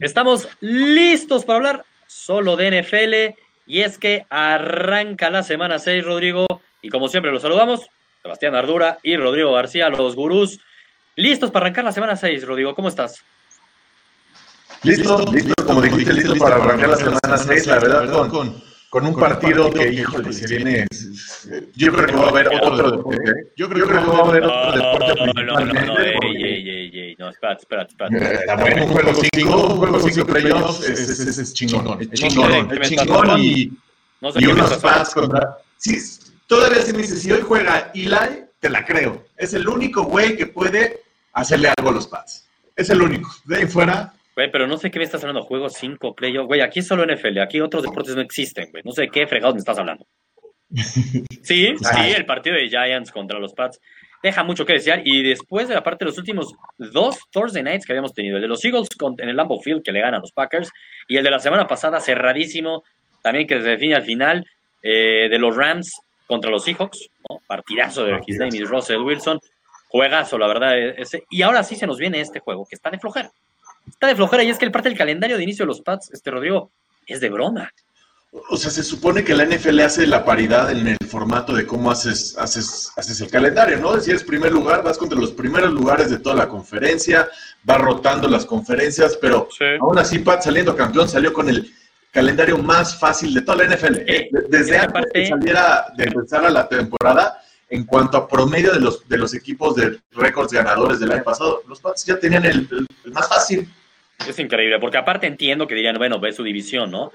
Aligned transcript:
Estamos 0.00 0.48
listos 0.60 1.44
para 1.44 1.56
hablar 1.58 1.84
solo 2.06 2.56
de 2.56 2.82
NFL 2.82 3.38
y 3.66 3.82
es 3.82 3.98
que 3.98 4.24
arranca 4.30 5.28
la 5.28 5.42
semana 5.42 5.78
6, 5.78 6.04
Rodrigo, 6.06 6.46
y 6.80 6.88
como 6.88 7.08
siempre 7.08 7.30
los 7.30 7.42
saludamos, 7.42 7.86
Sebastián 8.22 8.54
Ardura 8.54 8.98
y 9.02 9.16
Rodrigo 9.18 9.52
García, 9.52 9.90
los 9.90 10.16
gurús, 10.16 10.58
listos 11.16 11.50
para 11.50 11.66
arrancar 11.66 11.84
la 11.84 11.92
semana 11.92 12.16
6, 12.16 12.46
Rodrigo, 12.46 12.74
¿cómo 12.74 12.88
estás? 12.88 13.22
Listo, 14.82 15.22
listo, 15.30 15.52
como 15.66 15.82
dijiste, 15.82 16.14
listo 16.14 16.34
para 16.36 16.56
arrancar 16.56 16.88
la 16.88 16.96
semana 16.96 17.36
6, 17.36 17.66
la 17.66 17.78
verdad, 17.78 18.28
con, 18.30 18.62
con 18.88 19.06
un 19.06 19.14
partido 19.14 19.70
que, 19.70 19.92
híjole, 19.92 20.32
se 20.32 20.56
viene. 20.56 20.86
Yo 21.76 21.92
creo 21.92 22.06
que 22.06 22.16
va 22.16 22.24
a 22.24 22.30
haber 22.30 22.48
otro 22.48 22.90
deporte. 22.90 23.32
Yo 23.54 23.68
creo 23.68 23.86
que 23.86 23.94
va 23.94 24.00
a 24.00 24.28
haber 24.28 24.44
otro 24.44 24.72
deporte. 24.72 25.42
No, 25.44 25.60
no, 25.60 25.74
no, 25.74 25.98
ey, 25.98 26.16
ey, 26.22 26.68
ey, 26.68 26.90
ey, 26.94 26.99
no, 27.30 27.34
espérate, 27.34 27.62
espérate, 27.62 27.90
espérate. 27.90 28.34
Está 28.34 28.56
bueno, 28.56 28.84
un 28.84 28.92
juego 28.92 29.12
5, 29.34 29.66
un 29.72 29.76
juego 29.76 30.00
5 30.00 30.26
playoffs, 30.26 30.88
es, 30.88 31.38
es, 31.38 31.54
chingón, 31.54 32.00
es 32.00 32.10
chingón, 32.10 32.82
es 32.82 32.88
chingón 32.88 33.40
y, 33.40 33.72
No 34.20 34.32
sé 34.32 34.40
y 34.40 34.46
unos. 34.46 34.76
Pats 34.78 35.14
contra... 35.14 35.58
Sí, 35.76 35.98
todavía 36.46 36.82
si 36.82 36.92
me 36.92 36.98
dices, 36.98 37.22
si 37.22 37.32
hoy 37.32 37.42
juega 37.42 37.90
Eli, 37.94 38.44
te 38.58 38.68
la 38.68 38.84
creo. 38.84 39.24
Es 39.36 39.54
el 39.54 39.68
único 39.68 40.02
güey 40.02 40.36
que 40.36 40.46
puede 40.46 41.00
hacerle 41.32 41.72
algo 41.76 41.90
a 41.90 41.92
los 41.94 42.06
Pats. 42.06 42.48
Es 42.76 42.90
el 42.90 43.00
único. 43.00 43.30
De 43.44 43.58
ahí 43.58 43.66
fuera, 43.66 44.12
Güey, 44.34 44.50
pero 44.50 44.66
no 44.66 44.76
sé 44.78 44.90
qué 44.90 44.98
me 44.98 45.04
estás 45.04 45.22
hablando, 45.22 45.42
juego 45.42 45.68
5, 45.68 46.14
playoff. 46.14 46.46
Güey, 46.46 46.60
aquí 46.60 46.80
es 46.80 46.86
solo 46.86 47.04
NFL, 47.04 47.38
aquí 47.40 47.60
otros 47.60 47.82
deportes 47.82 48.14
no 48.14 48.22
existen, 48.22 48.70
güey. 48.70 48.82
No 48.84 48.92
sé 48.92 49.02
de 49.02 49.10
qué 49.10 49.26
fregados 49.26 49.54
me 49.54 49.60
estás 49.60 49.78
hablando. 49.78 50.06
Sí, 51.42 51.74
sí, 51.74 52.00
el 52.14 52.26
partido 52.26 52.54
de 52.54 52.68
Giants 52.68 53.10
contra 53.10 53.38
los 53.38 53.54
Pats 53.54 53.80
deja 54.22 54.42
mucho 54.44 54.64
que 54.66 54.74
desear. 54.74 55.02
Y 55.04 55.22
después 55.22 55.68
de 55.68 55.74
la 55.74 55.82
parte 55.82 56.04
de 56.04 56.10
los 56.10 56.18
últimos 56.18 56.54
dos 56.78 57.18
Thursday 57.30 57.62
nights 57.62 57.86
que 57.86 57.92
habíamos 57.92 58.12
tenido, 58.14 58.36
el 58.36 58.42
de 58.42 58.48
los 58.48 58.64
Eagles 58.64 58.88
en 59.18 59.28
el 59.28 59.36
Lambeau 59.36 59.60
Field 59.60 59.82
que 59.82 59.92
le 59.92 60.00
ganan 60.00 60.16
a 60.16 60.20
los 60.20 60.32
Packers, 60.32 60.70
y 61.08 61.16
el 61.16 61.24
de 61.24 61.30
la 61.30 61.38
semana 61.38 61.66
pasada 61.66 62.00
cerradísimo, 62.00 62.84
también 63.22 63.46
que 63.46 63.60
se 63.60 63.68
define 63.68 63.94
al 63.94 64.02
final, 64.04 64.46
eh, 64.82 65.28
de 65.30 65.38
los 65.38 65.54
Rams 65.56 66.00
contra 66.26 66.50
los 66.50 66.64
Seahawks, 66.64 67.08
¿no? 67.28 67.40
partidazo 67.46 68.04
de 68.04 68.20
His 68.26 68.38
name 68.38 68.56
is 68.56 68.68
Russell 68.68 68.98
Wilson, 69.02 69.38
juegazo, 69.88 70.38
la 70.38 70.46
verdad. 70.46 70.78
e- 70.78 70.94
Ese. 71.02 71.24
Y 71.30 71.42
ahora 71.42 71.62
sí 71.64 71.74
se 71.76 71.86
nos 71.86 71.98
viene 71.98 72.20
este 72.20 72.40
juego, 72.40 72.64
que 72.66 72.76
está 72.76 72.90
de 72.90 72.98
flojera. 72.98 73.30
Está 73.88 74.06
de 74.06 74.14
flojera 74.16 74.44
y 74.44 74.50
es 74.50 74.58
que 74.58 74.64
el 74.64 74.70
parte 74.70 74.88
del 74.88 74.96
calendario 74.96 75.36
de 75.36 75.42
inicio 75.42 75.64
de 75.64 75.68
los 75.68 75.80
Pats, 75.80 76.10
este 76.12 76.30
Rodrigo, 76.30 76.70
es 77.06 77.20
de 77.20 77.28
broma. 77.30 77.72
O 78.32 78.56
sea, 78.56 78.70
se 78.70 78.84
supone 78.84 79.24
que 79.24 79.34
la 79.34 79.44
NFL 79.44 79.80
hace 79.80 80.06
la 80.06 80.24
paridad 80.24 80.70
en 80.70 80.86
el 80.86 80.96
formato 81.08 81.52
de 81.52 81.66
cómo 81.66 81.90
haces, 81.90 82.36
haces, 82.38 82.92
haces 82.96 83.20
el 83.20 83.28
calendario, 83.30 83.78
¿no? 83.78 83.98
Si 84.00 84.10
eres 84.10 84.22
primer 84.22 84.52
lugar, 84.52 84.84
vas 84.84 84.98
contra 84.98 85.18
los 85.18 85.32
primeros 85.32 85.72
lugares 85.72 86.10
de 86.10 86.18
toda 86.20 86.36
la 86.36 86.48
conferencia, 86.48 87.28
va 87.68 87.78
rotando 87.78 88.28
las 88.28 88.46
conferencias, 88.46 89.18
pero 89.20 89.48
Sí. 89.50 89.64
aún 89.80 89.98
así 89.98 90.20
Pat 90.20 90.42
saliendo 90.42 90.76
campeón 90.76 91.08
salió 91.08 91.32
con 91.32 91.48
el 91.48 91.72
calendario 92.12 92.56
más 92.58 92.96
fácil 93.00 93.34
de 93.34 93.42
toda 93.42 93.58
la 93.58 93.64
NFL. 93.64 94.04
Eh, 94.06 94.30
Desde 94.48 94.78
antes 94.78 95.04
de 95.12 95.26
saliera, 95.26 95.86
de 95.96 96.04
empezar 96.04 96.44
a 96.44 96.50
la 96.50 96.68
temporada, 96.68 97.42
en 97.68 97.84
cuanto 97.84 98.16
a 98.16 98.28
promedio 98.28 98.72
de 98.72 98.80
los, 98.80 99.08
de 99.08 99.18
los 99.18 99.34
equipos 99.34 99.74
de 99.74 99.98
récords 100.12 100.52
ganadores 100.52 101.00
del 101.00 101.10
año 101.10 101.24
pasado, 101.24 101.62
los 101.68 101.80
Pats 101.80 102.04
ya 102.04 102.18
tenían 102.18 102.44
el, 102.44 102.68
el- 102.70 102.86
el 103.06 103.12
más 103.12 103.28
fácil. 103.28 103.68
Es 104.28 104.38
increíble, 104.38 104.78
porque 104.78 104.98
aparte 104.98 105.26
entiendo 105.26 105.66
que 105.66 105.74
dirían, 105.74 105.96
bueno, 105.98 106.20
ve 106.20 106.32
su 106.32 106.44
división, 106.44 106.90
¿no? 106.92 107.10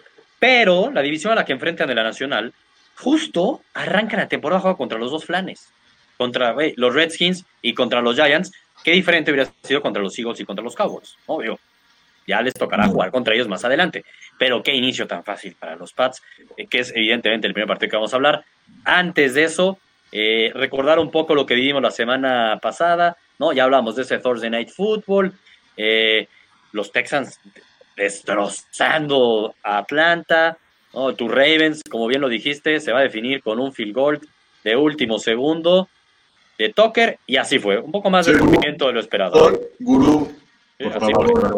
Pero 0.46 0.92
la 0.92 1.02
división 1.02 1.32
a 1.32 1.36
la 1.38 1.44
que 1.44 1.54
enfrentan 1.54 1.88
de 1.88 1.96
la 1.96 2.04
Nacional, 2.04 2.54
justo 2.98 3.62
arranca 3.74 4.16
la 4.16 4.28
temporada 4.28 4.62
juega 4.62 4.78
contra 4.78 5.00
los 5.00 5.10
dos 5.10 5.26
flanes. 5.26 5.74
Contra 6.20 6.52
güey, 6.52 6.76
los 6.78 6.94
Redskins 6.94 7.44
y 7.64 7.74
contra 7.74 8.00
los 8.00 8.16
Giants. 8.16 8.52
Qué 8.84 8.92
diferente 8.92 9.32
hubiera 9.32 9.52
sido 9.64 9.82
contra 9.82 10.04
los 10.04 10.16
Eagles 10.20 10.40
y 10.40 10.46
contra 10.46 10.64
los 10.64 10.76
Cowboys, 10.76 11.18
obvio. 11.26 11.58
Ya 12.28 12.44
les 12.44 12.54
tocará 12.54 12.86
jugar 12.86 13.10
contra 13.10 13.34
ellos 13.34 13.48
más 13.48 13.66
adelante. 13.66 14.06
Pero 14.38 14.62
qué 14.62 14.76
inicio 14.76 15.08
tan 15.08 15.24
fácil 15.24 15.56
para 15.60 15.76
los 15.78 15.94
Pats, 15.94 16.22
eh, 16.58 16.68
que 16.68 16.82
es 16.82 16.92
evidentemente 16.96 17.48
el 17.48 17.54
primer 17.54 17.68
partido 17.68 17.90
que 17.90 17.98
vamos 17.98 18.14
a 18.14 18.18
hablar. 18.18 18.46
Antes 18.84 19.34
de 19.34 19.46
eso, 19.46 19.80
eh, 20.12 20.52
recordar 20.54 21.00
un 21.00 21.10
poco 21.10 21.34
lo 21.34 21.48
que 21.48 21.56
vivimos 21.56 21.82
la 21.82 21.90
semana 21.90 22.60
pasada, 22.62 23.18
¿no? 23.40 23.52
Ya 23.52 23.64
hablamos 23.64 23.96
de 23.96 24.04
ese 24.04 24.20
Thursday 24.20 24.52
Night 24.52 24.70
Football. 24.70 25.34
eh, 25.76 26.28
los 26.72 26.92
Texans 26.92 27.40
destrozando 27.96 29.56
a 29.64 29.80
Atlanta. 29.80 30.58
¿no? 30.94 31.14
Tus 31.14 31.30
Ravens, 31.30 31.82
como 31.90 32.08
bien 32.08 32.22
lo 32.22 32.30
dijiste, 32.30 32.80
se 32.80 32.92
va 32.92 33.00
a 33.00 33.04
definir 33.04 33.42
con 33.42 33.60
un 33.60 33.74
field 33.74 33.94
goal 33.94 34.20
de 34.64 34.76
último 34.76 35.20
segundo 35.20 35.88
de 36.58 36.70
Tucker 36.74 37.20
y 37.28 37.36
así 37.38 37.60
fue. 37.60 37.80
Un 37.80 37.92
poco 37.92 38.10
más 38.10 38.26
de 38.26 38.34
Sí. 38.36 38.42
movimiento 38.44 38.88
de 38.88 38.94
lo 38.94 39.00
esperado. 39.00 39.52
Gurú, 39.80 40.32
Sí, 40.78 40.86
así 40.88 41.00
favor. 41.00 41.58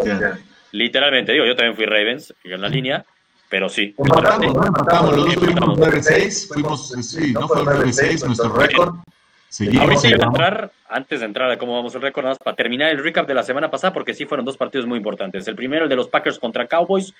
Literalmente, 0.71 1.31
digo, 1.31 1.45
yo 1.45 1.55
también 1.55 1.75
fui 1.75 1.85
Ravens 1.85 2.33
en 2.43 2.61
la 2.61 2.69
línea, 2.69 3.05
pero 3.49 3.69
sí. 3.69 3.95
Empatamos, 3.97 4.53
¿no? 4.53 4.65
Empatamos, 4.65 5.15
los 5.15 5.25
dos 5.25 5.35
fuimos 5.35 5.77
Empatamos. 5.77 5.79
9-6, 5.79 6.47
fuimos, 6.47 6.89
sí, 7.01 7.33
¿no? 7.33 7.47
Fue 7.47 7.63
9-6 7.63 8.25
nuestro 8.25 8.53
récord. 8.53 8.95
Seguimos, 9.49 9.87
Ahorita 9.87 10.07
iba 10.09 10.25
a 10.25 10.27
entrar, 10.27 10.71
antes 10.89 11.19
de 11.21 11.25
entrar 11.25 11.49
a 11.49 11.57
cómo 11.57 11.75
vamos 11.75 11.95
el 11.95 12.01
récord, 12.01 12.23
nada 12.23 12.31
más 12.33 12.39
para 12.39 12.55
terminar 12.55 12.89
el 12.91 13.01
recap 13.01 13.27
de 13.27 13.33
la 13.33 13.43
semana 13.43 13.71
pasada, 13.71 13.93
porque 13.93 14.13
sí 14.13 14.25
fueron 14.25 14.45
dos 14.45 14.57
partidos 14.57 14.85
muy 14.85 14.97
importantes. 14.97 15.47
El 15.47 15.55
primero, 15.55 15.83
el 15.83 15.89
de 15.89 15.95
los 15.95 16.09
Packers 16.09 16.37
contra 16.39 16.67
Cowboys. 16.67 17.13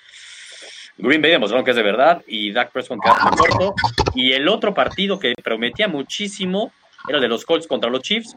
Green 0.98 1.22
Bay 1.22 1.30
demostraron 1.30 1.64
que 1.64 1.70
es 1.70 1.76
de 1.76 1.82
verdad 1.82 2.22
y 2.26 2.50
Dak 2.50 2.72
Prescott 2.72 2.98
quedó 3.02 3.14
muy 3.14 3.36
corto. 3.36 3.74
Y 4.14 4.32
el 4.32 4.48
otro 4.48 4.74
partido 4.74 5.18
que 5.18 5.32
prometía 5.42 5.86
muchísimo 5.86 6.72
era 7.08 7.18
el 7.18 7.22
de 7.22 7.28
los 7.28 7.44
Colts 7.44 7.66
contra 7.66 7.88
los 7.88 8.02
Chiefs, 8.02 8.36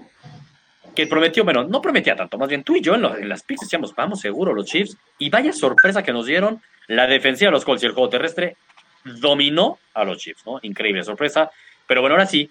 que 0.95 1.07
prometió, 1.07 1.43
bueno, 1.43 1.63
no 1.63 1.81
prometía 1.81 2.15
tanto, 2.15 2.37
más 2.37 2.49
bien 2.49 2.63
tú 2.63 2.75
y 2.75 2.81
yo 2.81 2.95
en 2.95 3.27
las 3.27 3.43
picks 3.43 3.61
decíamos, 3.61 3.95
vamos 3.95 4.21
seguro 4.21 4.53
los 4.53 4.67
Chiefs. 4.67 4.95
Y 5.17 5.29
vaya 5.29 5.51
sorpresa 5.53 6.03
que 6.03 6.13
nos 6.13 6.27
dieron, 6.27 6.61
la 6.87 7.07
defensiva 7.07 7.49
de 7.49 7.53
los 7.53 7.65
Colts 7.65 7.83
y 7.83 7.87
el 7.87 7.93
juego 7.93 8.09
terrestre 8.09 8.55
dominó 9.03 9.79
a 9.93 10.03
los 10.03 10.19
Chiefs, 10.19 10.45
¿no? 10.45 10.59
Increíble 10.61 11.03
sorpresa. 11.03 11.49
Pero 11.87 12.01
bueno, 12.01 12.15
ahora 12.15 12.27
sí, 12.27 12.49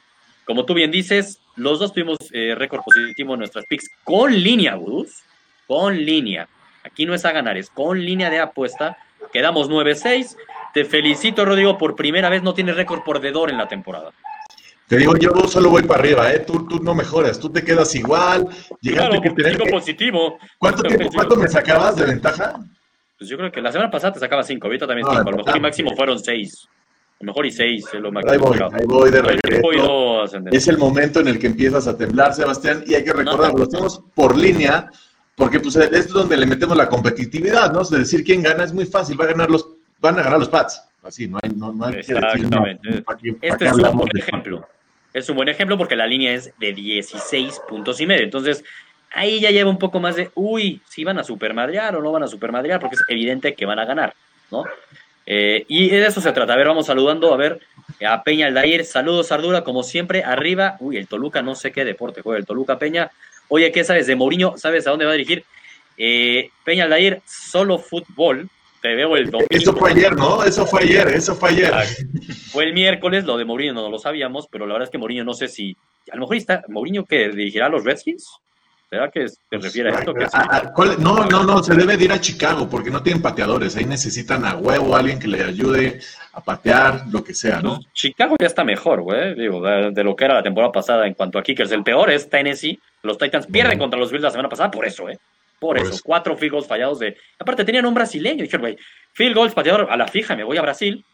como 0.50 0.64
tú 0.64 0.74
bien 0.74 0.90
dices, 0.90 1.38
los 1.54 1.78
dos 1.78 1.92
tuvimos 1.92 2.18
eh, 2.32 2.56
récord 2.56 2.80
positivo 2.82 3.34
en 3.34 3.38
nuestras 3.38 3.66
picks 3.66 3.88
con 4.02 4.34
línea, 4.34 4.74
Bruce. 4.74 5.22
Con 5.68 5.96
línea. 5.96 6.48
Aquí 6.82 7.06
no 7.06 7.14
es 7.14 7.24
a 7.24 7.30
ganar, 7.30 7.56
es 7.56 7.70
con 7.70 8.04
línea 8.04 8.30
de 8.30 8.40
apuesta. 8.40 8.98
Quedamos 9.32 9.70
9-6. 9.70 10.36
Te 10.74 10.84
felicito, 10.84 11.44
Rodrigo, 11.44 11.78
por 11.78 11.94
primera 11.94 12.28
vez 12.28 12.42
no 12.42 12.52
tienes 12.52 12.74
récord 12.74 13.04
perdedor 13.04 13.48
en 13.50 13.58
la 13.58 13.68
temporada. 13.68 14.10
Te 14.88 14.96
digo, 14.96 15.16
yo 15.16 15.30
solo 15.46 15.70
voy 15.70 15.84
para 15.84 16.00
arriba, 16.00 16.32
¿eh? 16.32 16.40
Tú, 16.40 16.66
tú 16.66 16.82
no 16.82 16.96
mejoras, 16.96 17.38
tú 17.38 17.48
te 17.48 17.62
quedas 17.62 17.94
igual. 17.94 18.48
Llegaste 18.80 19.20
Claro, 19.20 19.22
que 19.22 19.30
tener 19.30 19.70
positivo. 19.70 20.36
¿Cuánto, 20.58 20.82
tiempo, 20.82 21.10
¿Cuánto 21.14 21.36
me 21.36 21.46
sacabas 21.46 21.94
de 21.94 22.06
ventaja? 22.06 22.58
Pues 23.16 23.30
yo 23.30 23.36
creo 23.36 23.52
que 23.52 23.62
la 23.62 23.70
semana 23.70 23.88
pasada 23.88 24.14
te 24.14 24.18
sacaba 24.18 24.42
5, 24.42 24.66
ahorita 24.66 24.88
también 24.88 25.06
No, 25.06 25.12
5. 25.12 25.28
a 25.28 25.30
lo 25.30 25.36
mejor 25.36 25.54
y 25.54 25.58
ah, 25.58 25.62
máximo 25.62 25.94
fueron 25.94 26.18
6. 26.18 26.68
Lo 27.20 27.26
mejor 27.26 27.44
y 27.46 27.50
6 27.50 27.84
es 27.92 28.00
lo 28.00 28.10
máximo. 28.10 28.32
Ahí 28.52 28.58
voy, 28.58 28.68
ahí 28.72 28.86
voy 28.86 29.10
de 29.10 29.20
regreso. 29.20 30.24
Es 30.50 30.68
el 30.68 30.78
momento 30.78 31.20
en 31.20 31.28
el 31.28 31.38
que 31.38 31.48
empiezas 31.48 31.86
a 31.86 31.96
temblar, 31.96 32.32
Sebastián, 32.34 32.82
y 32.86 32.94
hay 32.94 33.04
que 33.04 33.12
recordar, 33.12 33.52
No. 33.52 33.58
lo 33.58 33.64
hacemos 33.64 34.02
por 34.14 34.36
línea, 34.38 34.90
porque 35.34 35.60
pues 35.60 35.76
es 35.76 36.08
donde 36.08 36.36
le 36.38 36.46
metemos 36.46 36.76
la 36.78 36.88
competitividad, 36.88 37.72
¿no? 37.72 37.82
Es 37.82 37.90
decir, 37.90 38.24
quién 38.24 38.42
gana 38.42 38.64
es 38.64 38.72
muy 38.72 38.86
fácil, 38.86 39.20
va 39.20 39.24
a 39.24 39.28
ganar 39.28 39.50
los, 39.50 39.68
van 40.00 40.18
a 40.18 40.22
ganar 40.22 40.38
los 40.38 40.48
Pats. 40.48 40.82
Así, 41.02 41.28
no 41.28 41.38
hay, 41.42 41.50
no, 41.50 41.72
no 41.74 41.84
hay 41.84 41.92
que 41.92 41.96
decir, 41.98 42.16
Exactamente. 42.16 43.02
¿para 43.02 43.18
qué- 43.18 43.32
para 43.34 43.52
Este 43.52 43.66
es 43.66 43.72
un 43.72 43.96
buen 43.98 44.16
ejemplo. 44.18 44.68
Es 45.12 45.28
un 45.28 45.36
buen 45.36 45.48
ejemplo 45.50 45.76
porque 45.76 45.96
la 45.96 46.06
línea 46.06 46.32
es 46.32 46.52
de 46.58 46.72
16 46.72 47.60
puntos 47.68 48.00
y 48.00 48.06
medio. 48.06 48.24
Entonces, 48.24 48.64
ahí 49.12 49.40
ya 49.40 49.50
lleva 49.50 49.68
un 49.68 49.78
poco 49.78 50.00
más 50.00 50.16
de, 50.16 50.30
uy, 50.34 50.80
si 50.88 51.04
van 51.04 51.18
a 51.18 51.24
supermadrear 51.24 51.96
o 51.96 52.02
no 52.02 52.12
van 52.12 52.22
a 52.22 52.28
supermadrear, 52.28 52.80
porque 52.80 52.96
es 52.96 53.02
evidente 53.08 53.54
que 53.54 53.66
van 53.66 53.78
a 53.78 53.84
ganar, 53.84 54.14
¿no? 54.50 54.64
Eh, 55.32 55.64
y 55.68 55.88
de 55.90 56.04
eso 56.04 56.20
se 56.20 56.32
trata. 56.32 56.54
A 56.54 56.56
ver, 56.56 56.66
vamos 56.66 56.86
saludando, 56.86 57.32
a 57.32 57.36
ver, 57.36 57.60
a 58.04 58.24
Peña 58.24 58.48
Aldair. 58.48 58.84
Saludos, 58.84 59.30
Ardura, 59.30 59.62
como 59.62 59.84
siempre, 59.84 60.24
arriba. 60.24 60.76
Uy, 60.80 60.96
el 60.96 61.06
Toluca, 61.06 61.40
no 61.40 61.54
sé 61.54 61.70
qué 61.70 61.84
deporte 61.84 62.20
juega 62.20 62.40
el 62.40 62.46
Toluca 62.46 62.80
Peña. 62.80 63.12
Oye, 63.46 63.70
¿qué 63.70 63.84
sabes 63.84 64.08
de 64.08 64.16
Mourinho? 64.16 64.58
¿Sabes 64.58 64.88
a 64.88 64.90
dónde 64.90 65.04
va 65.04 65.12
a 65.12 65.14
dirigir? 65.14 65.44
Eh, 65.96 66.50
Peña 66.64 66.82
Aldair, 66.82 67.22
solo 67.26 67.78
fútbol. 67.78 68.48
Te 68.82 68.96
veo 68.96 69.16
el 69.16 69.30
domingo. 69.30 69.46
Eso 69.50 69.72
fue 69.76 69.92
ayer, 69.92 70.16
¿no? 70.16 70.42
Eso 70.42 70.66
fue 70.66 70.82
ayer, 70.82 71.06
eso 71.06 71.36
fue 71.36 71.50
ayer. 71.50 71.74
Fue 72.50 72.64
el 72.64 72.72
miércoles, 72.72 73.24
lo 73.24 73.36
de 73.36 73.44
Mourinho 73.44 73.72
no 73.72 73.88
lo 73.88 74.00
sabíamos, 74.00 74.48
pero 74.50 74.66
la 74.66 74.72
verdad 74.72 74.88
es 74.88 74.90
que 74.90 74.98
Mourinho 74.98 75.22
no 75.22 75.34
sé 75.34 75.46
si. 75.46 75.76
A 76.10 76.16
lo 76.16 76.22
mejor 76.22 76.38
está. 76.38 76.64
¿Mourinho 76.66 77.04
que 77.04 77.28
dirigirá 77.28 77.66
a 77.66 77.68
los 77.68 77.84
Redskins? 77.84 78.40
¿Será 78.90 79.08
que 79.08 79.28
se 79.28 79.38
refiere 79.52 79.90
a 79.90 80.00
esto? 80.00 80.12
No, 80.98 81.24
no, 81.26 81.44
no, 81.44 81.62
se 81.62 81.74
debe 81.74 81.96
de 81.96 82.06
ir 82.06 82.12
a 82.12 82.20
Chicago 82.20 82.68
porque 82.68 82.90
no 82.90 83.00
tienen 83.02 83.22
pateadores. 83.22 83.76
Ahí 83.76 83.84
necesitan 83.84 84.44
a 84.44 84.56
huevo, 84.56 84.96
alguien 84.96 85.20
que 85.20 85.28
le 85.28 85.44
ayude 85.44 86.00
a 86.32 86.42
patear, 86.42 87.04
lo 87.08 87.22
que 87.22 87.32
sea, 87.32 87.60
¿no? 87.62 87.78
Chicago 87.92 88.34
ya 88.40 88.48
está 88.48 88.64
mejor, 88.64 89.02
güey. 89.02 89.36
Digo, 89.36 89.62
de, 89.62 89.92
de 89.92 90.04
lo 90.04 90.16
que 90.16 90.24
era 90.24 90.34
la 90.34 90.42
temporada 90.42 90.72
pasada 90.72 91.06
en 91.06 91.14
cuanto 91.14 91.38
a 91.38 91.42
kickers. 91.44 91.70
El 91.70 91.84
peor 91.84 92.10
es 92.10 92.28
Tennessee. 92.28 92.80
Los 93.02 93.16
Titans 93.16 93.46
pierden 93.46 93.78
contra 93.78 93.98
los 93.98 94.10
Bills 94.10 94.24
la 94.24 94.30
semana 94.32 94.48
pasada 94.48 94.72
por 94.72 94.84
eso, 94.84 95.08
¿eh? 95.08 95.18
Por, 95.60 95.76
Por 95.76 95.78
eso. 95.78 95.94
eso. 95.94 96.02
Cuatro 96.04 96.36
field 96.36 96.52
goals 96.52 96.66
fallados 96.66 96.98
de. 96.98 97.16
Aparte 97.38 97.64
tenían 97.64 97.86
un 97.86 97.94
brasileño. 97.94 98.42
Dijeron, 98.42 98.62
güey, 98.62 98.78
field 99.12 99.36
goals 99.36 99.54
pateador 99.54 99.86
a 99.88 99.96
la 99.96 100.08
fija, 100.08 100.34
me 100.34 100.42
voy 100.42 100.56
a 100.56 100.62
Brasil. 100.62 101.04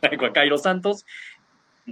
Traigo 0.00 0.26
a 0.26 0.32
Cairo 0.32 0.56
Santos. 0.56 1.04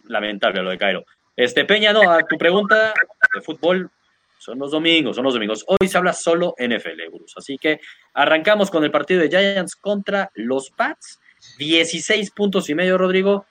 Lamentable 0.05 0.63
lo 0.63 0.71
de 0.71 0.79
Cairo. 0.79 1.05
Este, 1.35 1.65
Peña, 1.65 1.93
no, 1.93 2.09
a 2.11 2.23
tu 2.23 2.37
pregunta 2.37 2.93
de 3.35 3.41
fútbol, 3.41 3.91
son 4.41 4.59
los 4.59 4.71
domingos, 4.71 5.17
son 5.17 5.25
los 5.27 5.35
domingos. 5.35 5.65
Hoy 5.67 5.87
se 5.87 5.99
habla 5.99 6.15
solo 6.15 6.55
NFL, 6.59 7.13
Bruce. 7.13 7.35
Así 7.37 7.59
que 7.59 7.79
arrancamos 8.15 8.71
con 8.71 8.83
el 8.85 8.91
partido 8.91 9.21
de 9.21 9.29
Giants 9.29 9.77
contra 9.77 10.31
los 10.35 10.71
Pats. 10.71 11.21
16 11.59 12.31
puntos 12.31 12.71
y 12.71 12.75
medio, 12.75 12.97
Rodrigo. 12.97 13.45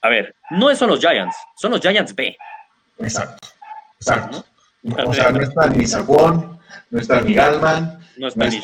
A 0.00 0.08
ver, 0.08 0.34
no 0.50 0.74
son 0.74 0.88
los 0.88 0.98
Giants, 0.98 1.36
son 1.56 1.72
los 1.72 1.80
Giants 1.80 2.14
B. 2.14 2.34
Exacto, 3.00 3.48
exacto. 4.00 4.44
O 5.06 5.12
sea, 5.12 5.30
no 5.30 5.42
está 5.42 5.68
ni 5.68 5.86
Saquon, 5.86 6.58
no 6.90 6.98
está 6.98 7.20
ni 7.20 7.34
Galman, 7.34 8.00
no 8.16 8.28
está, 8.28 8.46
ni 8.46 8.58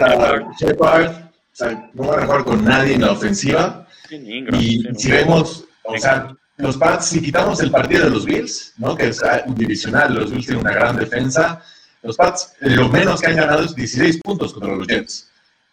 Shepard. 0.58 1.12
O 1.12 1.34
sea, 1.52 1.90
no 1.92 2.08
van 2.08 2.20
a 2.20 2.26
jugar 2.26 2.44
con 2.44 2.64
nadie 2.64 2.94
en 2.94 3.02
la 3.02 3.12
ofensiva. 3.12 3.86
y 4.10 4.82
si 4.96 5.10
vemos, 5.10 5.66
o 5.84 5.98
sea, 5.98 6.34
los 6.58 6.76
Pats, 6.76 7.06
si 7.06 7.22
quitamos 7.22 7.60
el 7.60 7.70
partido 7.70 8.05
de 8.05 8.10
los 8.10 8.25
Bills, 8.25 8.75
¿no? 8.78 8.96
que 8.96 9.08
es 9.08 9.22
un 9.46 9.55
divisional, 9.55 10.14
los 10.14 10.31
Bills 10.31 10.46
tienen 10.46 10.64
una 10.64 10.75
gran 10.75 10.96
defensa, 10.96 11.62
los 12.02 12.16
Pats 12.16 12.55
lo 12.60 12.88
menos 12.88 13.20
que 13.20 13.28
han 13.28 13.37
ganado 13.37 13.64
es 13.64 13.75
16 13.75 14.20
puntos 14.22 14.52
contra 14.52 14.75
los 14.75 14.87
Jets. 14.87 15.31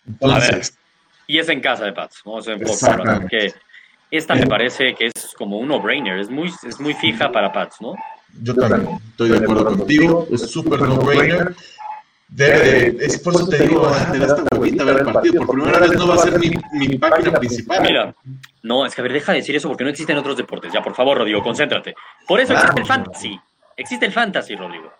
Entonces, 0.08 0.78
y 1.28 1.40
es 1.40 1.50
en 1.50 1.60
casa 1.60 1.86
de 1.86 1.94
Pats, 1.94 2.22
vamos 2.24 2.48
a 2.48 2.54
enfocar, 2.54 3.28
que 3.28 3.54
esta 4.12 4.36
me 4.36 4.46
parece 4.46 4.94
que 4.96 5.08
es 5.08 5.34
como 5.36 5.58
un 5.58 5.68
no-brainer, 5.68 6.20
es 6.20 6.30
muy, 6.30 6.54
es 6.64 6.80
muy 6.80 6.94
fija 6.94 7.32
para 7.32 7.52
Pats, 7.52 7.82
¿no? 7.82 7.96
Yo 8.42 8.54
también 8.54 9.00
estoy 9.10 9.30
de 9.30 9.38
acuerdo 9.38 9.66
contigo, 9.66 10.28
es 10.32 10.42
súper 10.52 10.82
no-brainer. 10.82 11.56
Debe, 12.28 12.98
es 13.06 13.20
por 13.20 13.36
eso 13.36 13.48
te 13.48 13.68
digo, 13.68 13.88
de 13.88 14.18
esta 14.18 14.44
huevita 14.58 14.84
ver 14.84 14.98
el 14.98 15.06
partido. 15.06 15.46
Por 15.46 15.56
primera 15.56 15.80
vez 15.80 15.94
no 15.94 16.08
va 16.08 16.16
a 16.16 16.18
ser 16.18 16.40
mi, 16.40 16.52
mi 16.74 16.98
página 16.98 17.38
principal. 17.40 17.82
Mira, 17.82 18.16
no, 18.64 18.86
es 18.86 18.96
que 18.96 19.02
a 19.02 19.04
ver, 19.04 19.14
deja 19.14 19.32
de 19.32 19.40
decir 19.40 19.56
eso 19.56 19.68
porque 19.68 19.84
no 19.84 19.90
existen 19.90 20.18
otros 20.18 20.36
deportes. 20.36 20.74
Ya, 20.74 20.82
por 20.82 20.96
favor, 20.96 21.20
Rodrigo, 21.20 21.44
concéntrate. 21.44 21.94
Por 22.28 22.40
eso 22.40 22.54
existe 22.54 22.82
el 22.82 22.88
fantasy. 22.88 23.40
Existe 23.78 24.06
el 24.06 24.12
fantasy, 24.12 24.56
Rodrigo. 24.56 24.92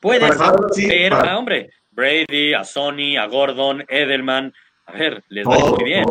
Puedes 0.00 0.36
ver 0.76 1.12
a, 1.12 1.38
hombre, 1.38 1.70
Brady, 1.92 2.54
a 2.54 2.64
Sony, 2.64 3.16
a 3.16 3.26
Gordon, 3.26 3.84
Edelman. 3.88 4.52
A 4.86 4.92
ver, 4.92 5.22
les 5.28 5.46
va 5.46 5.54
a 5.54 5.58
ir 5.58 5.64
muy 5.64 5.84
bien. 5.84 6.04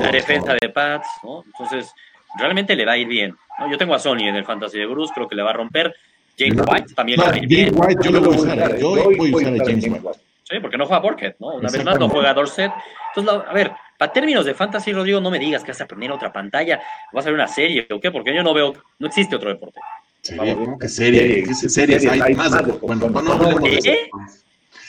la 0.00 0.12
defensa 0.12 0.54
de 0.60 0.68
Pats, 0.68 1.08
¿no? 1.24 1.42
Entonces, 1.44 1.92
realmente 2.38 2.76
le 2.76 2.86
va 2.86 2.92
a 2.92 2.96
ir 2.96 3.08
bien. 3.08 3.36
Yo 3.68 3.76
tengo 3.76 3.94
a 3.94 3.98
Sony 3.98 4.28
en 4.28 4.36
el 4.36 4.44
fantasy 4.44 4.78
de 4.78 4.86
Bruce, 4.86 5.12
creo 5.12 5.28
que 5.28 5.34
le 5.34 5.42
va 5.42 5.50
a 5.50 5.54
romper. 5.54 5.94
James 6.38 6.62
White 6.66 6.94
también 6.94 7.20
le 7.20 7.26
va 7.26 7.32
a 7.32 7.38
ir 7.38 7.46
bien. 7.46 7.72
White, 7.74 8.00
yo 8.04 8.10
lo 8.10 8.20
voy 8.20 8.36
a 8.36 8.40
usar. 8.40 8.78
Yo 8.78 8.90
voy 9.16 9.32
a 9.32 9.36
usar 9.36 9.54
a 9.54 9.64
James 9.64 9.84
White. 9.84 10.18
Sí, 10.52 10.60
porque 10.60 10.76
no 10.76 10.86
juega 10.86 11.00
Borket, 11.00 11.36
¿no? 11.38 11.54
Una 11.54 11.70
vez 11.70 11.84
más 11.84 11.98
no 11.98 12.08
juega 12.08 12.34
Dorset. 12.34 12.70
Entonces, 13.14 13.48
a 13.48 13.52
ver, 13.52 13.72
para 13.98 14.12
términos 14.12 14.44
de 14.44 14.54
fantasy, 14.54 14.92
Rodrigo, 14.92 15.20
no 15.20 15.30
me 15.30 15.38
digas 15.38 15.62
que 15.62 15.70
vas 15.70 15.80
a 15.80 15.84
aprender 15.84 16.10
otra 16.12 16.32
pantalla, 16.32 16.82
vas 17.12 17.24
a 17.24 17.30
ver 17.30 17.34
una 17.34 17.48
serie 17.48 17.86
o 17.90 18.00
qué, 18.00 18.10
porque 18.10 18.34
yo 18.34 18.42
no 18.42 18.52
veo, 18.52 18.74
no 18.98 19.06
existe 19.06 19.36
otro 19.36 19.48
deporte. 19.48 19.80
Sí, 20.20 20.36
¿qué 20.80 20.88
serie? 20.88 21.44
¿Qué 21.44 21.54
serie? 21.54 21.98
Hay, 22.10 22.34
más. 22.34 22.52
Bueno, 22.80 23.08
no, 23.08 23.22
no, 23.22 23.60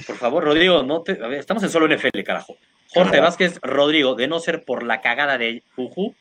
Por 0.07 0.18
favor, 0.18 0.44
Rodrigo, 0.44 0.84
no 0.84 1.01
te, 1.01 1.13
a 1.13 1.28
ver, 1.28 1.40
estamos 1.40 1.63
en 1.63 1.69
solo 1.69 1.88
NFL, 1.88 2.24
carajo. 2.25 2.57
Jorge 2.90 3.19
Vázquez, 3.19 3.60
Rodrigo, 3.62 4.16
de 4.16 4.28
no 4.28 4.40
ser 4.40 4.63
por 4.63 4.84
la 4.84 5.01
cagada 5.01 5.38
de 5.38 5.63
Juju, 5.75 6.13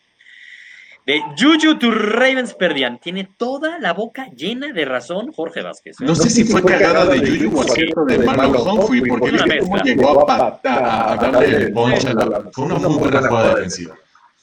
de 1.07 1.21
Juju 1.39 1.79
to 1.79 1.91
Ravens 1.91 2.55
perdían. 2.55 2.99
Tiene 2.99 3.29
toda 3.37 3.79
la 3.79 3.93
boca 3.93 4.29
llena 4.35 4.73
de 4.73 4.85
razón 4.85 5.33
Jorge 5.33 5.63
Vázquez. 5.63 6.01
¿eh? 6.01 6.05
No 6.05 6.15
sé 6.15 6.31
si 6.31 6.45
fue 6.45 6.63
cagada 6.63 7.07
de 7.07 7.19
Juju 7.19 7.59
o 7.59 7.65
cierto 7.65 8.05
de 8.05 8.19
Marlon 8.19 8.57
Humphrey, 8.57 9.03
porque 9.03 9.31
una 9.31 9.83
llegó 9.83 10.31
a, 10.31 10.61
a, 10.63 11.17
darle 11.17 11.73
Fue 12.53 12.65
una 12.65 12.79
muy 12.79 12.99
buena 12.99 13.29
jugada 13.29 13.55
defensiva. 13.55 13.97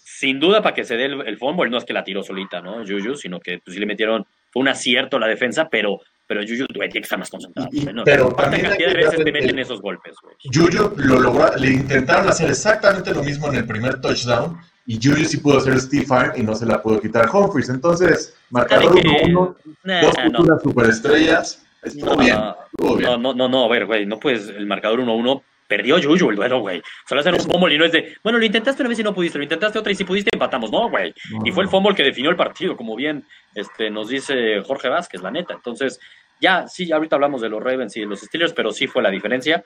Sin 0.04 0.40
duda 0.40 0.62
para 0.62 0.76
que 0.76 0.84
se 0.84 0.98
dé 0.98 1.06
el, 1.06 1.22
el 1.22 1.38
fumble, 1.38 1.70
no 1.70 1.78
es 1.78 1.86
que 1.86 1.94
la 1.94 2.04
tiró 2.04 2.24
solita, 2.24 2.60
¿no? 2.60 2.86
Juju, 2.86 3.16
sino 3.16 3.40
que 3.40 3.60
pues, 3.60 3.74
sí 3.74 3.80
le 3.80 3.86
metieron, 3.86 4.26
fue 4.52 4.62
un 4.62 4.68
acierto 4.68 5.18
la 5.18 5.28
defensa, 5.28 5.70
pero 5.70 6.02
pero 6.30 6.42
Juju 6.42 6.68
tiene 6.68 6.90
que 6.90 7.00
estar 7.00 7.18
más 7.18 7.32
concentrado. 7.32 7.70
¿no? 7.92 8.04
Pero 8.04 8.32
¿Cuánta 8.32 8.62
cantidad 8.62 8.90
de 8.90 8.98
veces 8.98 9.24
te 9.24 9.32
meten 9.32 9.58
esos 9.58 9.82
golpes, 9.82 10.14
güey? 10.22 10.36
Juju 10.54 10.94
lo 10.98 11.20
logró, 11.20 11.56
le 11.56 11.72
intentaron 11.72 12.30
hacer 12.30 12.52
exactamente 12.52 13.12
lo 13.16 13.24
mismo 13.24 13.48
en 13.48 13.56
el 13.56 13.66
primer 13.66 14.00
touchdown 14.00 14.56
y 14.90 14.96
Juju 14.96 15.24
sí 15.24 15.38
pudo 15.38 15.60
hacer 15.60 15.80
Steve 15.80 16.04
Fine 16.04 16.32
y 16.38 16.42
no 16.42 16.56
se 16.56 16.66
la 16.66 16.82
pudo 16.82 17.00
quitar 17.00 17.30
Humphries. 17.32 17.70
Entonces, 17.70 18.36
marcador 18.50 18.96
1-1, 18.96 19.56
dos 20.02 20.16
futuras 20.24 20.64
superestrellas. 20.64 21.64
Estuvo 21.84 22.18
bien, 22.18 22.36
No, 22.80 23.16
no, 23.16 23.34
no, 23.36 23.48
no, 23.48 23.66
a 23.66 23.70
ver, 23.70 23.86
güey, 23.86 24.08
no 24.08 24.20
puedes, 24.20 24.50
el 24.50 24.66
marcador 24.66 25.02
1-1 25.02 25.44
perdió 25.68 26.02
Juju 26.02 26.32
el 26.32 26.38
duelo, 26.38 26.62
güey. 26.62 26.82
Solo 27.08 27.22
hacer 27.22 27.36
un 27.36 27.40
fumble 27.40 27.76
y 27.76 27.78
no 27.78 27.86
es 27.86 27.92
de, 27.92 28.16
bueno, 28.24 28.40
lo 28.40 28.46
intentaste 28.46 28.82
una 28.82 28.90
vez 28.90 28.98
y 28.98 29.04
no 29.04 29.14
pudiste, 29.14 29.38
lo 29.38 29.44
intentaste 29.44 29.78
otra 29.78 29.92
y 29.92 29.96
si 29.96 30.06
pudiste 30.06 30.32
empatamos. 30.34 30.72
No, 30.72 30.90
güey. 30.90 31.14
Y 31.46 31.52
fue 31.52 31.66
el 31.66 31.70
fumble 31.70 31.94
que 31.94 32.02
definió 32.02 32.32
el 32.32 32.36
partido, 32.36 32.76
como 32.76 32.96
bien 32.96 33.24
este, 33.54 33.92
nos 33.92 34.10
dice 34.10 34.60
Jorge 34.66 34.90
Vázquez, 34.90 35.22
la 35.22 35.30
neta. 35.30 35.54
Entonces, 35.54 36.00
ya, 36.42 36.68
sí, 36.68 36.92
ahorita 36.92 37.16
hablamos 37.16 37.42
de 37.42 37.50
los 37.50 37.62
Ravens 37.62 37.96
y 37.96 38.00
de 38.00 38.08
los 38.08 38.22
Steelers, 38.22 38.54
pero 38.54 38.72
sí 38.72 38.88
fue 38.88 39.04
la 39.04 39.12
diferencia. 39.12 39.64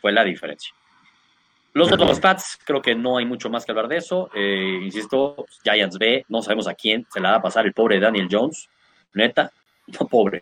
Fue 0.00 0.10
la 0.10 0.24
diferencia. 0.24 0.72
Los 1.76 1.90
de 1.90 1.98
los 1.98 2.20
Pats, 2.20 2.58
creo 2.64 2.80
que 2.80 2.94
no 2.94 3.18
hay 3.18 3.26
mucho 3.26 3.50
más 3.50 3.66
que 3.66 3.72
hablar 3.72 3.86
de 3.86 3.98
eso. 3.98 4.30
Eh, 4.34 4.80
insisto, 4.82 5.44
Giants 5.62 5.98
B, 5.98 6.24
no 6.30 6.40
sabemos 6.40 6.66
a 6.68 6.74
quién 6.74 7.06
se 7.12 7.20
la 7.20 7.32
va 7.32 7.36
a 7.36 7.42
pasar 7.42 7.66
el 7.66 7.74
pobre 7.74 8.00
Daniel 8.00 8.28
Jones. 8.30 8.70
Neta, 9.12 9.52
no 9.88 10.06
pobre. 10.08 10.40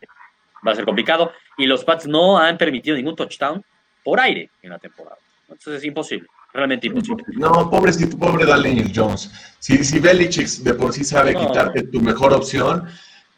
Va 0.65 0.71
a 0.71 0.75
ser 0.77 0.85
complicado. 0.85 1.33
Y 1.59 1.67
los 1.67 1.83
Pats 1.83 2.07
no 2.07 2.39
han 2.39 2.57
permitido 2.57 2.97
ningún 2.97 3.17
touchdown 3.17 3.65
por 4.05 4.21
aire 4.21 4.49
en 4.63 4.71
la 4.71 4.79
temporada. 4.79 5.17
Entonces 5.49 5.75
es 5.75 5.85
imposible, 5.85 6.29
realmente 6.53 6.87
imposible. 6.87 7.25
No, 7.33 7.69
pobre, 7.69 7.91
pobre 8.17 8.47
Daniel 8.47 8.93
Jones. 8.95 9.57
Si, 9.59 9.83
si 9.83 9.99
Belichick 9.99 10.47
de 10.47 10.75
por 10.75 10.93
sí 10.93 11.03
sabe 11.03 11.35
quitarte 11.35 11.83
tu 11.89 12.01
mejor 12.01 12.33
opción, 12.33 12.87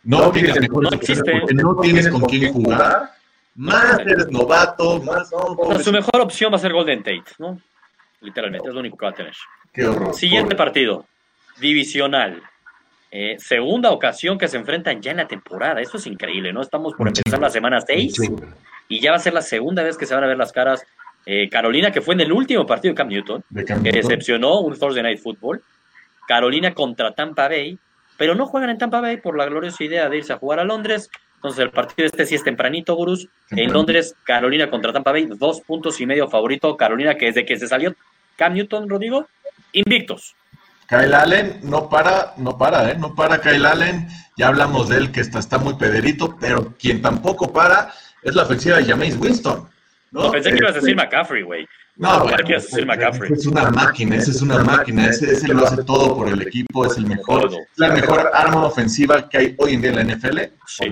no, 0.04 0.30
tienes 0.32 0.60
mejor 0.60 0.82
no 0.82 0.90
porque 0.90 1.54
no 1.54 1.76
tienes 1.76 2.08
con 2.10 2.20
quién 2.26 2.52
jugar. 2.52 3.10
Más 3.54 4.00
eres 4.00 4.30
novato, 4.30 5.02
más... 5.02 5.30
su 5.82 5.90
mejor 5.90 6.20
opción 6.20 6.52
va 6.52 6.56
a 6.56 6.60
ser 6.60 6.74
Golden 6.74 7.02
Tate, 7.02 7.24
¿no? 7.38 7.58
Literalmente, 8.26 8.68
es 8.68 8.74
lo 8.74 8.80
único 8.80 8.96
que 8.96 9.06
va 9.06 9.10
a 9.12 9.14
tener. 9.14 9.34
Qué 9.72 9.86
horror. 9.86 10.12
Siguiente 10.12 10.56
partido, 10.56 11.06
divisional. 11.60 12.42
Eh, 13.12 13.36
segunda 13.38 13.92
ocasión 13.92 14.36
que 14.36 14.48
se 14.48 14.56
enfrentan 14.56 15.00
ya 15.00 15.12
en 15.12 15.18
la 15.18 15.28
temporada. 15.28 15.80
Eso 15.80 15.96
es 15.96 16.06
increíble, 16.06 16.52
¿no? 16.52 16.60
Estamos 16.60 16.94
por 16.94 17.06
empezar 17.06 17.40
la 17.40 17.50
semana 17.50 17.80
6 17.80 18.14
y 18.88 19.00
ya 19.00 19.12
va 19.12 19.16
a 19.16 19.20
ser 19.20 19.32
la 19.32 19.42
segunda 19.42 19.84
vez 19.84 19.96
que 19.96 20.06
se 20.06 20.14
van 20.14 20.24
a 20.24 20.26
ver 20.26 20.36
las 20.36 20.52
caras. 20.52 20.84
Eh, 21.24 21.48
Carolina, 21.48 21.92
que 21.92 22.00
fue 22.00 22.14
en 22.14 22.20
el 22.22 22.32
último 22.32 22.66
partido 22.66 22.92
de 22.92 22.96
Cam 22.96 23.08
Newton, 23.08 23.44
que 23.54 23.92
decepcionó 23.92 24.60
un 24.60 24.78
Thursday 24.78 25.02
Night 25.02 25.20
Football. 25.20 25.62
Carolina 26.26 26.74
contra 26.74 27.12
Tampa 27.12 27.48
Bay, 27.48 27.78
pero 28.16 28.34
no 28.34 28.46
juegan 28.46 28.70
en 28.70 28.78
Tampa 28.78 29.00
Bay 29.00 29.18
por 29.18 29.36
la 29.36 29.46
gloriosa 29.46 29.84
idea 29.84 30.08
de 30.08 30.18
irse 30.18 30.32
a 30.32 30.38
jugar 30.38 30.58
a 30.58 30.64
Londres. 30.64 31.08
Entonces 31.36 31.60
el 31.60 31.70
partido 31.70 32.06
este 32.06 32.26
sí 32.26 32.34
es 32.34 32.42
tempranito, 32.42 32.96
Gurús. 32.96 33.28
En 33.50 33.72
Londres, 33.72 34.16
Carolina 34.24 34.68
contra 34.68 34.92
Tampa 34.92 35.12
Bay, 35.12 35.26
dos 35.26 35.60
puntos 35.60 36.00
y 36.00 36.06
medio 36.06 36.26
favorito. 36.28 36.76
Carolina, 36.76 37.14
que 37.14 37.26
desde 37.26 37.44
que 37.44 37.56
se 37.56 37.68
salió 37.68 37.94
Cam 38.36 38.54
Newton, 38.54 38.88
Rodrigo, 38.88 39.26
invictos. 39.72 40.34
Kyle 40.88 41.14
Allen 41.14 41.60
no 41.62 41.88
para, 41.88 42.34
no 42.36 42.56
para, 42.56 42.90
¿eh? 42.90 42.96
No 42.96 43.14
para 43.14 43.40
Kyle 43.40 43.66
Allen. 43.66 44.08
Ya 44.36 44.48
hablamos 44.48 44.88
de 44.88 44.98
él 44.98 45.12
que 45.12 45.20
está, 45.20 45.38
está 45.38 45.58
muy 45.58 45.74
pederito, 45.74 46.36
pero 46.38 46.74
quien 46.78 47.02
tampoco 47.02 47.52
para 47.52 47.92
es 48.22 48.34
la 48.34 48.42
ofensiva 48.42 48.76
de 48.76 48.84
James 48.84 49.16
Winston. 49.18 49.68
No, 50.12 50.30
pensé 50.30 50.50
que 50.50 50.58
ibas 50.58 50.72
a 50.72 50.74
decir 50.74 50.90
este, 50.90 51.02
McCaffrey, 51.02 51.42
güey. 51.42 51.66
No, 51.96 52.20
bueno, 52.20 52.36
es 52.46 53.46
una 53.46 53.70
máquina, 53.70 54.16
ese 54.16 54.30
es 54.30 54.42
una 54.42 54.62
máquina, 54.62 55.08
ese, 55.08 55.32
ese, 55.32 55.48
lo 55.48 55.66
hace 55.66 55.82
todo 55.82 56.14
por 56.14 56.28
el 56.28 56.42
equipo, 56.42 56.84
es 56.84 56.96
el 56.98 57.06
mejor, 57.06 57.50
la 57.76 57.88
mejor 57.88 58.30
arma 58.34 58.66
ofensiva 58.66 59.28
que 59.28 59.38
hay 59.38 59.54
hoy 59.58 59.74
en 59.74 59.80
día 59.80 59.90
en 59.92 59.96
la 59.96 60.14
NFL. 60.14 60.40
Sí, 60.66 60.90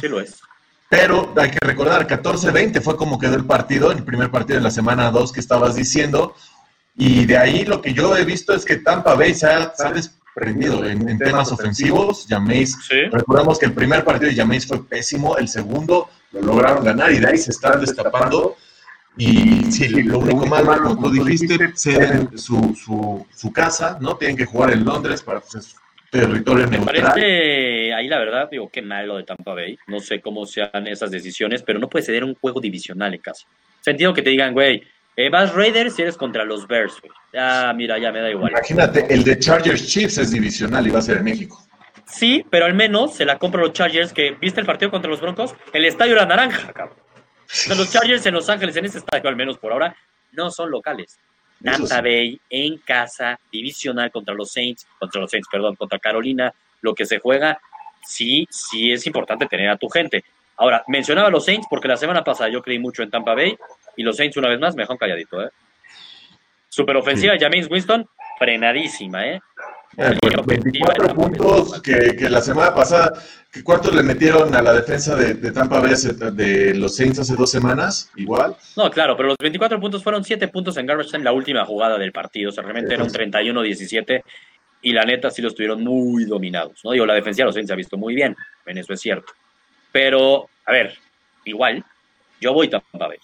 sí 0.00 0.08
lo 0.08 0.20
es. 0.20 0.40
Pero 0.88 1.32
hay 1.36 1.50
que 1.50 1.58
recordar, 1.64 2.06
14-20 2.06 2.82
fue 2.82 2.96
como 2.96 3.18
quedó 3.18 3.36
el 3.36 3.46
partido, 3.46 3.92
el 3.92 4.04
primer 4.04 4.30
partido 4.30 4.58
de 4.58 4.64
la 4.64 4.70
semana 4.70 5.10
2 5.10 5.32
que 5.32 5.40
estabas 5.40 5.76
diciendo, 5.76 6.34
y 6.94 7.24
de 7.24 7.36
ahí 7.38 7.64
lo 7.64 7.80
que 7.80 7.92
yo 7.92 8.16
he 8.16 8.24
visto 8.24 8.52
es 8.52 8.64
que 8.64 8.76
Tampa 8.76 9.14
Bay 9.14 9.34
se 9.34 9.46
ha, 9.46 9.72
desprendido 9.92 10.84
en, 10.84 11.18
temas 11.18 11.50
ofensivos. 11.50 12.26
Jameis, 12.28 12.76
recordamos 13.10 13.58
que 13.58 13.66
el 13.66 13.72
primer 13.72 14.04
partido 14.04 14.30
de 14.30 14.36
Jameis 14.36 14.66
fue 14.66 14.86
pésimo, 14.86 15.36
el 15.36 15.48
segundo 15.48 16.08
lo 16.32 16.40
lograron 16.40 16.84
ganar 16.84 17.12
y 17.12 17.18
de 17.18 17.28
ahí 17.28 17.38
se 17.38 17.50
están 17.50 17.80
destapando. 17.80 18.56
Y 19.16 19.70
sí, 19.70 19.88
lo 19.88 20.20
único 20.20 20.46
malo, 20.46 20.96
como 20.96 21.10
tú 21.10 21.24
dijiste, 21.24 21.72
ceden 21.74 22.36
su, 22.38 22.74
su, 22.74 23.26
su, 23.34 23.52
casa, 23.52 23.98
¿no? 24.00 24.16
Tienen 24.16 24.38
que 24.38 24.46
jugar 24.46 24.72
en 24.72 24.84
Londres 24.84 25.22
para 25.22 25.40
pues, 25.40 25.76
territorio 26.10 26.66
neutral. 26.66 26.96
Me 26.96 27.02
parece, 27.02 27.92
ahí 27.92 28.08
la 28.08 28.18
verdad, 28.18 28.48
digo, 28.50 28.70
qué 28.70 28.80
malo 28.80 29.18
de 29.18 29.24
Tampa 29.24 29.52
Bay. 29.52 29.78
No 29.86 30.00
sé 30.00 30.22
cómo 30.22 30.46
sean 30.46 30.86
esas 30.86 31.10
decisiones, 31.10 31.62
pero 31.62 31.78
no 31.78 31.90
puede 31.90 32.06
ceder 32.06 32.24
un 32.24 32.34
juego 32.34 32.58
divisional 32.58 33.12
en 33.12 33.20
casa. 33.20 33.46
Sentido 33.80 34.14
que 34.14 34.22
te 34.22 34.30
digan, 34.30 34.54
güey, 34.54 34.82
eh, 35.16 35.28
vas 35.28 35.52
Raiders 35.52 35.94
si 35.94 36.02
eres 36.02 36.16
contra 36.16 36.44
los 36.44 36.66
Bears, 36.66 37.00
güey. 37.00 37.12
Ah, 37.36 37.72
mira, 37.74 37.98
ya 37.98 38.12
me 38.12 38.20
da 38.20 38.30
igual. 38.30 38.50
Imagínate, 38.50 39.12
el 39.12 39.24
de 39.24 39.38
Chargers 39.38 39.86
Chiefs 39.86 40.18
es 40.18 40.30
divisional 40.30 40.86
y 40.86 40.90
va 40.90 40.98
a 41.00 41.02
ser 41.02 41.18
en 41.18 41.24
México. 41.24 41.62
Sí, 42.06 42.44
pero 42.50 42.66
al 42.66 42.74
menos 42.74 43.14
se 43.14 43.24
la 43.24 43.38
compra 43.38 43.62
los 43.62 43.72
Chargers, 43.72 44.12
que 44.12 44.32
viste 44.32 44.60
el 44.60 44.66
partido 44.66 44.90
contra 44.90 45.10
los 45.10 45.20
Broncos, 45.20 45.54
el 45.72 45.84
estadio 45.84 46.12
era 46.12 46.26
naranja, 46.26 46.72
cabrón. 46.72 46.96
los 47.68 47.90
Chargers 47.90 48.26
en 48.26 48.34
Los 48.34 48.48
Ángeles, 48.48 48.76
en 48.76 48.84
ese 48.84 48.98
estadio, 48.98 49.28
al 49.28 49.36
menos 49.36 49.58
por 49.58 49.72
ahora, 49.72 49.96
no 50.32 50.50
son 50.50 50.70
locales. 50.70 51.18
Tampa 51.62 52.00
Bay 52.00 52.40
en 52.50 52.78
casa, 52.78 53.38
divisional 53.50 54.10
contra 54.10 54.34
los 54.34 54.50
Saints, 54.50 54.86
contra 54.98 55.20
los 55.20 55.30
Saints, 55.30 55.48
perdón, 55.50 55.76
contra 55.76 55.98
Carolina, 55.98 56.52
lo 56.80 56.94
que 56.94 57.06
se 57.06 57.18
juega, 57.18 57.60
sí, 58.04 58.46
sí 58.50 58.92
es 58.92 59.06
importante 59.06 59.46
tener 59.46 59.68
a 59.68 59.76
tu 59.76 59.88
gente. 59.88 60.24
Ahora, 60.56 60.84
mencionaba 60.88 61.28
a 61.28 61.30
los 61.30 61.44
Saints 61.44 61.66
porque 61.68 61.88
la 61.88 61.96
semana 61.96 62.22
pasada 62.22 62.50
yo 62.50 62.62
creí 62.62 62.78
mucho 62.78 63.02
en 63.02 63.10
Tampa 63.10 63.34
Bay 63.34 63.56
y 63.96 64.02
los 64.02 64.16
Saints 64.16 64.36
una 64.36 64.48
vez 64.48 64.60
más 64.60 64.74
me 64.74 64.82
dejaron 64.82 64.98
calladito, 64.98 65.42
¿eh? 65.42 65.50
Super 66.68 66.96
ofensiva, 66.96 67.34
James 67.38 67.68
Winston, 67.70 68.08
frenadísima, 68.38 69.26
¿eh? 69.26 69.40
24 69.96 71.06
eh, 71.10 71.14
puntos 71.14 71.82
que, 71.82 72.16
que, 72.16 72.30
la 72.30 72.40
semana 72.40 72.74
pasada, 72.74 73.12
¿cuántos 73.62 73.94
le 73.94 74.02
metieron 74.02 74.54
a 74.54 74.62
la 74.62 74.72
defensa 74.72 75.14
de, 75.14 75.34
Tampa 75.52 75.80
Bay 75.80 75.92
de 76.32 76.74
los 76.74 76.96
Saints 76.96 77.18
hace 77.18 77.36
dos 77.36 77.50
semanas? 77.50 78.10
Igual. 78.16 78.56
No, 78.76 78.90
claro, 78.90 79.16
pero 79.16 79.28
los 79.28 79.36
24 79.38 79.78
puntos 79.78 80.02
fueron 80.02 80.24
7 80.24 80.48
puntos 80.48 80.76
en 80.78 80.86
garbage 80.86 81.14
en 81.16 81.24
la 81.24 81.32
última 81.32 81.64
jugada 81.66 81.98
del 81.98 82.12
partido. 82.12 82.48
O 82.48 82.52
sea, 82.52 82.62
realmente 82.62 82.94
era 82.94 83.04
un 83.04 83.10
31-17 83.10 84.22
y 84.80 84.92
la 84.92 85.04
neta 85.04 85.30
sí 85.30 85.42
los 85.42 85.54
tuvieron 85.54 85.82
muy 85.84 86.24
dominados. 86.24 86.80
No 86.84 86.92
digo, 86.92 87.04
la 87.04 87.14
defensa 87.14 87.42
de 87.42 87.46
los 87.46 87.54
Saints 87.54 87.68
se 87.68 87.74
ha 87.74 87.76
visto 87.76 87.98
muy 87.98 88.14
bien, 88.14 88.34
en 88.64 88.78
eso 88.78 88.94
es 88.94 89.00
cierto. 89.00 89.32
Pero, 89.92 90.48
a 90.64 90.72
ver, 90.72 90.98
igual, 91.44 91.84
yo 92.40 92.52
voy 92.52 92.68
Tampa 92.68 93.06
Bay. 93.06 93.18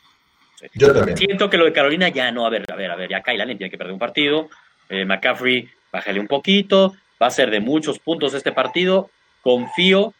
Yo 0.74 0.92
también. 0.92 1.16
Siento 1.16 1.48
que 1.48 1.56
lo 1.56 1.64
de 1.64 1.72
Carolina 1.72 2.08
ya 2.08 2.30
no, 2.30 2.46
a 2.46 2.50
ver, 2.50 2.64
a 2.70 2.76
ver, 2.76 2.90
a 2.90 2.96
ver, 2.96 3.10
ya 3.10 3.22
Kyle 3.22 3.40
Allen 3.40 3.58
tiene 3.58 3.70
que 3.70 3.78
perder 3.78 3.92
un 3.92 3.98
partido. 3.98 4.48
Eh, 4.88 5.04
McCaffrey 5.04 5.68
bájale 5.92 6.20
un 6.20 6.26
poquito, 6.26 6.94
va 7.20 7.28
a 7.28 7.30
ser 7.30 7.50
de 7.50 7.60
muchos 7.60 7.98
puntos 7.98 8.34
este 8.34 8.52
partido. 8.52 9.10
Confío, 9.42 10.14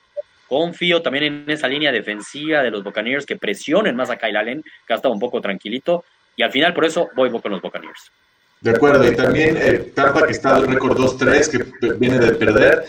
confío 0.49 1.03
también 1.03 1.25
en 1.25 1.51
esa 1.51 1.69
línea 1.69 1.93
defensiva 1.93 2.63
de 2.63 2.71
los 2.71 2.83
Buccaneers 2.83 3.27
que 3.27 3.37
presionen 3.37 3.97
más 3.97 4.11
a 4.11 4.17
Kyle 4.17 4.37
Allen, 4.37 4.63
que 4.87 4.93
ha 4.93 4.97
estado 4.97 5.13
un 5.13 5.21
poco 5.21 5.41
tranquilito. 5.41 6.05
Y 6.37 6.43
al 6.43 6.53
final, 6.53 6.73
por 6.73 6.85
eso, 6.85 7.09
voy 7.17 7.31
con 7.31 7.51
los 7.51 7.61
Buccaneers. 7.61 8.13
De 8.61 8.71
acuerdo, 8.71 9.07
y 9.07 9.15
también 9.15 9.57
eh, 9.57 9.93
Tampa, 9.95 10.27
que 10.27 10.33
está 10.33 10.57
al 10.57 10.67
récord 10.67 10.99
2-3, 10.99 11.51
que 11.81 11.93
viene 11.95 12.19
de 12.19 12.33
perder, 12.35 12.85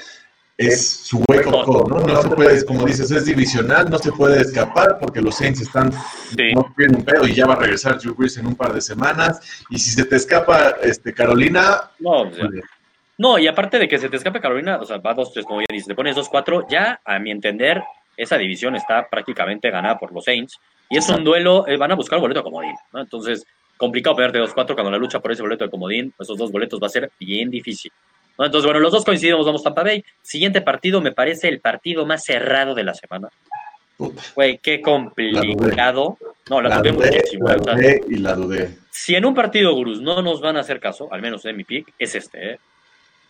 es 0.60 0.90
su 1.06 1.24
hueco 1.30 1.88
¿no? 1.88 2.02
No 2.02 2.22
se 2.22 2.30
puede, 2.30 2.66
como 2.66 2.86
dices, 2.86 3.10
es 3.12 3.26
divisional, 3.26 3.90
no 3.90 3.98
se 3.98 4.12
puede 4.12 4.42
escapar 4.42 4.98
porque 5.00 5.22
los 5.22 5.36
Saints 5.36 5.62
están 5.62 5.90
no 5.90 6.74
tienen 6.76 6.98
un 6.98 7.06
pedo 7.06 7.26
y 7.26 7.34
ya 7.34 7.46
va 7.46 7.54
a 7.54 7.60
regresar 7.60 7.98
Drew 7.98 8.14
Brees 8.14 8.38
en 8.38 8.46
un 8.46 8.56
par 8.56 8.74
de 8.74 8.82
semanas. 8.82 9.40
Y 9.70 9.80
si 9.80 9.92
se 9.92 10.04
te 10.04 10.18
escapa 10.18 10.76
este 10.84 11.14
Carolina. 11.14 11.92
No, 12.00 12.30
no, 13.18 13.40
y 13.40 13.48
aparte 13.48 13.80
de 13.80 13.88
que 13.88 14.00
se 14.00 14.10
te 14.10 14.18
escape 14.18 14.42
Carolina, 14.42 14.80
o 14.82 14.86
sea, 14.86 14.98
va 14.98 15.16
2-3, 15.16 15.44
como 15.46 15.62
ya 15.62 15.68
dices, 15.70 15.88
te 15.88 15.96
pones 15.96 16.18
2-4, 16.18 16.66
ya 16.70 17.00
a 17.06 17.20
mi 17.20 17.32
entender, 17.32 17.82
esa 18.18 18.38
división 18.38 18.76
está 18.76 19.08
prácticamente 19.10 19.70
ganada 19.70 19.98
por 19.98 20.12
los 20.12 20.26
Saints. 20.26 20.60
Y 20.90 20.98
es 20.98 21.08
un 21.08 21.24
duelo, 21.24 21.66
eh, 21.68 21.78
van 21.78 21.94
a 21.94 21.96
buscar 21.96 22.20
boleto 22.20 22.42
de 22.42 22.44
comodín, 22.44 22.76
¿no? 22.92 23.00
Entonces, 23.00 23.46
complicado 23.78 24.18
perderte 24.18 24.40
2-4 24.40 24.74
cuando 24.74 24.92
la 24.92 24.98
lucha 24.98 25.22
por 25.22 25.32
ese 25.32 25.42
boleto 25.42 25.64
de 25.64 25.70
comodín, 25.70 26.14
esos 26.20 26.38
dos 26.38 26.52
boletos 26.52 26.82
va 26.82 26.88
a 26.88 26.90
ser 26.90 27.12
bien 27.18 27.50
difícil. 27.50 27.92
Entonces, 28.46 28.66
bueno, 28.66 28.80
los 28.80 28.92
dos 28.92 29.04
coincidimos, 29.04 29.46
vamos 29.46 29.64
Tampa 29.64 29.84
Bay. 29.84 30.04
Siguiente 30.22 30.62
partido 30.62 31.02
me 31.02 31.12
parece 31.12 31.50
el 31.50 31.60
partido 31.60 32.06
más 32.06 32.24
cerrado 32.24 32.74
de 32.74 32.84
la 32.84 32.94
semana. 32.94 33.30
Güey, 34.34 34.60
qué 34.60 34.82
complicado. 34.82 36.18
no, 36.50 36.62
la, 36.62 36.78
dudé 36.78 36.92
muchísimo. 36.94 37.50
La 37.50 37.56
dudé 37.56 38.02
y 38.08 38.16
la 38.16 38.34
dudé. 38.34 38.78
Si 38.90 39.16
en 39.16 39.26
un 39.26 39.36
partido, 39.36 39.74
Gurus, 39.74 40.02
no 40.02 40.22
nos 40.22 40.40
van 40.40 40.56
a 40.56 40.62
hacer 40.62 40.80
caso, 40.80 41.12
al 41.12 41.22
menos 41.22 41.44
en 41.46 41.58
mi 41.58 41.66
pick, 41.66 41.94
es 42.00 42.16
este. 42.16 42.54
¿eh? 42.54 42.60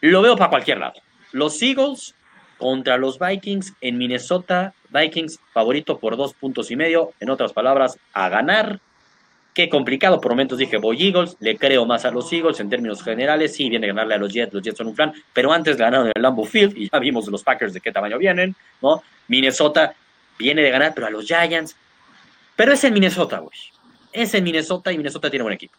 Lo 0.02 0.22
veo 0.22 0.36
para 0.36 0.52
cualquier 0.52 0.78
lado. 0.78 1.02
Los 1.32 1.62
Eagles 1.62 2.14
contra 2.58 2.98
los 2.98 3.18
Vikings 3.18 3.74
en 3.82 3.98
Minnesota. 3.98 4.74
Vikings 4.90 5.40
favorito 5.54 5.98
por 5.98 6.18
dos 6.18 6.34
puntos 6.34 6.70
y 6.70 6.76
medio. 6.76 7.14
En 7.20 7.32
otras 7.32 7.52
palabras, 7.54 7.98
a 8.14 8.30
ganar. 8.30 8.80
Qué 9.54 9.68
complicado, 9.68 10.22
por 10.22 10.32
momentos 10.32 10.58
dije 10.58 10.78
voy 10.78 11.08
Eagles, 11.08 11.36
le 11.40 11.58
creo 11.58 11.86
más 11.86 12.06
a 12.06 12.12
los 12.12 12.32
Eagles 12.32 12.60
en 12.60 12.70
términos 12.70 13.04
generales, 13.04 13.56
sí, 13.56 13.70
viene 13.70 13.88
a 13.88 13.90
ganarle 13.90 14.16
a 14.16 14.18
los 14.18 14.32
Jets, 14.32 14.54
los 14.54 14.64
Jets 14.64 14.78
son 14.78 14.88
un 14.88 14.96
plan, 14.96 15.14
pero 15.34 15.52
antes 15.52 15.76
ganaron 15.76 16.12
el 16.14 16.22
Lambeau 16.22 16.46
Field 16.46 16.78
y 16.78 16.90
ya 16.90 17.00
vimos 17.00 17.28
los 17.28 17.44
Packers 17.44 17.74
de 17.74 17.82
qué 17.82 17.92
tamaño 17.92 18.18
vienen, 18.18 18.56
¿no? 18.82 19.02
Minnesota 19.28 19.94
viene 20.38 20.62
de 20.62 20.70
ganar, 20.70 20.94
pero 20.94 21.08
a 21.08 21.10
los 21.10 21.26
Giants, 21.26 21.76
pero 22.56 22.74
es 22.74 22.84
en 22.84 22.94
Minnesota, 22.94 23.40
güey, 23.40 23.58
es 24.14 24.34
en 24.34 24.44
Minnesota 24.44 24.92
y 24.92 24.98
Minnesota 24.98 25.30
tiene 25.30 25.44
buen 25.44 25.56
equipo. 25.56 25.76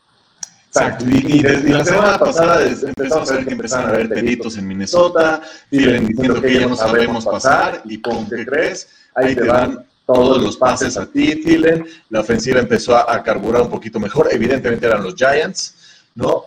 Exacto, 0.67 1.05
y, 1.09 1.43
desde 1.43 1.69
la 1.71 1.85
semana 1.85 2.19
pasada 2.19 2.65
empezamos 2.65 3.29
a 3.31 3.35
ver 3.35 3.45
que 3.45 3.53
empezaron 3.53 3.87
a 3.87 3.95
haber 3.95 4.09
delitos 4.09 4.57
en 4.57 4.69
Minnesota, 4.69 5.43
vienen 5.69 6.07
diciendo 6.07 6.41
que 6.41 6.61
ya 6.61 6.67
no 6.67 6.77
sabemos 6.77 7.25
pasar, 7.25 7.83
y 7.87 8.00
¿cómo 8.00 8.29
te 8.29 8.47
crees? 8.47 8.89
Ahí 9.17 9.35
te 9.35 9.43
van 9.43 9.85
todos 10.12 10.43
los 10.43 10.57
pases 10.57 10.97
a 10.97 11.07
ti, 11.07 11.37
Thielen. 11.43 11.87
La 12.09 12.21
ofensiva 12.21 12.61
empezó 12.61 12.97
a, 12.97 13.23
carburar 13.23 13.62
un 13.62 13.71
poquito 13.71 13.99
mejor. 14.00 14.29
Evidentemente 14.31 14.87
eran 14.87 15.02
los 15.02 15.14
Giants, 15.14 15.76
¿no? 16.14 16.47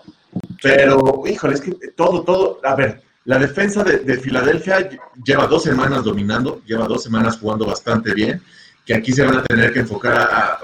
Pero, 0.61 1.23
híjole, 1.25 1.55
es 1.55 1.61
que 1.61 1.71
todo, 1.95 2.23
todo, 2.23 2.59
a 2.63 2.75
ver, 2.75 3.01
la 3.25 3.37
defensa 3.37 3.83
de, 3.83 4.17
Filadelfia 4.17 4.89
lleva 5.23 5.47
dos 5.47 5.63
semanas 5.63 6.03
dominando, 6.03 6.61
lleva 6.65 6.87
dos 6.87 7.03
semanas 7.03 7.37
jugando 7.37 7.65
bastante 7.65 8.13
bien, 8.13 8.41
que 8.85 8.95
aquí 8.95 9.13
se 9.13 9.23
van 9.23 9.37
a 9.37 9.43
tener 9.43 9.71
que 9.71 9.79
enfocar 9.79 10.17
a, 10.17 10.59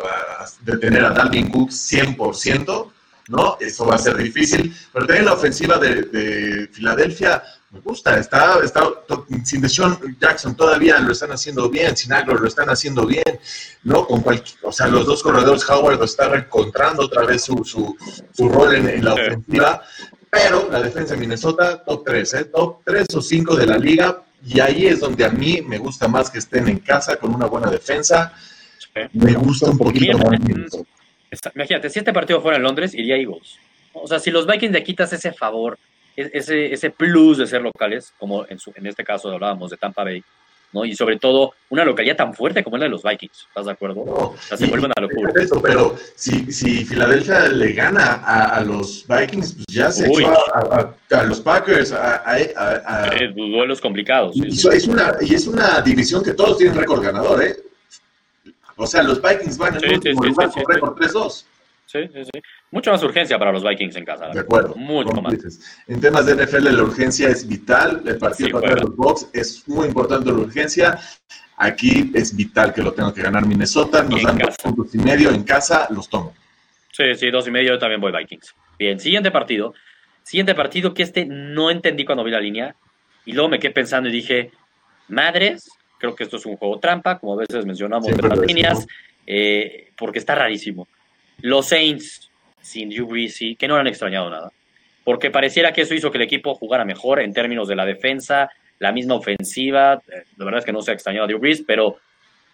detener 0.62 1.06
a 1.06 1.12
Dalvin 1.12 1.50
Cook 1.50 1.70
100%, 1.70 2.92
¿no? 3.30 3.58
Eso 3.60 3.86
va 3.86 3.96
a 3.96 4.00
ser 4.00 4.18
difícil, 4.18 4.76
pero 4.92 5.06
también 5.06 5.26
la 5.26 5.34
ofensiva 5.34 5.78
de, 5.78 6.02
de 6.04 6.68
Filadelfia 6.68 7.44
me 7.72 7.80
gusta, 7.82 8.18
está, 8.18 8.60
está 8.64 8.82
sin 9.44 9.62
Deshaun 9.62 10.18
Jackson 10.20 10.56
todavía 10.56 11.00
lo 11.00 11.12
están 11.12 11.32
haciendo 11.32 11.70
bien, 11.70 11.96
sin 11.96 12.12
Agro 12.14 12.40
lo 12.40 12.48
están 12.48 12.68
haciendo 12.70 13.06
bien, 13.06 13.40
¿no? 13.84 14.08
Con 14.08 14.22
cualquier, 14.22 14.58
o 14.64 14.72
sea, 14.72 14.88
los 14.88 15.06
dos 15.06 15.22
corredores, 15.22 15.70
Howard 15.70 16.00
lo 16.00 16.06
está 16.06 16.34
encontrando 16.36 17.04
otra 17.04 17.26
vez 17.26 17.44
su, 17.44 17.64
su, 17.64 17.96
su 18.34 18.50
rol 18.50 18.76
en, 18.76 19.06
la 19.06 19.14
ofensiva, 19.14 19.84
pero 20.32 20.68
la 20.72 20.82
defensa 20.82 21.14
de 21.14 21.20
Minnesota, 21.20 21.84
top 21.84 22.04
3, 22.06 22.34
¿eh? 22.34 22.46
Top 22.46 22.82
3 22.86 23.06
o 23.16 23.22
5 23.22 23.56
de 23.56 23.66
la 23.68 23.78
liga, 23.78 24.24
y 24.44 24.60
ahí 24.60 24.88
es 24.88 25.00
donde 25.00 25.24
a 25.26 25.30
mí 25.30 25.62
me 25.62 25.78
gusta 25.78 26.08
más 26.08 26.32
que 26.32 26.40
estén 26.40 26.68
en 26.70 26.80
casa 26.80 27.18
con 27.18 27.36
una 27.36 27.46
buena 27.46 27.70
defensa. 27.70 28.34
Me 29.14 29.34
gusta 29.34 29.70
un 29.70 29.78
poquito 29.78 30.18
más. 30.18 30.40
Imagínate, 31.54 31.90
si 31.92 32.00
este 32.00 32.14
partido 32.14 32.42
fuera 32.42 32.58
en 32.58 32.64
Londres, 32.64 32.96
iría 32.96 33.16
Eagles. 33.16 33.58
O 33.94 34.08
sea, 34.08 34.20
si 34.20 34.32
los 34.32 34.48
Vikings 34.48 34.74
le 34.74 34.84
quitas 34.84 35.14
ese 35.14 35.32
favor 35.34 35.78
ese, 36.20 36.74
ese 36.74 36.90
plus 36.90 37.38
de 37.38 37.48
ser 37.48 37.62
locales, 37.62 38.14
como 38.18 38.46
en, 38.48 38.60
su, 38.60 38.72
en 38.76 38.88
este 38.88 39.04
caso 39.04 39.30
hablábamos 39.30 39.72
de 39.72 39.78
Tampa 39.78 40.04
Bay, 40.04 40.24
¿no? 40.72 40.86
Y 40.86 40.96
sobre 40.96 41.18
todo 41.18 41.54
una 41.70 41.84
localidad 41.84 42.16
tan 42.16 42.34
fuerte 42.34 42.64
como 42.64 42.78
la 42.78 42.86
de 42.86 42.90
los 42.90 43.04
Vikings, 43.04 43.48
¿estás 43.48 43.66
de 43.66 43.72
acuerdo? 43.72 44.02
o 44.02 44.36
sea, 44.38 44.58
se 44.58 44.68
vuelven 44.68 44.92
a 44.96 45.02
locura. 45.02 45.32
pero 45.62 45.96
si, 46.16 46.52
si 46.52 46.86
Filadelfia 46.86 47.48
le 47.48 47.74
gana 47.74 48.22
a, 48.24 48.62
los 48.62 49.06
Vikings, 49.08 49.54
pues 49.56 49.66
ya 49.70 49.92
se 49.92 50.08
echó 50.08 50.32
a, 50.54 51.24
los 51.24 51.42
Packers, 51.42 51.92
a, 51.92 52.40
eh, 52.40 53.34
duelos 53.36 53.82
complicados. 53.82 54.36
Y, 54.36 54.48
es 54.48 54.88
una, 54.88 55.16
y 55.22 55.34
es 55.34 55.48
una 55.48 55.82
división 55.82 56.24
que 56.24 56.34
todos 56.34 56.58
tienen 56.58 56.78
récord 56.78 57.04
ganador, 57.04 57.44
¿eh? 57.44 57.56
O 58.76 58.88
sea, 58.88 59.04
los 59.04 59.22
Vikings 59.22 59.58
van 59.58 59.76
en 59.76 59.84
el 59.84 59.94
último 59.96 60.24
lugar 60.24 60.52
con 60.52 60.64
récord 60.66 60.98
3-2. 60.98 61.46
Sí, 61.92 62.08
sí, 62.14 62.24
sí. 62.24 62.42
Mucha 62.70 62.92
más 62.92 63.02
urgencia 63.02 63.40
para 63.40 63.52
los 63.52 63.64
Vikings 63.64 63.96
en 63.96 64.06
casa. 64.06 64.28
De 64.28 64.42
acuerdo. 64.42 64.76
Mucho 64.76 65.20
más. 65.24 65.34
En 65.88 66.00
temas 66.00 66.28
de 66.28 66.36
NFL, 66.36 66.66
la 66.66 66.84
urgencia 66.84 67.30
es 67.30 67.48
vital. 67.48 68.04
El 68.06 68.20
partido 68.20 68.52
contra 68.52 68.76
los 68.76 68.96
Bucks 68.96 69.28
es 69.34 69.68
muy 69.68 69.88
importante 69.88 70.28
la 70.28 70.38
urgencia. 70.38 71.00
Aquí 71.58 72.12
es 72.14 72.36
vital 72.36 72.76
que 72.76 72.84
lo 72.84 72.94
tenga 72.94 73.12
que 73.12 73.24
ganar 73.24 73.48
Minnesota. 73.48 74.04
Nos 74.04 74.22
dan 74.22 74.38
dos 74.38 74.56
puntos 74.64 74.94
y 74.94 75.00
medio 75.00 75.32
en 75.32 75.42
casa, 75.42 75.88
los 75.90 76.08
tomo. 76.08 76.36
Sí, 76.92 77.16
sí, 77.16 77.32
dos 77.32 77.48
y 77.48 77.52
medio. 77.52 77.74
Yo 77.74 77.80
también 77.80 78.00
voy 78.00 78.12
Vikings. 78.12 78.54
Bien, 78.78 79.00
siguiente 79.00 79.32
partido. 79.32 79.74
Siguiente 80.22 80.54
partido 80.54 80.94
que 80.94 81.02
este 81.02 81.26
no 81.26 81.72
entendí 81.72 82.06
cuando 82.06 82.24
vi 82.24 82.30
la 82.30 82.40
línea. 82.40 82.76
Y 83.26 83.34
luego 83.34 83.50
me 83.50 83.58
quedé 83.58 83.72
pensando 83.72 84.10
y 84.10 84.12
dije, 84.12 84.52
madres, 85.08 85.72
creo 85.98 86.14
que 86.14 86.24
esto 86.24 86.38
es 86.38 86.46
un 86.46 86.56
juego 86.56 86.80
trampa, 86.80 87.18
como 87.18 87.34
a 87.34 87.38
veces 87.38 87.66
mencionamos 87.66 88.10
en 88.10 88.30
las 88.30 88.40
líneas, 88.42 88.88
eh, 89.26 89.90
porque 89.98 90.20
está 90.20 90.36
rarísimo. 90.36 90.88
Los 91.42 91.68
Saints 91.68 92.30
sin 92.62 92.90
Drew 92.90 93.08
Brees, 93.08 93.40
que 93.58 93.68
no 93.68 93.76
han 93.76 93.88
extrañado 93.88 94.30
nada. 94.30 94.52
Porque 95.04 95.32
pareciera 95.32 95.74
que 95.74 95.82
eso 95.82 95.96
hizo 95.96 96.12
que 96.12 96.18
el 96.18 96.24
equipo 96.24 96.54
jugara 96.56 96.86
mejor 96.86 97.20
en 97.20 97.34
términos 97.34 97.68
de 97.68 97.76
la 97.76 97.86
defensa, 97.86 98.50
la 98.78 98.92
misma 98.92 99.16
ofensiva. 99.16 100.02
Eh, 100.08 100.24
la 100.38 100.46
verdad 100.46 100.60
es 100.60 100.66
que 100.66 100.72
no 100.72 100.82
se 100.82 100.92
ha 100.92 100.94
extrañado 100.94 101.26
a 101.26 101.28
Drew 101.28 101.40
Brees, 101.40 101.64
pero 101.66 101.98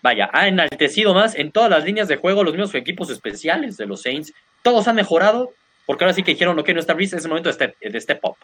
vaya, 0.01 0.29
ha 0.31 0.47
enaltecido 0.47 1.13
más 1.13 1.35
en 1.35 1.51
todas 1.51 1.69
las 1.69 1.83
líneas 1.83 2.07
de 2.07 2.15
juego 2.17 2.43
los 2.43 2.53
mismos 2.53 2.73
equipos 2.75 3.09
especiales 3.09 3.77
de 3.77 3.85
los 3.87 4.01
Saints. 4.01 4.33
Todos 4.61 4.87
han 4.87 4.95
mejorado, 4.95 5.53
porque 5.85 6.03
ahora 6.03 6.13
sí 6.13 6.23
que 6.23 6.31
dijeron, 6.31 6.57
ok, 6.57 6.69
no 6.69 6.79
está 6.79 6.93
Brees, 6.93 7.13
es 7.13 7.23
el 7.23 7.29
momento 7.29 7.49
de 7.49 7.53
step, 7.53 7.77
de 7.79 8.01
step 8.01 8.19
up. 8.23 8.37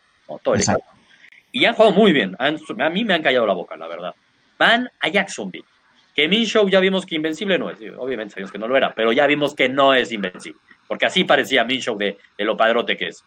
Todo 0.43 0.55
el. 0.55 0.63
Y 1.51 1.65
han 1.65 1.73
jugado 1.73 1.93
muy 1.93 2.13
bien. 2.13 2.35
a 2.39 2.89
mí 2.89 3.03
me 3.03 3.13
han 3.13 3.21
callado 3.21 3.45
la 3.45 3.53
boca, 3.53 3.75
la 3.75 3.87
verdad. 3.87 4.15
Van 4.57 4.89
a 4.99 5.07
Jacksonville. 5.09 5.65
Que 6.15 6.27
Minshew 6.27 6.69
ya 6.69 6.79
vimos 6.79 7.05
que 7.05 7.15
invencible 7.15 7.57
no 7.57 7.69
es. 7.69 7.79
Obviamente 7.97 8.33
sabemos 8.33 8.51
que 8.51 8.57
no 8.57 8.67
lo 8.67 8.75
era, 8.75 8.93
pero 8.93 9.13
ya 9.13 9.27
vimos 9.27 9.55
que 9.55 9.69
no 9.69 9.93
es 9.93 10.11
invencible. 10.11 10.59
Porque 10.87 11.05
así 11.05 11.23
parecía 11.23 11.63
Minshew 11.63 11.97
de, 11.97 12.17
de 12.37 12.45
lo 12.45 12.57
padrote 12.57 12.97
que 12.97 13.07
es. 13.07 13.23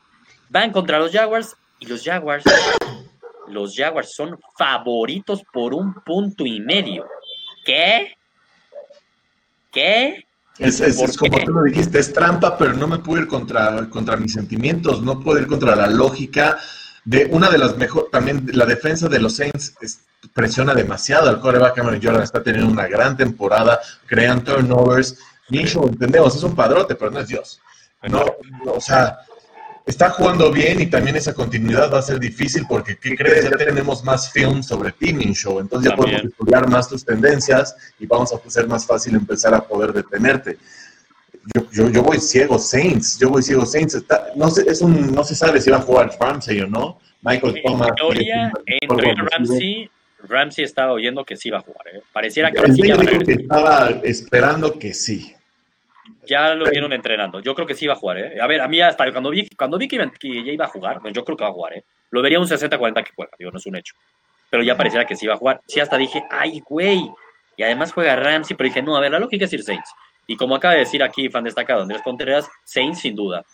Van 0.51 0.71
contra 0.71 0.99
los 0.99 1.13
Jaguars 1.13 1.57
y 1.79 1.87
los 1.87 2.05
Jaguars, 2.05 2.45
los 3.49 3.75
Jaguars 3.77 4.15
son 4.15 4.39
favoritos 4.57 5.43
por 5.53 5.75
un 5.75 5.95
punto 5.95 6.45
y 6.45 6.61
medio. 6.61 7.07
¿Qué? 7.65 8.15
¿Qué? 9.73 10.25
Es, 10.59 10.81
es, 10.81 11.17
como 11.17 11.39
tú 11.41 11.53
lo 11.53 11.63
dijiste, 11.65 11.99
es 11.99 12.13
trampa, 12.13 12.57
pero 12.57 12.75
no 12.75 12.87
me 12.87 12.99
puedo 12.99 13.23
ir 13.23 13.29
contra, 13.29 13.89
contra 13.91 14.17
mis 14.17 14.33
sentimientos, 14.33 15.03
no 15.03 15.19
puedo 15.19 15.41
ir 15.41 15.49
contra 15.49 15.75
la 15.75 15.89
lógica. 15.89 16.59
De 17.05 17.27
una 17.31 17.51
de 17.51 17.59
las 17.59 17.77
mejores, 17.77 18.11
también 18.11 18.47
la 18.53 18.67
defensa 18.67 19.09
de 19.09 19.19
los 19.19 19.37
Saints 19.37 19.75
presiona 20.33 20.75
demasiado 20.75 21.29
al 21.29 21.41
coreback. 21.41 21.75
Cameron 21.75 22.01
Jordan 22.03 22.23
está 22.23 22.43
teniendo 22.43 22.71
una 22.71 22.87
gran 22.87 23.17
temporada, 23.17 23.81
crean 24.07 24.43
turnovers. 24.43 25.19
Minshew, 25.51 25.87
entendemos, 25.89 26.35
es 26.35 26.43
un 26.43 26.55
padrote, 26.55 26.95
pero 26.95 27.11
no 27.11 27.21
es 27.21 27.29
Dios. 27.29 27.61
No, 28.09 28.25
o 28.67 28.81
sea, 28.81 29.19
está 29.87 30.11
jugando 30.11 30.51
bien 30.51 30.81
y 30.81 30.87
también 30.87 31.17
esa 31.17 31.35
continuidad 31.35 31.93
va 31.93 31.99
a 31.99 32.03
ser 32.03 32.19
difícil 32.19 32.67
porque, 32.67 32.97
¿qué 32.97 33.15
crees? 33.15 33.45
Ya 33.45 33.57
tenemos 33.57 34.03
más 34.05 34.31
film 34.31 34.63
sobre 34.63 34.93
ti, 34.93 35.13
Minshew. 35.13 35.61
Entonces 35.61 35.91
ya 35.91 35.97
podemos 35.97 36.25
estudiar 36.25 36.69
más 36.69 36.89
tus 36.89 37.05
tendencias 37.05 37.75
y 37.99 38.07
vamos 38.07 38.33
a 38.33 38.37
hacer 38.37 38.67
más 38.67 38.87
fácil 38.87 39.15
empezar 39.15 39.55
a 39.55 39.63
poder 39.63 39.93
detenerte. 39.93 40.59
Yo, 41.73 41.91
yo, 41.91 42.03
voy 42.03 42.19
ciego 42.19 42.59
Saints, 42.59 43.19
yo 43.19 43.29
voy 43.29 43.43
ciego 43.43 43.67
Saints. 43.67 44.03
no, 44.35 44.49
sé, 44.51 44.65
es 44.67 44.81
un, 44.81 45.13
no 45.13 45.23
se 45.25 45.35
sabe 45.35 45.61
si 45.61 45.71
va 45.71 45.77
a 45.77 45.83
jugar 45.83 46.11
Ramsey 46.19 46.61
o 46.61 46.67
no. 46.67 46.99
Michael 47.23 47.63
Thomas. 47.65 47.89
En 47.89 47.95
teoría, 47.95 48.53
en 48.67 49.27
Ramsey, 49.27 49.91
Ramsey 50.29 50.65
estaba 50.65 50.93
oyendo 50.93 51.25
que 51.25 51.37
sí 51.37 51.49
iba 51.49 51.59
a 51.59 51.63
jugar. 51.63 51.89
¿eh? 51.89 52.03
Pareciera 52.13 52.51
que, 52.51 52.61
sí 52.73 52.83
estaba 53.27 53.91
esperando 54.03 54.79
que 54.79 54.95
sí. 54.95 55.35
Ya 56.27 56.55
lo 56.55 56.71
vieron 56.71 56.93
entrenando. 56.93 57.41
Yo 57.41 57.55
creo 57.55 57.67
que 57.67 57.75
sí 57.75 57.87
iba 57.87 57.95
a 57.95 57.99
jugar. 57.99 58.19
¿eh? 58.19 58.41
A 58.41 58.47
ver, 58.47 58.61
a 58.61 58.69
mí 58.69 58.81
hasta 58.81 59.11
cuando 59.11 59.31
vi, 59.31 59.49
cuando 59.57 59.79
vi 59.79 59.89
que, 59.89 59.97
ya 60.23 60.53
iba 60.53 60.65
a 60.65 60.69
jugar, 60.69 61.01
pues 61.01 61.15
yo 61.15 61.25
creo 61.25 61.37
que 61.37 61.45
va 61.45 61.51
a 61.51 61.55
jugar. 61.55 61.75
¿eh? 61.75 61.85
Lo 62.11 62.23
vería 62.23 62.41
un 62.41 62.47
60-40 62.47 63.05
que 63.05 63.13
juega, 63.15 63.33
digo, 63.39 63.51
no 63.51 63.59
es 63.59 63.67
un 63.67 63.77
hecho. 63.77 63.95
Pero 64.51 64.63
ya 64.63 64.77
pareciera 64.77 65.07
que 65.07 65.17
sí 65.17 65.27
iba 65.27 65.35
a 65.35 65.39
jugar. 65.39 65.61
Sí, 65.67 65.81
hasta 65.81 65.97
dije, 65.97 66.25
ay, 66.31 66.63
güey. 66.67 67.11
Y 67.57 67.63
además 67.63 67.93
juega 67.93 68.17
Ramsey, 68.17 68.57
pero 68.57 68.69
dije, 68.69 68.83
no, 68.83 68.97
a 68.97 69.01
ver, 69.01 69.11
la 69.11 69.19
lógica 69.19 69.45
es 69.45 69.53
ir 69.53 69.63
Saints. 69.63 69.91
Y 70.27 70.37
como 70.37 70.55
acaba 70.55 70.75
de 70.75 70.81
decir 70.81 71.03
aquí, 71.03 71.29
fan 71.29 71.45
destacado 71.45 71.83
Andrés 71.83 72.03
Contreras, 72.03 72.49
Saints 72.65 73.01
sin 73.01 73.15
duda. 73.15 73.45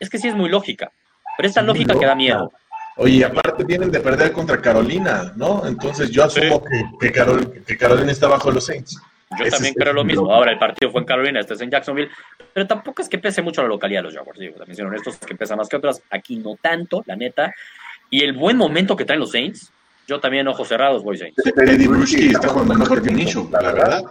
Es 0.00 0.10
que 0.10 0.18
sí 0.18 0.28
es 0.28 0.34
muy 0.34 0.48
lógica. 0.48 0.90
Pero 1.36 1.48
esta 1.48 1.62
lógica 1.62 1.98
que 1.98 2.06
da 2.06 2.14
miedo. 2.14 2.52
Oye, 2.96 3.24
aparte 3.24 3.64
vienen 3.64 3.90
de 3.90 4.00
perder 4.00 4.32
contra 4.32 4.60
Carolina, 4.60 5.32
¿no? 5.36 5.66
Entonces 5.66 6.10
yo 6.10 6.24
asumo 6.24 6.62
que, 6.62 7.12
que, 7.66 7.76
Carolina 7.76 8.12
está 8.12 8.28
bajo 8.28 8.52
los 8.52 8.66
Saints. 8.66 9.00
Yo 9.36 9.50
también 9.50 9.74
creo 9.74 9.92
lo 9.92 10.04
mismo. 10.04 10.32
Ahora 10.32 10.52
el 10.52 10.58
partido 10.58 10.92
fue 10.92 11.00
en 11.00 11.06
Carolina, 11.06 11.40
este 11.40 11.54
es 11.54 11.60
en 11.60 11.70
Jacksonville, 11.70 12.10
pero 12.52 12.68
tampoco 12.68 13.02
es 13.02 13.08
que 13.08 13.18
pese 13.18 13.42
mucho 13.42 13.62
la 13.62 13.68
localidad 13.68 14.00
de 14.00 14.04
los 14.04 14.14
Jaguars. 14.14 14.38
Digo, 14.38 14.56
también 14.56 14.76
son 14.76 14.94
estos 14.94 15.16
que 15.18 15.34
pesan 15.34 15.58
más 15.58 15.68
que 15.68 15.76
otras. 15.76 16.02
Aquí 16.10 16.36
no 16.36 16.56
tanto, 16.60 17.02
la 17.06 17.16
neta. 17.16 17.52
Y 18.10 18.22
el 18.22 18.32
buen 18.32 18.56
momento 18.56 18.94
que 18.94 19.04
traen 19.04 19.20
los 19.20 19.32
Saints, 19.32 19.72
yo 20.06 20.20
también 20.20 20.46
ojos 20.46 20.68
cerrados 20.68 21.02
voy 21.02 21.18
Saints. 21.18 21.42
Eddie 21.44 22.30
está 22.30 22.48
jugando 22.48 22.74
mejor 22.74 23.02
que 23.02 23.10
Nicho, 23.10 23.48
la 23.50 23.72
verdad. 23.72 24.04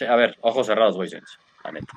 A 0.00 0.16
ver, 0.16 0.36
ojos 0.40 0.66
cerrados 0.66 0.96
voy 0.96 1.08
la 1.64 1.72
neta. 1.72 1.92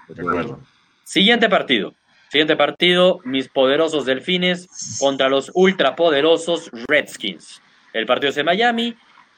Siguiente 1.04 1.50
partido. 1.50 1.94
Siguiente 2.30 2.56
partido, 2.56 3.20
mis 3.24 3.48
poderosos 3.50 4.06
delfines 4.06 4.98
contra 5.00 5.30
los 5.30 5.52
ultrapoderosos 5.54 6.70
Redskins. 6.88 7.62
El 7.92 8.06
partido 8.06 8.30
es 8.30 8.38
en 8.38 8.46
Miami, 8.46 8.96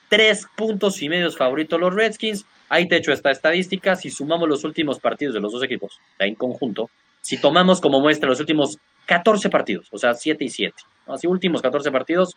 tres 0.09 0.45
puntos 0.57 1.01
y 1.01 1.07
medios 1.07 1.37
favoritos 1.37 1.79
los 1.79 1.93
Redskins. 1.93 2.45
Ahí 2.67 2.87
te 2.87 2.97
echo 2.97 3.13
esta 3.13 3.31
estadística. 3.31 3.95
Si 3.95 4.09
sumamos 4.09 4.49
los 4.49 4.65
últimos 4.65 4.99
partidos 4.99 5.33
de 5.33 5.39
los 5.39 5.53
dos 5.53 5.63
equipos, 5.63 5.99
en 6.19 6.35
conjunto, 6.35 6.89
si 7.21 7.39
tomamos 7.39 7.79
como 7.79 8.01
muestra 8.01 8.27
los 8.27 8.41
últimos 8.41 8.77
14 9.05 9.49
partidos, 9.49 9.87
o 9.91 9.97
sea, 9.97 10.13
7 10.13 10.43
y 10.43 10.49
7, 10.49 10.75
así 11.07 11.27
últimos 11.27 11.61
14 11.61 11.91
partidos, 11.91 12.35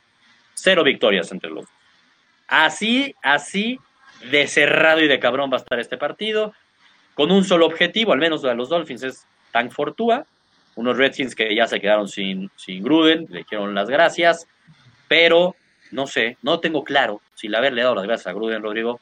cero 0.54 0.84
victorias 0.84 1.30
entre 1.32 1.50
los 1.50 1.64
dos. 1.64 1.74
Así, 2.46 3.14
así 3.22 3.78
de 4.30 4.46
cerrado 4.46 5.00
y 5.00 5.08
de 5.08 5.18
cabrón 5.18 5.50
va 5.50 5.56
a 5.56 5.60
estar 5.60 5.78
este 5.78 5.96
partido, 5.96 6.52
con 7.14 7.30
un 7.30 7.44
solo 7.44 7.66
objetivo, 7.66 8.12
al 8.12 8.18
menos 8.18 8.42
de 8.42 8.54
los 8.54 8.68
Dolphins, 8.68 9.02
es 9.02 9.26
tan 9.52 9.70
fortuna 9.70 10.24
unos 10.76 10.96
Redskins 10.96 11.34
que 11.34 11.54
ya 11.54 11.66
se 11.66 11.80
quedaron 11.80 12.08
sin, 12.08 12.50
sin 12.56 12.82
Gruden, 12.82 13.26
le 13.30 13.38
dijeron 13.38 13.74
las 13.74 13.88
gracias, 13.88 14.46
pero 15.08 15.54
no 15.92 16.06
sé, 16.06 16.37
no 16.42 16.60
tengo 16.60 16.82
claro 16.82 17.20
si 17.34 17.46
el 17.46 17.54
haberle 17.54 17.82
dado 17.82 17.94
las 17.94 18.04
gracias 18.04 18.26
a 18.26 18.32
Gruden, 18.32 18.62
Rodrigo, 18.62 19.00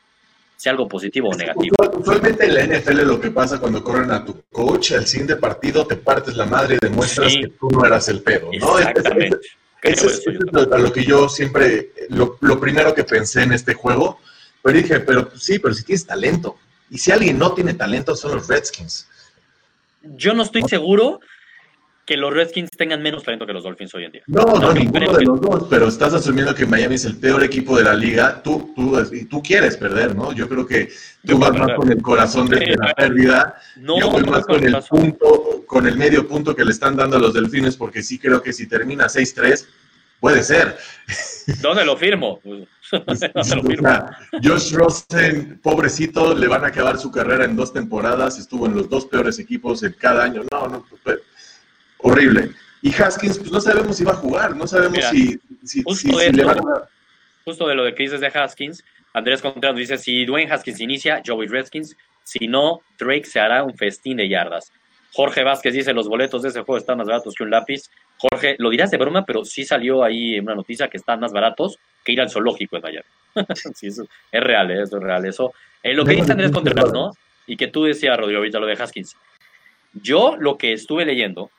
sea 0.56 0.72
algo 0.72 0.86
positivo 0.86 1.30
o 1.30 1.34
negativo. 1.34 1.74
Usualmente 1.94 2.44
en 2.44 2.54
la 2.54 2.78
NFL 2.78 3.02
lo 3.02 3.20
que 3.20 3.30
pasa 3.30 3.58
cuando 3.58 3.82
corren 3.82 4.10
a 4.10 4.24
tu 4.24 4.42
coach 4.50 4.92
al 4.92 5.06
fin 5.06 5.26
de 5.26 5.36
partido, 5.36 5.86
te 5.86 5.96
partes 5.96 6.36
la 6.36 6.46
madre 6.46 6.76
y 6.76 6.78
demuestras 6.86 7.34
que 7.34 7.48
tú 7.48 7.68
no 7.70 7.84
eras 7.84 8.08
el 8.08 8.22
pedo, 8.22 8.50
¿no? 8.60 8.78
Exactamente. 8.78 9.38
Eso 9.82 10.06
es, 10.06 10.22
lo, 10.52 10.92
que 10.92 11.04
yo 11.04 11.28
siempre, 11.28 11.90
lo, 12.10 12.36
lo, 12.40 12.60
primero 12.60 12.94
que 12.94 13.02
pensé 13.02 13.42
en 13.42 13.52
este 13.52 13.74
juego, 13.74 14.20
pero 14.62 14.78
dije, 14.78 15.00
pero 15.00 15.30
sí, 15.36 15.58
pero 15.58 15.74
si 15.74 15.84
tienes 15.84 16.06
talento. 16.06 16.56
Y 16.90 16.98
si 16.98 17.10
alguien 17.10 17.38
no 17.38 17.52
tiene 17.52 17.74
talento 17.74 18.14
son 18.14 18.36
los 18.36 18.48
Redskins. 18.48 19.08
Yo 20.02 20.34
no 20.34 20.42
estoy 20.42 20.62
seguro 20.62 21.20
que 22.04 22.16
los 22.16 22.32
Redskins 22.32 22.70
tengan 22.76 23.00
menos 23.00 23.22
talento 23.22 23.46
que 23.46 23.52
los 23.52 23.62
Dolphins 23.62 23.94
hoy 23.94 24.04
en 24.04 24.12
día. 24.12 24.22
No, 24.26 24.42
no, 24.42 24.72
ninguno 24.72 25.12
de 25.12 25.24
los 25.24 25.40
dos, 25.40 25.66
pero 25.70 25.86
estás 25.86 26.12
asumiendo 26.14 26.54
que 26.54 26.66
Miami 26.66 26.96
es 26.96 27.04
el 27.04 27.16
peor 27.16 27.44
equipo 27.44 27.76
de 27.76 27.84
la 27.84 27.94
liga. 27.94 28.42
Tú, 28.42 28.72
tú, 28.74 28.98
tú 29.30 29.42
quieres 29.42 29.76
perder, 29.76 30.16
¿no? 30.16 30.32
Yo 30.32 30.48
creo 30.48 30.66
que 30.66 30.90
tú 31.24 31.38
vas 31.38 31.52
más 31.52 31.76
con 31.76 31.90
el 31.92 32.02
corazón 32.02 32.48
de, 32.48 32.76
la 32.76 32.92
pérdida. 32.94 33.54
No, 33.76 34.00
yo 34.00 34.10
voy 34.10 34.24
más 34.24 34.44
con 34.44 34.64
el 34.64 34.76
punto, 34.90 35.64
con 35.66 35.86
el 35.86 35.96
medio 35.96 36.26
punto 36.26 36.56
que 36.56 36.64
le 36.64 36.72
están 36.72 36.96
dando 36.96 37.18
a 37.18 37.20
los 37.20 37.34
Delfines, 37.34 37.76
porque 37.76 38.02
sí 38.02 38.18
creo 38.18 38.42
que 38.42 38.52
si 38.52 38.66
termina 38.66 39.06
6-3, 39.06 39.64
puede 40.22 40.44
ser. 40.44 40.78
¿Dónde 41.60 41.84
lo 41.84 41.96
firmo? 41.96 42.40
¿Dónde 42.44 43.32
lo 43.34 43.62
firmo? 43.64 43.88
Josh 44.40 44.72
Rosen, 44.72 45.58
pobrecito, 45.60 46.32
le 46.32 46.46
van 46.46 46.64
a 46.64 46.68
acabar 46.68 46.96
su 46.96 47.10
carrera 47.10 47.44
en 47.44 47.56
dos 47.56 47.72
temporadas, 47.72 48.38
estuvo 48.38 48.66
en 48.66 48.76
los 48.76 48.88
dos 48.88 49.04
peores 49.06 49.40
equipos 49.40 49.82
en 49.82 49.92
cada 49.94 50.22
año. 50.22 50.42
No, 50.52 50.68
no, 50.68 50.86
horrible. 51.98 52.52
Y 52.82 52.94
Haskins, 52.94 53.38
pues 53.38 53.50
no 53.50 53.60
sabemos 53.60 53.96
si 53.96 54.04
va 54.04 54.12
a 54.12 54.16
jugar, 54.16 54.54
no 54.54 54.66
sabemos 54.68 55.04
si, 55.10 55.82
justo 55.82 56.16
le 56.16 56.44
van 56.44 56.58
a... 56.58 56.88
Justo 57.44 57.66
de 57.66 57.74
lo 57.74 57.84
que 57.92 58.04
dices 58.04 58.20
de 58.20 58.28
Haskins, 58.28 58.84
Andrés 59.12 59.42
Contreras 59.42 59.76
dice, 59.76 59.98
si 59.98 60.24
Dwayne 60.24 60.52
Haskins 60.52 60.80
inicia, 60.80 61.20
Joey 61.26 61.48
Redskins, 61.48 61.96
si 62.22 62.46
no, 62.46 62.80
Drake 62.96 63.24
se 63.24 63.40
hará 63.40 63.64
un 63.64 63.76
festín 63.76 64.18
de 64.18 64.28
yardas. 64.28 64.72
Jorge 65.14 65.44
Vázquez 65.44 65.74
dice, 65.74 65.92
los 65.92 66.08
boletos 66.08 66.42
de 66.42 66.48
ese 66.48 66.62
juego 66.62 66.78
están 66.78 66.98
más 66.98 67.06
baratos 67.06 67.34
que 67.34 67.42
un 67.42 67.50
lápiz. 67.50 67.90
Jorge, 68.16 68.56
lo 68.58 68.70
dirás 68.70 68.90
de 68.90 68.96
broma, 68.96 69.24
pero 69.26 69.44
sí 69.44 69.64
salió 69.64 70.02
ahí 70.02 70.38
una 70.38 70.54
noticia 70.54 70.88
que 70.88 70.96
están 70.96 71.20
más 71.20 71.32
baratos 71.32 71.78
que 72.04 72.12
ir 72.12 72.20
al 72.20 72.30
zoológico 72.30 72.76
en 72.76 72.82
Miami. 72.82 73.06
sí, 73.74 73.88
es 73.88 74.00
real, 74.32 74.70
¿eh? 74.70 74.82
eso 74.82 74.96
es 74.96 75.02
real. 75.02 75.24
Eso, 75.26 75.52
eh, 75.82 75.94
lo 75.94 76.04
que 76.04 76.12
dice 76.12 76.32
Andrés 76.32 76.50
Contreras, 76.50 76.92
¿no? 76.92 77.12
Y 77.46 77.56
que 77.56 77.68
tú 77.68 77.84
decías, 77.84 78.16
Rodrigo, 78.16 78.38
ahorita 78.38 78.58
lo 78.58 78.66
de 78.66 78.74
Haskins. 78.74 79.16
Yo 79.92 80.36
lo 80.38 80.56
que 80.56 80.72
estuve 80.72 81.04
leyendo 81.04 81.50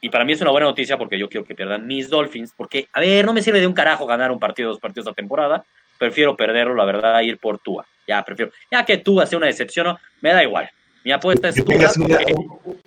y 0.00 0.08
para 0.08 0.24
mí 0.24 0.32
es 0.32 0.40
una 0.40 0.50
buena 0.50 0.66
noticia 0.66 0.96
porque 0.96 1.18
yo 1.18 1.28
quiero 1.28 1.46
que 1.46 1.54
pierdan 1.54 1.86
mis 1.86 2.08
Dolphins, 2.08 2.54
porque, 2.56 2.88
a 2.92 3.00
ver, 3.00 3.24
no 3.24 3.34
me 3.34 3.42
sirve 3.42 3.60
de 3.60 3.66
un 3.66 3.74
carajo 3.74 4.06
ganar 4.06 4.30
un 4.30 4.38
partido, 4.38 4.70
dos 4.70 4.80
partidos 4.80 5.08
a 5.08 5.12
temporada, 5.12 5.64
prefiero 5.98 6.36
perderlo, 6.36 6.74
la 6.74 6.86
verdad, 6.86 7.20
ir 7.20 7.36
por 7.38 7.58
Tua. 7.58 7.86
Ya, 8.08 8.24
prefiero. 8.24 8.50
Ya 8.70 8.84
que 8.84 8.96
Tua 8.96 9.26
sea 9.26 9.36
una 9.36 9.46
decepción, 9.46 9.94
me 10.22 10.32
da 10.32 10.42
igual. 10.42 10.70
Mi 11.04 11.12
apuesta 11.12 11.48
es 11.48 11.64
Tua. 11.64 11.90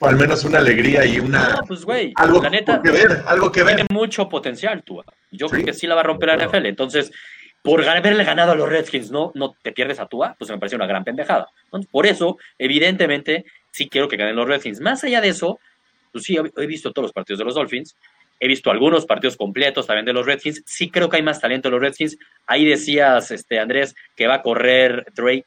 al 0.02 0.16
menos 0.16 0.44
una 0.44 0.60
alegría 0.60 1.06
y 1.06 1.20
una. 1.20 1.50
No, 1.50 1.62
pues, 1.68 1.84
güey, 1.84 2.14
algo 2.16 2.42
la 2.42 2.50
neta. 2.50 2.82
Que 2.82 2.92
ver, 2.92 3.24
algo 3.26 3.52
que 3.52 3.64
ver. 3.64 3.76
Tiene 3.76 3.88
mucho 3.92 4.30
potencial, 4.30 4.84
Tua. 4.84 5.04
Yo 5.32 5.48
creo 5.48 5.66
que 5.66 5.74
sí 5.74 5.88
la 5.88 5.96
va 5.96 6.02
a 6.02 6.04
romper 6.04 6.30
la 6.30 6.46
NFL. 6.46 6.68
Entonces, 6.68 7.12
por 7.64 7.88
haberle 7.88 8.24
ganado 8.24 8.52
a 8.52 8.56
los 8.56 8.70
Redskins, 8.70 9.10
¿no, 9.10 9.32
no 9.36 9.56
te 9.62 9.72
pierdes 9.72 10.00
a 10.00 10.06
Tua, 10.06 10.36
pues 10.38 10.52
me 10.52 10.58
parece 10.58 10.76
una 10.76 10.86
gran 10.86 11.04
pendejada. 11.04 11.48
por 11.90 12.06
eso, 12.06 12.38
evidentemente, 12.60 13.46
sí 13.72 13.90
quiero 13.90 14.08
que 14.08 14.18
ganen 14.18 14.36
los 14.36 14.48
Redskins. 14.48 14.82
Más 14.82 15.04
allá 15.04 15.22
de 15.22 15.30
eso, 15.30 15.60
pues 16.12 16.26
sí, 16.26 16.38
he 16.38 16.68
visto 16.68 16.92
todos 16.92 17.06
los 17.06 17.14
partidos 17.14 17.40
de 17.40 17.46
los 17.46 17.56
Dolphins, 17.56 17.96
he 18.40 18.48
visto 18.50 18.70
algunos 18.70 19.06
partidos 19.06 19.38
completos 19.38 19.88
también 19.88 20.06
de 20.06 20.12
los 20.12 20.26
Redskins, 20.26 20.62
sí 20.66 20.90
creo 20.90 21.08
que 21.08 21.16
hay 21.16 21.24
más 21.24 21.40
talento 21.40 21.70
de 21.70 21.72
los 21.72 21.82
Redskins. 21.82 22.18
Ahí 22.46 22.66
decías, 22.66 23.32
este, 23.32 23.58
Andrés, 23.58 23.96
que 24.14 24.28
va 24.28 24.36
a 24.36 24.42
correr 24.42 25.06
Drake. 25.16 25.46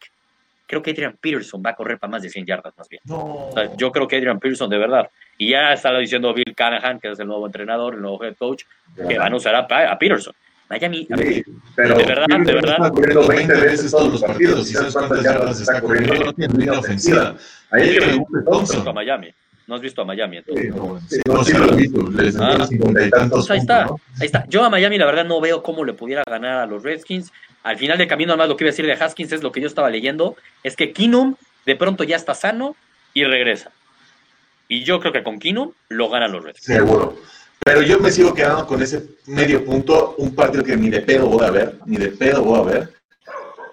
Creo 0.67 0.83
que 0.83 0.91
Adrian 0.91 1.17
Peterson 1.21 1.63
va 1.65 1.71
a 1.71 1.75
correr 1.75 1.99
para 1.99 2.11
más 2.11 2.23
de 2.23 2.29
100 2.29 2.45
yardas 2.47 2.75
más 2.77 2.89
bien. 2.89 3.01
yo 3.77 3.93
creo 3.93 4.09
que 4.09 4.17
Adrian 4.17 4.41
Peterson 4.41 4.69
de 4.69 4.79
verdad. 4.79 5.09
Y 5.39 5.51
ya 5.51 5.73
está 5.73 5.97
diciendo 5.97 6.33
Bill 6.35 6.55
Callahan, 6.55 6.99
que 6.99 7.11
es 7.11 7.19
el 7.19 7.29
nuevo 7.29 7.47
entrenador, 7.47 7.95
el 7.95 8.03
nuevo 8.03 8.23
head 8.25 8.37
coach, 8.37 8.65
que 9.09 9.19
van 9.19 9.33
a 9.33 9.37
usar 9.37 9.55
a, 9.55 9.99
Peterson. 9.99 10.35
Miami, 10.69 11.07
pero 11.77 11.95
de 11.95 12.05
verdad, 12.05 12.27
de 12.45 12.53
verdad. 12.53 12.73
Está 12.73 12.91
corriendo 12.91 13.29
20 13.29 13.55
veces 13.55 13.91
todos 13.93 14.13
los 14.13 14.21
partidos. 14.21 14.69
¿Y 14.69 14.73
sabes 14.73 14.95
cuántas 14.95 15.23
yardas 15.23 15.61
está 15.61 15.81
corriendo? 15.81 16.25
No 16.25 16.33
tiene 16.33 16.55
línea 16.55 16.79
ofensiva. 16.81 17.37
Ahí 17.71 17.91
es 17.91 17.99
que 18.01 18.07
me 18.07 18.43
gusta 18.43 18.91
a 18.91 18.93
Miami. 18.93 19.33
No 19.67 19.75
has 19.75 19.81
visto 19.81 20.03
a 20.03 20.05
Miami. 20.05 20.39
Entonces. 20.39 21.23
no, 21.27 21.45
sí 21.45 21.53
lo 21.53 21.73
he 21.73 21.77
visto. 21.77 22.01
Ah, 22.41 22.67
pues 23.31 23.51
ahí 23.51 23.59
está, 23.59 23.85
ahí 23.85 24.27
está. 24.27 24.45
Yo 24.49 24.65
a 24.65 24.71
Miami 24.71 24.97
la 24.97 25.07
verdad 25.07 25.25
no 25.25 25.41
veo 25.41 25.63
cómo 25.63 25.85
le 25.85 25.93
pudiera 25.93 26.23
ganar 26.29 26.59
a 26.59 26.67
los 26.67 26.83
Redskins. 26.85 27.33
Al 27.67 27.79
final 27.79 27.99
de 27.99 28.07
camino, 28.07 28.31
además 28.31 28.49
lo 28.49 28.57
que 28.57 28.63
iba 28.63 28.69
a 28.69 28.73
decir 28.73 28.87
de 28.87 28.93
Haskins 28.93 29.33
es 29.33 29.43
lo 29.43 29.51
que 29.51 29.61
yo 29.61 29.67
estaba 29.67 29.91
leyendo, 29.91 30.37
es 30.63 30.77
que 30.77 30.93
Kinum 30.93 31.35
de 31.65 31.75
pronto 31.75 32.05
ya 32.05 32.15
está 32.15 32.33
sano 32.33 32.77
y 33.13 33.25
regresa. 33.25 33.73
Y 34.69 34.85
yo 34.85 35.01
creo 35.01 35.13
que 35.13 35.25
con 35.25 35.41
Kinum 35.41 35.73
lo 35.89 36.09
ganan 36.09 36.31
los 36.31 36.45
Redskins. 36.45 36.65
Seguro. 36.65 37.19
Pero 37.65 37.83
yo 37.83 37.99
me 37.99 38.13
sigo 38.13 38.33
quedando 38.35 38.69
con 38.69 38.81
ese 38.83 39.03
medio 39.27 39.65
punto, 39.65 40.15
un 40.19 40.33
partido 40.33 40.63
que 40.63 40.77
ni 40.77 40.91
de 40.91 41.01
pedo 41.01 41.27
voy 41.27 41.45
a 41.45 41.51
ver, 41.51 41.75
ni 41.87 41.97
de 41.97 42.11
pedo 42.11 42.45
voy 42.45 42.61
a 42.61 42.63
ver. 42.63 42.96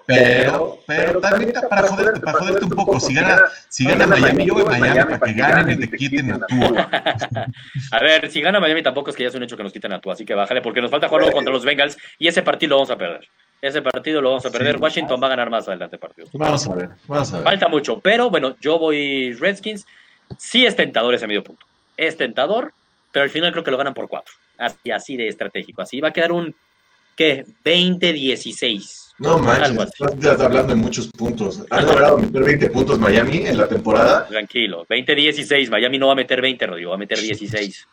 Pero, 0.06 0.78
pero 0.86 1.20
también 1.20 1.52
para 1.68 1.88
joderte, 1.88 2.20
para 2.20 2.38
joderte 2.38 2.64
un 2.64 2.70
poco, 2.70 3.00
si 3.00 3.14
gana, 3.14 3.42
si 3.68 3.84
gana 3.84 4.06
Miami, 4.06 4.46
yo 4.46 4.54
voy 4.54 4.62
a 4.74 4.78
Miami 4.78 5.18
para 5.18 5.32
que 5.32 5.40
ganen 5.40 5.82
y 5.82 5.86
te 5.86 5.96
quiten 5.96 6.32
a 6.32 6.40
Tua. 6.46 6.90
a 7.90 7.98
ver, 8.00 8.30
si 8.30 8.42
gana 8.42 8.60
Miami 8.60 8.82
tampoco 8.82 9.10
es 9.10 9.16
que 9.16 9.22
ya 9.22 9.30
es 9.30 9.34
un 9.34 9.42
hecho 9.42 9.56
que 9.56 9.62
nos 9.62 9.72
quiten 9.72 9.92
a 9.92 10.00
Tua, 10.00 10.12
así 10.12 10.26
que 10.26 10.34
bájale, 10.34 10.60
porque 10.60 10.82
nos 10.82 10.90
falta 10.90 11.08
jugar 11.08 11.32
contra 11.32 11.52
los 11.52 11.64
Bengals 11.64 11.96
y 12.18 12.28
ese 12.28 12.42
partido 12.42 12.70
lo 12.70 12.76
vamos 12.76 12.90
a 12.90 12.98
perder. 12.98 13.26
Ese 13.62 13.80
partido 13.80 14.20
lo 14.20 14.28
vamos 14.28 14.44
a 14.44 14.50
perder. 14.50 14.76
Washington 14.76 15.18
va 15.22 15.26
a 15.26 15.30
ganar 15.30 15.48
más 15.48 15.66
adelante 15.66 15.96
partido. 15.96 16.28
Vamos 16.34 16.66
a 16.68 16.74
ver, 16.74 16.90
vamos 17.06 17.32
a 17.32 17.36
ver. 17.36 17.44
Falta 17.44 17.68
mucho, 17.68 17.98
pero 17.98 18.28
bueno, 18.28 18.56
yo 18.60 18.78
voy 18.78 19.32
Redskins. 19.32 19.86
Sí 20.36 20.66
es 20.66 20.76
tentador 20.76 21.14
ese 21.14 21.26
medio 21.26 21.42
punto. 21.42 21.64
Es 21.96 22.18
tentador, 22.18 22.74
pero 23.10 23.22
al 23.22 23.30
final 23.30 23.52
creo 23.52 23.64
que 23.64 23.70
lo 23.70 23.78
ganan 23.78 23.94
por 23.94 24.08
cuatro. 24.08 24.34
Así, 24.58 24.90
así 24.90 25.16
de 25.16 25.28
estratégico. 25.28 25.80
Así 25.80 25.98
va 26.00 26.08
a 26.08 26.12
quedar 26.12 26.32
un, 26.32 26.54
¿qué? 27.16 27.44
20-16. 27.64 29.04
No 29.18 29.38
manches, 29.38 29.78
estás 30.00 30.40
hablando 30.40 30.74
de 30.74 30.80
muchos 30.80 31.08
puntos. 31.08 31.64
¿Han 31.70 31.86
logrado 31.86 32.18
meter 32.18 32.42
20 32.42 32.70
puntos 32.70 32.98
Miami 32.98 33.46
en 33.46 33.56
la 33.56 33.68
temporada? 33.68 34.26
Tranquilo, 34.26 34.84
20-16. 34.88 35.70
Miami 35.70 35.98
no 35.98 36.08
va 36.08 36.14
a 36.14 36.16
meter 36.16 36.42
20, 36.42 36.66
Rodrigo, 36.66 36.90
va 36.90 36.96
a 36.96 36.98
meter 36.98 37.20
16. 37.20 37.88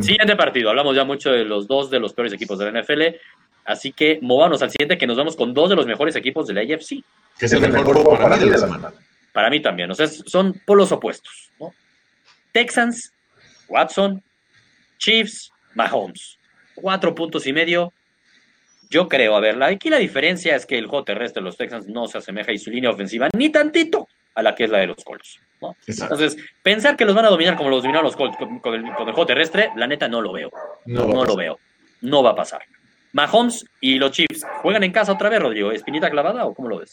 Siguiente 0.00 0.34
partido. 0.34 0.70
Hablamos 0.70 0.96
ya 0.96 1.04
mucho 1.04 1.30
de 1.30 1.44
los 1.44 1.68
dos 1.68 1.90
de 1.90 2.00
los 2.00 2.12
peores 2.12 2.32
equipos 2.32 2.58
de 2.58 2.72
la 2.72 2.82
NFL. 2.82 3.02
Así 3.64 3.92
que 3.92 4.18
movámonos 4.20 4.62
al 4.62 4.70
siguiente, 4.70 4.98
que 4.98 5.06
nos 5.06 5.16
vamos 5.16 5.36
con 5.36 5.54
dos 5.54 5.70
de 5.70 5.76
los 5.76 5.86
mejores 5.86 6.16
equipos 6.16 6.48
de 6.48 6.54
la 6.54 6.62
AFC. 6.62 7.04
Que 7.38 7.46
es 7.46 7.52
el 7.52 7.60
mejor 7.70 7.94
juego 7.94 8.18
para 8.18 8.36
mí 8.36 8.44
de 8.44 8.50
la 8.50 8.58
semana. 8.58 8.92
Para 9.32 9.48
mí 9.48 9.60
también. 9.60 9.90
O 9.92 9.94
sea, 9.94 10.08
son 10.08 10.60
polos 10.66 10.90
opuestos. 10.90 11.52
Texans, 12.50 13.12
Watson, 13.68 14.22
Chiefs, 14.98 15.52
Mahomes. 15.74 16.36
Cuatro 16.74 17.14
puntos 17.14 17.46
y 17.46 17.52
medio. 17.52 17.92
Yo 18.90 19.08
creo, 19.08 19.36
a 19.36 19.40
ver, 19.40 19.62
aquí 19.62 19.88
la 19.88 19.98
diferencia 19.98 20.56
es 20.56 20.66
que 20.66 20.76
el 20.76 20.86
juego 20.86 21.04
terrestre 21.04 21.40
de 21.40 21.44
los 21.44 21.56
Texans 21.56 21.86
no 21.86 22.08
se 22.08 22.18
asemeja 22.18 22.50
y 22.50 22.58
su 22.58 22.70
línea 22.70 22.90
ofensiva 22.90 23.28
ni 23.36 23.48
tantito 23.48 24.08
a 24.34 24.42
la 24.42 24.54
que 24.54 24.64
es 24.64 24.70
la 24.70 24.78
de 24.78 24.88
los 24.88 25.04
Colts. 25.04 25.38
Entonces, 25.86 26.36
pensar 26.62 26.96
que 26.96 27.04
los 27.04 27.14
van 27.14 27.26
a 27.26 27.28
dominar 27.28 27.56
como 27.56 27.70
los 27.70 27.82
dominaron 27.82 28.04
los 28.04 28.16
Colts 28.16 28.36
con, 28.36 28.74
el, 28.74 28.84
juego 28.92 29.26
terrestre, 29.26 29.70
la 29.76 29.86
neta 29.86 30.08
no 30.08 30.20
lo 30.20 30.32
veo. 30.32 30.50
No, 30.86 31.06
no 31.06 31.24
lo 31.24 31.36
veo. 31.36 31.58
No 32.00 32.22
va 32.22 32.30
a 32.30 32.34
pasar. 32.34 32.62
Mahomes 33.12 33.64
y 33.80 33.96
los 33.96 34.10
Chiefs, 34.12 34.44
¿juegan 34.62 34.82
en 34.82 34.92
casa 34.92 35.12
otra 35.12 35.28
vez, 35.28 35.40
Rodrigo? 35.40 35.70
¿Espinita 35.70 36.10
clavada 36.10 36.44
o 36.44 36.54
cómo 36.54 36.68
lo 36.68 36.78
ves? 36.78 36.92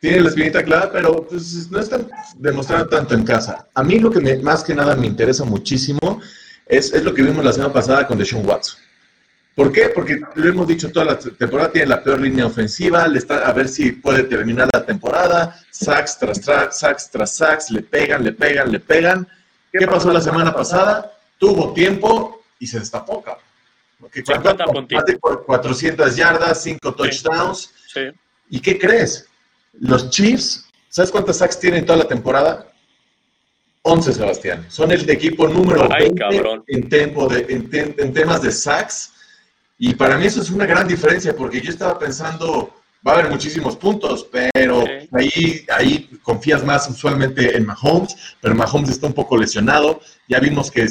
Tiene 0.00 0.20
la 0.20 0.28
espinita 0.28 0.62
clavada, 0.62 0.92
pero 0.92 1.26
pues, 1.26 1.70
no 1.70 1.80
están 1.80 2.08
demostrando 2.36 2.88
tanto 2.88 3.14
en 3.14 3.24
casa. 3.24 3.66
A 3.74 3.82
mí 3.82 3.98
lo 3.98 4.10
que 4.10 4.20
más 4.42 4.62
que 4.62 4.74
nada 4.74 4.94
me 4.96 5.06
interesa 5.06 5.44
muchísimo 5.44 6.20
es, 6.66 6.92
es, 6.92 7.02
lo 7.02 7.14
que 7.14 7.22
vimos 7.22 7.44
la 7.44 7.52
semana 7.52 7.72
pasada 7.72 8.06
con 8.06 8.18
Deshaun 8.18 8.46
Watson. 8.46 8.78
¿Por 9.54 9.70
qué? 9.70 9.88
Porque 9.90 10.20
lo 10.34 10.48
hemos 10.48 10.66
dicho 10.66 10.90
toda 10.90 11.06
la 11.06 11.18
temporada, 11.18 11.70
tiene 11.70 11.88
la 11.88 12.02
peor 12.02 12.20
línea 12.20 12.46
ofensiva, 12.46 13.06
le 13.06 13.18
está, 13.18 13.48
a 13.48 13.52
ver 13.52 13.68
si 13.68 13.92
puede 13.92 14.24
terminar 14.24 14.68
la 14.72 14.84
temporada, 14.84 15.60
sacks 15.70 16.18
tras 16.18 16.40
sacks 16.76 17.10
tras 17.10 17.36
sacks, 17.36 17.70
le 17.70 17.82
pegan, 17.82 18.24
le 18.24 18.32
pegan, 18.32 18.72
le 18.72 18.80
pegan. 18.80 19.28
¿Qué 19.72 19.86
pasó 19.86 20.12
la 20.12 20.20
semana 20.20 20.52
pasada? 20.52 21.12
Tuvo 21.38 21.72
tiempo 21.72 22.42
y 22.58 22.66
se 22.66 22.80
destapó, 22.80 23.22
cabrón. 23.22 23.44
Porque 24.00 24.24
400 24.24 26.16
yardas, 26.16 26.62
5 26.62 26.94
touchdowns. 26.94 27.72
¿Y 28.50 28.60
qué 28.60 28.78
crees? 28.78 29.28
Los 29.78 30.10
Chiefs, 30.10 30.68
¿sabes 30.88 31.12
cuántas 31.12 31.38
sacks 31.38 31.60
tienen 31.60 31.86
toda 31.86 32.00
la 32.00 32.08
temporada? 32.08 32.66
11, 33.82 34.12
Sebastián. 34.14 34.66
Son 34.68 34.90
el 34.90 35.08
equipo 35.08 35.46
número 35.46 35.88
20 35.88 36.24
en, 36.68 36.88
tempo 36.88 37.28
de, 37.28 37.46
en 37.48 38.12
temas 38.12 38.42
de 38.42 38.50
sacks 38.50 39.13
y 39.86 39.92
para 39.94 40.16
mí 40.16 40.24
eso 40.24 40.40
es 40.40 40.48
una 40.48 40.64
gran 40.64 40.88
diferencia, 40.88 41.36
porque 41.36 41.60
yo 41.60 41.68
estaba 41.68 41.98
pensando, 41.98 42.72
va 43.06 43.12
a 43.12 43.14
haber 43.16 43.30
muchísimos 43.30 43.76
puntos, 43.76 44.26
pero 44.30 44.82
ahí, 45.12 45.62
ahí 45.76 46.08
confías 46.22 46.64
más 46.64 46.88
usualmente 46.88 47.54
en 47.54 47.66
Mahomes, 47.66 48.16
pero 48.40 48.54
Mahomes 48.54 48.88
está 48.88 49.08
un 49.08 49.12
poco 49.12 49.36
lesionado. 49.36 50.00
Ya 50.26 50.40
vimos 50.40 50.70
que 50.70 50.88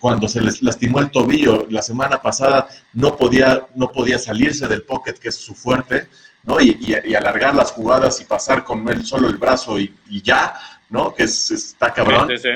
cuando 0.00 0.28
se 0.28 0.40
les 0.40 0.62
lastimó 0.62 1.00
el 1.00 1.10
tobillo 1.10 1.66
la 1.68 1.82
semana 1.82 2.22
pasada, 2.22 2.68
no 2.94 3.18
podía, 3.18 3.66
no 3.74 3.92
podía 3.92 4.18
salirse 4.18 4.66
del 4.66 4.80
pocket, 4.80 5.12
que 5.12 5.28
es 5.28 5.36
su 5.36 5.54
fuerte, 5.54 6.08
¿no? 6.44 6.58
Y, 6.58 6.94
alargar 7.14 7.54
las 7.54 7.72
jugadas 7.72 8.18
y 8.22 8.24
pasar 8.24 8.64
con 8.64 8.88
él 8.88 9.04
solo 9.04 9.28
el 9.28 9.36
brazo 9.36 9.78
y, 9.78 9.92
ya, 10.22 10.54
¿no? 10.88 11.14
Que 11.14 11.24
es, 11.24 11.50
está 11.50 11.92
cabrón. 11.92 12.28
Sí, 12.30 12.38
sí, 12.38 12.48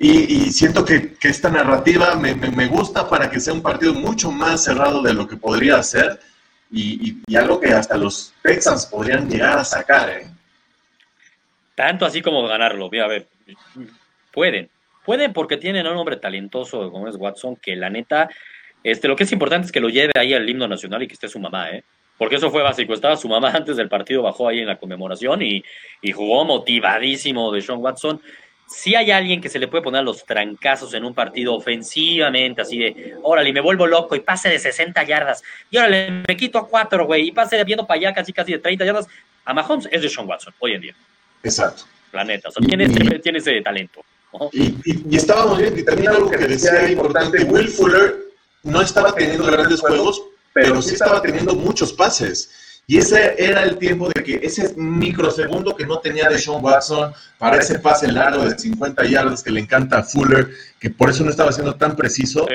y, 0.00 0.52
siento 0.52 0.84
que, 0.84 1.16
esta 1.22 1.50
narrativa 1.50 2.14
me, 2.14 2.66
gusta 2.68 3.08
para 3.08 3.28
que 3.28 3.40
sea 3.40 3.52
un 3.52 3.62
partido 3.62 3.92
mucho 3.94 4.30
más 4.30 4.62
cerrado 4.62 5.02
de 5.02 5.12
lo 5.12 5.26
que 5.26 5.36
podría 5.36 5.82
ser 5.82 6.20
y, 6.70 7.16
algo 7.36 7.60
que 7.60 7.72
hasta 7.72 7.96
los 7.96 8.32
Texans 8.42 8.86
podrían 8.86 9.28
llegar 9.28 9.58
a 9.58 9.64
sacar. 9.64 10.10
¿eh? 10.10 10.26
Tanto 11.74 12.06
así 12.06 12.22
como 12.22 12.46
ganarlo. 12.46 12.88
Mira, 12.90 13.06
a 13.06 13.08
ver, 13.08 13.26
pueden. 14.32 14.70
Pueden 15.04 15.32
porque 15.32 15.56
tienen 15.56 15.86
a 15.86 15.90
un 15.90 15.96
hombre 15.96 16.16
talentoso 16.16 16.92
como 16.92 17.08
es 17.08 17.16
Watson, 17.16 17.56
que 17.56 17.74
la 17.74 17.90
neta, 17.90 18.28
este, 18.84 19.08
lo 19.08 19.16
que 19.16 19.24
es 19.24 19.32
importante 19.32 19.66
es 19.66 19.72
que 19.72 19.80
lo 19.80 19.88
lleve 19.88 20.12
ahí 20.16 20.32
al 20.32 20.48
himno 20.48 20.68
nacional 20.68 21.02
y 21.02 21.08
que 21.08 21.14
esté 21.14 21.28
su 21.28 21.40
mamá, 21.40 21.70
¿eh? 21.70 21.82
Porque 22.18 22.36
eso 22.36 22.50
fue 22.50 22.62
básico. 22.62 22.94
Estaba 22.94 23.16
su 23.16 23.28
mamá 23.28 23.50
antes 23.54 23.76
del 23.76 23.88
partido, 23.88 24.22
bajó 24.22 24.46
ahí 24.46 24.60
en 24.60 24.66
la 24.66 24.78
conmemoración 24.78 25.42
y, 25.42 25.64
y 26.02 26.12
jugó 26.12 26.44
motivadísimo 26.44 27.50
de 27.50 27.62
Sean 27.62 27.78
Watson 27.78 28.20
si 28.68 28.94
hay 28.94 29.10
alguien 29.10 29.40
que 29.40 29.48
se 29.48 29.58
le 29.58 29.66
puede 29.66 29.82
poner 29.82 30.04
los 30.04 30.24
trancazos 30.24 30.92
en 30.94 31.04
un 31.04 31.14
partido 31.14 31.54
ofensivamente, 31.54 32.60
así 32.60 32.78
de, 32.78 33.14
órale, 33.22 33.52
me 33.52 33.60
vuelvo 33.60 33.86
loco 33.86 34.14
y 34.14 34.20
pase 34.20 34.48
de 34.48 34.58
60 34.58 35.02
yardas, 35.04 35.42
y 35.70 35.78
órale, 35.78 36.22
me 36.26 36.36
quito 36.36 36.58
a 36.58 36.68
4, 36.68 37.06
güey, 37.06 37.28
y 37.28 37.32
pase 37.32 37.62
viendo 37.64 37.86
para 37.86 37.98
allá 37.98 38.14
casi 38.14 38.32
casi 38.32 38.52
de 38.52 38.58
30 38.58 38.84
yardas, 38.84 39.06
a 39.44 39.54
Mahomes 39.54 39.88
es 39.90 40.02
de 40.02 40.08
Sean 40.08 40.28
Watson, 40.28 40.52
hoy 40.58 40.74
en 40.74 40.80
día. 40.82 40.94
Exacto. 41.42 41.84
Planeta, 42.10 42.48
o 42.48 42.52
sea, 42.52 42.66
tiene, 42.66 42.84
ese, 42.84 43.18
tiene, 43.20 43.38
ese, 43.38 43.60
talento. 43.60 44.02
Y, 44.52 44.74
y, 44.84 45.16
estábamos 45.16 45.58
bien, 45.58 45.78
y 45.78 45.84
también 45.84 46.08
algo 46.10 46.30
que 46.30 46.36
decía 46.36 46.90
importante, 46.90 47.44
Will 47.44 47.68
Fuller 47.68 48.16
no 48.62 48.82
estaba 48.82 49.14
teniendo 49.14 49.44
grandes 49.44 49.80
juegos, 49.80 50.22
pero 50.52 50.82
sí 50.82 50.94
estaba 50.94 51.22
teniendo 51.22 51.54
muchos 51.54 51.92
pases. 51.92 52.67
Y 52.90 52.96
ese 52.96 53.34
era 53.36 53.64
el 53.64 53.76
tiempo 53.76 54.08
de 54.08 54.24
que 54.24 54.40
ese 54.42 54.74
microsegundo 54.76 55.76
que 55.76 55.84
no 55.84 55.98
tenía 55.98 56.26
de 56.30 56.38
Sean 56.38 56.64
Watson 56.64 57.12
para 57.36 57.58
ese 57.58 57.78
pase 57.78 58.10
largo 58.10 58.46
de 58.46 58.58
50 58.58 59.04
yardas 59.04 59.42
que 59.42 59.50
le 59.50 59.60
encanta 59.60 59.98
a 59.98 60.02
Fuller, 60.02 60.48
que 60.80 60.88
por 60.88 61.10
eso 61.10 61.22
no 61.22 61.30
estaba 61.30 61.52
siendo 61.52 61.74
tan 61.74 61.94
preciso. 61.94 62.48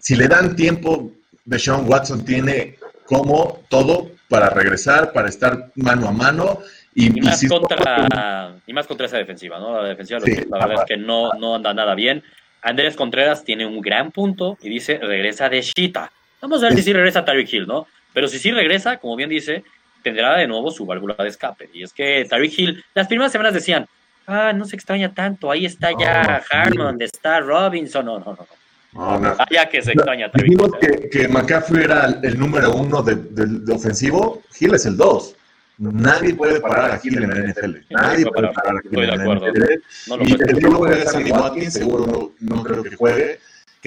Si 0.00 0.16
le 0.16 0.26
dan 0.26 0.56
tiempo, 0.56 1.12
de 1.44 1.60
Sean 1.60 1.88
Watson 1.88 2.24
tiene 2.24 2.76
como 3.04 3.62
todo 3.68 4.10
para 4.28 4.50
regresar, 4.50 5.12
para 5.12 5.28
estar 5.28 5.70
mano 5.76 6.08
a 6.08 6.12
mano. 6.12 6.58
Y, 6.92 7.10
más, 7.20 7.46
contra, 7.46 8.56
y 8.66 8.72
más 8.72 8.88
contra 8.88 9.06
esa 9.06 9.18
defensiva, 9.18 9.60
¿no? 9.60 9.80
La 9.80 9.88
defensiva, 9.88 10.18
la 10.18 10.66
verdad 10.66 10.82
es 10.82 10.88
que 10.88 10.96
no, 10.96 11.30
no 11.38 11.54
anda 11.54 11.72
nada 11.72 11.94
bien. 11.94 12.24
Andrés 12.62 12.96
Contreras 12.96 13.44
tiene 13.44 13.64
un 13.64 13.80
gran 13.80 14.10
punto 14.10 14.58
y 14.60 14.68
dice, 14.70 14.98
regresa 14.98 15.48
de 15.48 15.62
Shita. 15.62 16.10
Vamos 16.40 16.62
a 16.62 16.66
ver 16.66 16.74
si 16.74 16.82
sí 16.82 16.92
regresa 16.92 17.24
Tyreek 17.24 17.52
Hill, 17.52 17.66
¿no? 17.68 17.86
Pero 18.16 18.28
si 18.28 18.38
sí 18.38 18.50
regresa, 18.50 18.96
como 18.96 19.14
bien 19.14 19.28
dice, 19.28 19.62
tendrá 20.02 20.38
de 20.38 20.46
nuevo 20.46 20.70
su 20.70 20.86
válvula 20.86 21.16
de 21.18 21.28
escape. 21.28 21.68
Y 21.74 21.82
es 21.82 21.92
que 21.92 22.24
Tariq 22.24 22.58
Hill, 22.58 22.84
las 22.94 23.08
primeras 23.08 23.30
semanas 23.30 23.52
decían, 23.52 23.86
ah, 24.26 24.54
no 24.54 24.64
se 24.64 24.74
extraña 24.74 25.12
tanto, 25.12 25.50
ahí 25.50 25.66
está 25.66 25.90
ya 26.00 26.42
Harmon, 26.50 26.96
está 27.02 27.40
Robinson, 27.40 28.06
no, 28.06 28.18
no, 28.18 28.24
no. 28.24 28.46
No, 28.94 29.20
no. 29.20 29.36
Ah, 29.38 29.68
que 29.70 29.82
se 29.82 29.92
extraña. 29.92 30.30
Dijimos 30.32 30.70
que, 30.80 31.10
que 31.10 31.28
McCaffrey 31.28 31.84
era 31.84 32.06
el 32.22 32.38
número 32.38 32.74
uno 32.74 33.02
de, 33.02 33.70
ofensivo, 33.70 34.42
Hill 34.58 34.74
es 34.74 34.86
el 34.86 34.96
dos. 34.96 35.36
Nadie 35.76 36.34
puede 36.34 36.58
parar 36.58 36.92
a 36.92 37.00
Hill 37.02 37.22
en 37.22 37.28
la 37.28 37.52
NFL. 37.52 37.76
Nadie 37.90 38.24
puede 38.24 38.48
parar 38.48 38.76
a 38.76 38.80
Hill 38.82 38.98
en 38.98 39.08
la 39.10 39.34
NFL. 39.34 39.62
No 40.06 40.22
y 40.22 40.32
el 40.32 40.58
que 40.58 40.66
juega 40.70 40.96
es 40.96 41.12
Sammy 41.12 41.32
Watkins, 41.32 41.74
seguro 41.74 42.06
no, 42.40 42.56
no 42.56 42.62
creo 42.62 42.82
que 42.82 42.96
juegue 42.96 43.40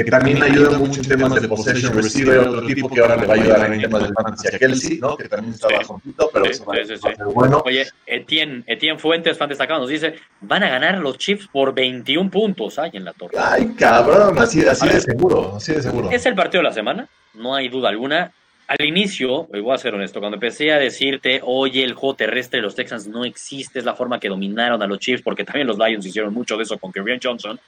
que 0.03 0.11
también 0.11 0.41
ayuda 0.41 0.77
mucho 0.77 1.01
en 1.01 1.07
temas 1.09 1.41
de 1.41 1.47
possession 1.47 1.93
receiver, 1.93 2.39
otro 2.39 2.65
tipo 2.65 2.89
que 2.89 3.01
ahora 3.01 3.17
le 3.17 3.27
va 3.27 3.33
a 3.33 3.37
ayudar 3.37 3.73
en 3.73 3.81
temas 3.81 4.07
de 4.07 4.13
fantasy 4.13 4.47
a 4.47 4.57
Kelsey, 4.57 4.97
¿no? 4.99 5.17
Que 5.17 5.27
también 5.27 5.53
está 5.53 5.67
bajito, 5.67 6.29
pero 6.31 6.45
sí, 6.45 6.95
sí, 6.95 7.07
bueno. 7.33 7.61
Oye, 7.65 7.85
Etienne, 8.05 8.63
Etienne 8.65 8.97
Fuentes, 8.97 9.37
fan 9.37 9.49
destacado, 9.49 9.81
nos 9.81 9.89
dice, 9.89 10.15
van 10.39 10.63
a 10.63 10.69
ganar 10.69 10.99
los 10.99 11.17
Chiefs 11.17 11.49
por 11.51 11.73
21 11.73 12.31
puntos, 12.31 12.79
ay, 12.79 12.91
en 12.93 13.03
la 13.03 13.11
torre. 13.11 13.37
Ay, 13.37 13.73
cabrón, 13.77 14.39
así, 14.39 14.65
así 14.65 14.87
de 14.87 15.01
seguro, 15.01 15.57
así 15.57 15.73
de 15.73 15.81
seguro. 15.81 16.09
Es 16.11 16.25
el 16.25 16.35
partido 16.35 16.61
de 16.63 16.69
la 16.69 16.73
semana, 16.73 17.07
no 17.33 17.53
hay 17.53 17.67
duda 17.67 17.89
alguna. 17.89 18.31
Al 18.67 18.85
inicio, 18.85 19.47
voy 19.47 19.73
a 19.73 19.77
ser 19.77 19.95
honesto, 19.95 20.21
cuando 20.21 20.35
empecé 20.35 20.71
a 20.71 20.77
decirte, 20.77 21.41
oye, 21.43 21.83
el 21.83 21.93
juego 21.93 22.15
terrestre 22.15 22.59
de 22.59 22.63
los 22.63 22.75
Texans 22.75 23.07
no 23.07 23.25
existe, 23.25 23.79
es 23.79 23.85
la 23.85 23.95
forma 23.95 24.17
que 24.17 24.29
dominaron 24.29 24.81
a 24.81 24.87
los 24.87 24.99
Chiefs, 24.99 25.23
porque 25.23 25.43
también 25.43 25.67
los 25.67 25.77
Lions 25.77 26.05
hicieron 26.05 26.33
mucho 26.33 26.55
de 26.55 26.63
eso 26.63 26.77
con 26.77 26.93
Kevin 26.93 27.19
Johnson, 27.21 27.59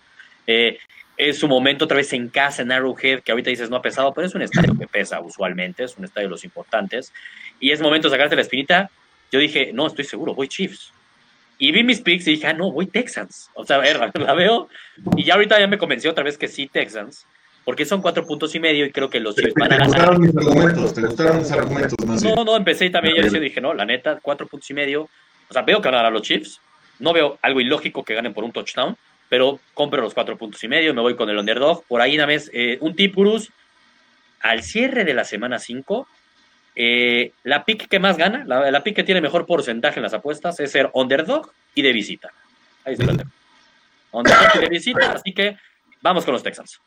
eh, 0.48 0.78
es 1.18 1.40
su 1.40 1.48
momento 1.48 1.86
otra 1.86 1.98
vez 1.98 2.14
en 2.14 2.30
casa, 2.30 2.62
en 2.62 2.72
Arrowhead, 2.72 3.22
que 3.22 3.32
ahorita 3.32 3.50
dices 3.50 3.70
no 3.70 3.76
ha 3.76 3.82
pesado, 3.82 4.14
pero 4.14 4.28
es 4.28 4.36
un 4.36 4.42
estadio 4.42 4.78
que 4.78 4.88
pesa 4.88 5.20
usualmente, 5.22 5.84
es 5.84 5.98
un 5.98 6.06
estadio 6.06 6.28
de 6.28 6.32
los 6.32 6.44
importantes. 6.44 7.14
Y 7.60 7.72
es 7.72 7.82
momento 7.82 8.08
de 8.08 8.16
sacarte 8.16 8.36
la 8.36 8.42
espinita. 8.42 8.90
Yo 9.32 9.40
dije, 9.40 9.72
no, 9.74 9.88
estoy 9.88 10.06
seguro, 10.06 10.34
voy 10.34 10.48
Chiefs. 10.48 10.92
Y 11.58 11.72
vi 11.72 11.84
mis 11.84 12.02
picks 12.02 12.28
y 12.28 12.32
dije, 12.32 12.48
ah, 12.48 12.54
no, 12.54 12.72
voy 12.72 12.88
Texans. 12.88 13.52
O 13.54 13.64
sea, 13.64 13.76
a 13.76 13.80
ver, 13.80 14.00
la 14.16 14.34
veo. 14.34 14.68
Y 15.16 15.24
ya 15.24 15.36
ahorita 15.36 15.60
ya 15.60 15.68
me 15.68 15.78
convenció 15.78 16.10
otra 16.10 16.24
vez 16.24 16.38
que 16.38 16.48
sí, 16.48 16.68
Texans. 16.68 17.28
porque 17.64 17.86
son 17.86 18.02
cuatro 18.02 18.26
puntos 18.26 18.56
y 18.56 18.60
medio 18.60 18.84
y 18.86 18.92
creo 18.92 19.10
que 19.12 19.20
los 19.20 19.36
Chiefs 19.36 19.54
van 19.54 19.74
a 19.74 19.78
ganar. 19.78 19.92
¿Te 19.92 19.98
gustaron 19.98 20.22
mis 20.22 20.36
argumentos? 20.36 20.94
¿Te 20.96 21.02
gustaron 21.02 21.38
mis 21.38 21.52
argumentos? 21.52 22.08
Más 22.08 22.24
no, 22.24 22.44
no, 22.44 22.58
empecé 22.58 22.90
también 22.90 23.16
yo 23.16 23.40
dije, 23.40 23.62
no, 23.62 23.76
la 23.76 23.86
neta, 23.86 24.20
cuatro 24.22 24.48
puntos 24.48 24.70
y 24.72 24.74
medio. 24.74 25.04
O 25.04 25.54
sea, 25.54 25.62
veo 25.62 25.82
que 25.82 25.90
ganar 25.90 26.06
a 26.06 26.10
los 26.10 26.24
Chiefs. 26.24 26.60
No 26.98 27.14
veo 27.14 27.38
algo 27.44 27.62
ilógico 27.62 28.04
que 28.04 28.16
ganen 28.16 28.34
por 28.34 28.44
un 28.44 28.52
touchdown, 28.52 28.98
pero 29.32 29.62
compro 29.74 30.02
los 30.02 30.14
cuatro 30.14 30.38
puntos 30.38 30.62
y 30.62 30.68
medio, 30.68 30.94
me 30.94 31.00
voy 31.00 31.16
con 31.16 31.30
el 31.30 31.38
underdog. 31.38 31.86
Por 31.86 32.02
ahí, 32.02 32.16
una 32.16 32.26
vez, 32.26 32.52
eh, 32.54 32.78
un 32.82 32.98
Tipurus 32.98 33.50
al 34.42 34.62
cierre 34.62 35.06
de 35.06 35.14
la 35.14 35.24
semana 35.24 35.58
5. 35.58 36.06
Eh, 36.76 37.32
la 37.44 37.64
pick 37.64 37.88
que 37.88 37.98
más 37.98 38.18
gana, 38.18 38.44
la, 38.46 38.70
la 38.70 38.84
pick 38.84 38.94
que 38.94 39.06
tiene 39.06 39.22
mejor 39.22 39.46
porcentaje 39.46 40.00
en 40.00 40.04
las 40.04 40.14
apuestas 40.14 40.60
es 40.60 40.74
ser 40.74 40.90
underdog 40.94 41.50
y 41.74 41.82
de 41.82 41.94
visita. 41.94 42.30
Ahí 42.84 42.92
está 42.92 43.10
el 43.10 43.20
tema. 43.20 43.32
Underdog 44.12 44.50
y 44.56 44.60
de 44.60 44.68
visita, 44.68 45.14
así 45.14 45.32
que 45.32 45.56
vamos 46.02 46.26
con 46.26 46.34
los 46.34 46.44
Texans. 46.44 46.82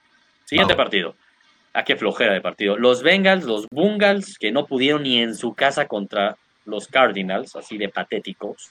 Siguiente 0.45 0.75
partido. 0.75 1.17
¿A 1.73 1.79
ah, 1.79 1.85
qué 1.85 1.97
flojera 1.97 2.35
de 2.35 2.43
partido? 2.43 2.77
Los 2.77 3.03
Bengals, 3.03 3.45
los 3.45 3.67
Bungals, 3.71 4.37
que 4.39 4.53
no 4.53 4.67
pudieron 4.67 5.05
ni 5.05 5.23
en 5.23 5.35
su 5.35 5.55
casa 5.55 5.89
contra 5.89 6.37
los 6.67 6.89
Cardinals, 6.89 7.57
así 7.57 7.79
de 7.79 7.89
patéticos. 7.89 8.71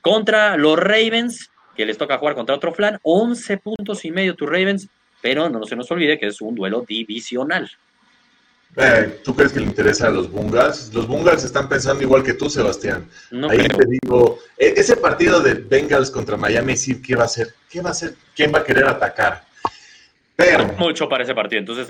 Contra 0.00 0.56
los 0.56 0.78
Ravens, 0.78 1.51
que 1.76 1.86
les 1.86 1.98
toca 1.98 2.18
jugar 2.18 2.34
contra 2.34 2.54
otro 2.54 2.72
flan, 2.72 2.98
11 3.02 3.58
puntos 3.58 4.04
y 4.04 4.10
medio 4.10 4.34
tu 4.34 4.46
Ravens, 4.46 4.88
pero 5.20 5.48
no 5.48 5.64
se 5.64 5.76
nos 5.76 5.90
olvide 5.90 6.18
que 6.18 6.26
es 6.26 6.40
un 6.40 6.54
duelo 6.54 6.84
divisional. 6.86 7.70
Eh, 8.76 9.20
¿Tú 9.22 9.34
crees 9.34 9.52
que 9.52 9.60
le 9.60 9.66
interesa 9.66 10.06
a 10.06 10.10
los 10.10 10.30
Bungals? 10.30 10.92
Los 10.94 11.06
Bungals 11.06 11.44
están 11.44 11.68
pensando 11.68 12.02
igual 12.02 12.22
que 12.22 12.32
tú, 12.32 12.48
Sebastián. 12.48 13.06
Ahí 13.50 13.68
te 13.68 13.84
digo, 13.86 14.38
e-, 14.56 14.74
ese 14.76 14.96
partido 14.96 15.40
de 15.40 15.54
Bengals 15.54 16.10
contra 16.10 16.38
Miami, 16.38 16.74
¿qué 17.04 17.14
va 17.14 17.24
a 17.24 17.26
hacer? 17.26 17.54
¿Qué 17.68 17.82
va 17.82 17.90
a 17.90 17.92
hacer? 17.92 18.14
¿Quién 18.34 18.52
va 18.52 18.60
a 18.60 18.64
querer 18.64 18.86
atacar? 18.86 19.44
Mucho 20.78 21.08
para 21.08 21.24
ese 21.24 21.34
partido, 21.34 21.60
entonces 21.60 21.88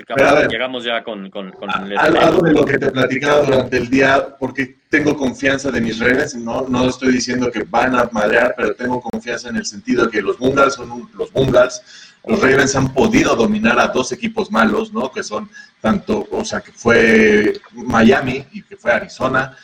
llegamos 0.49 0.83
ya 0.83 1.03
con... 1.03 1.29
con, 1.29 1.51
algo 1.97 2.41
de 2.41 2.53
lo 2.53 2.65
que 2.65 2.77
te 2.77 2.91
platicaba 2.91 3.41
durante 3.41 3.77
el 3.77 3.89
día, 3.89 4.35
porque 4.39 4.77
tengo 4.89 5.15
confianza 5.15 5.71
de 5.71 5.81
mis 5.81 5.99
redes, 5.99 6.35
no, 6.35 6.65
no 6.67 6.89
estoy 6.89 7.13
diciendo 7.13 7.51
que 7.51 7.63
van 7.63 7.95
a 7.95 8.09
madrear, 8.11 8.53
pero 8.55 8.75
tengo 8.75 9.01
confianza 9.01 9.49
en 9.49 9.57
el 9.57 9.65
sentido 9.65 10.05
de 10.05 10.11
que 10.11 10.21
los 10.21 10.37
Bungals 10.37 10.75
son 10.75 11.09
los 11.15 11.31
Bungals, 11.31 11.81
los 12.25 12.39
Ravens 12.39 12.75
han 12.75 12.93
podido 12.93 13.35
dominar 13.35 13.79
a 13.79 13.87
dos 13.87 14.11
equipos 14.11 14.51
malos, 14.51 14.93
¿no? 14.93 15.11
Que 15.11 15.23
son 15.23 15.49
tanto, 15.81 16.27
o 16.31 16.45
sea, 16.45 16.61
que 16.61 16.71
fue 16.71 17.59
Miami 17.71 18.45
y 18.51 18.61
que 18.61 18.77
fue 18.77 18.91
Arizona. 18.91 19.57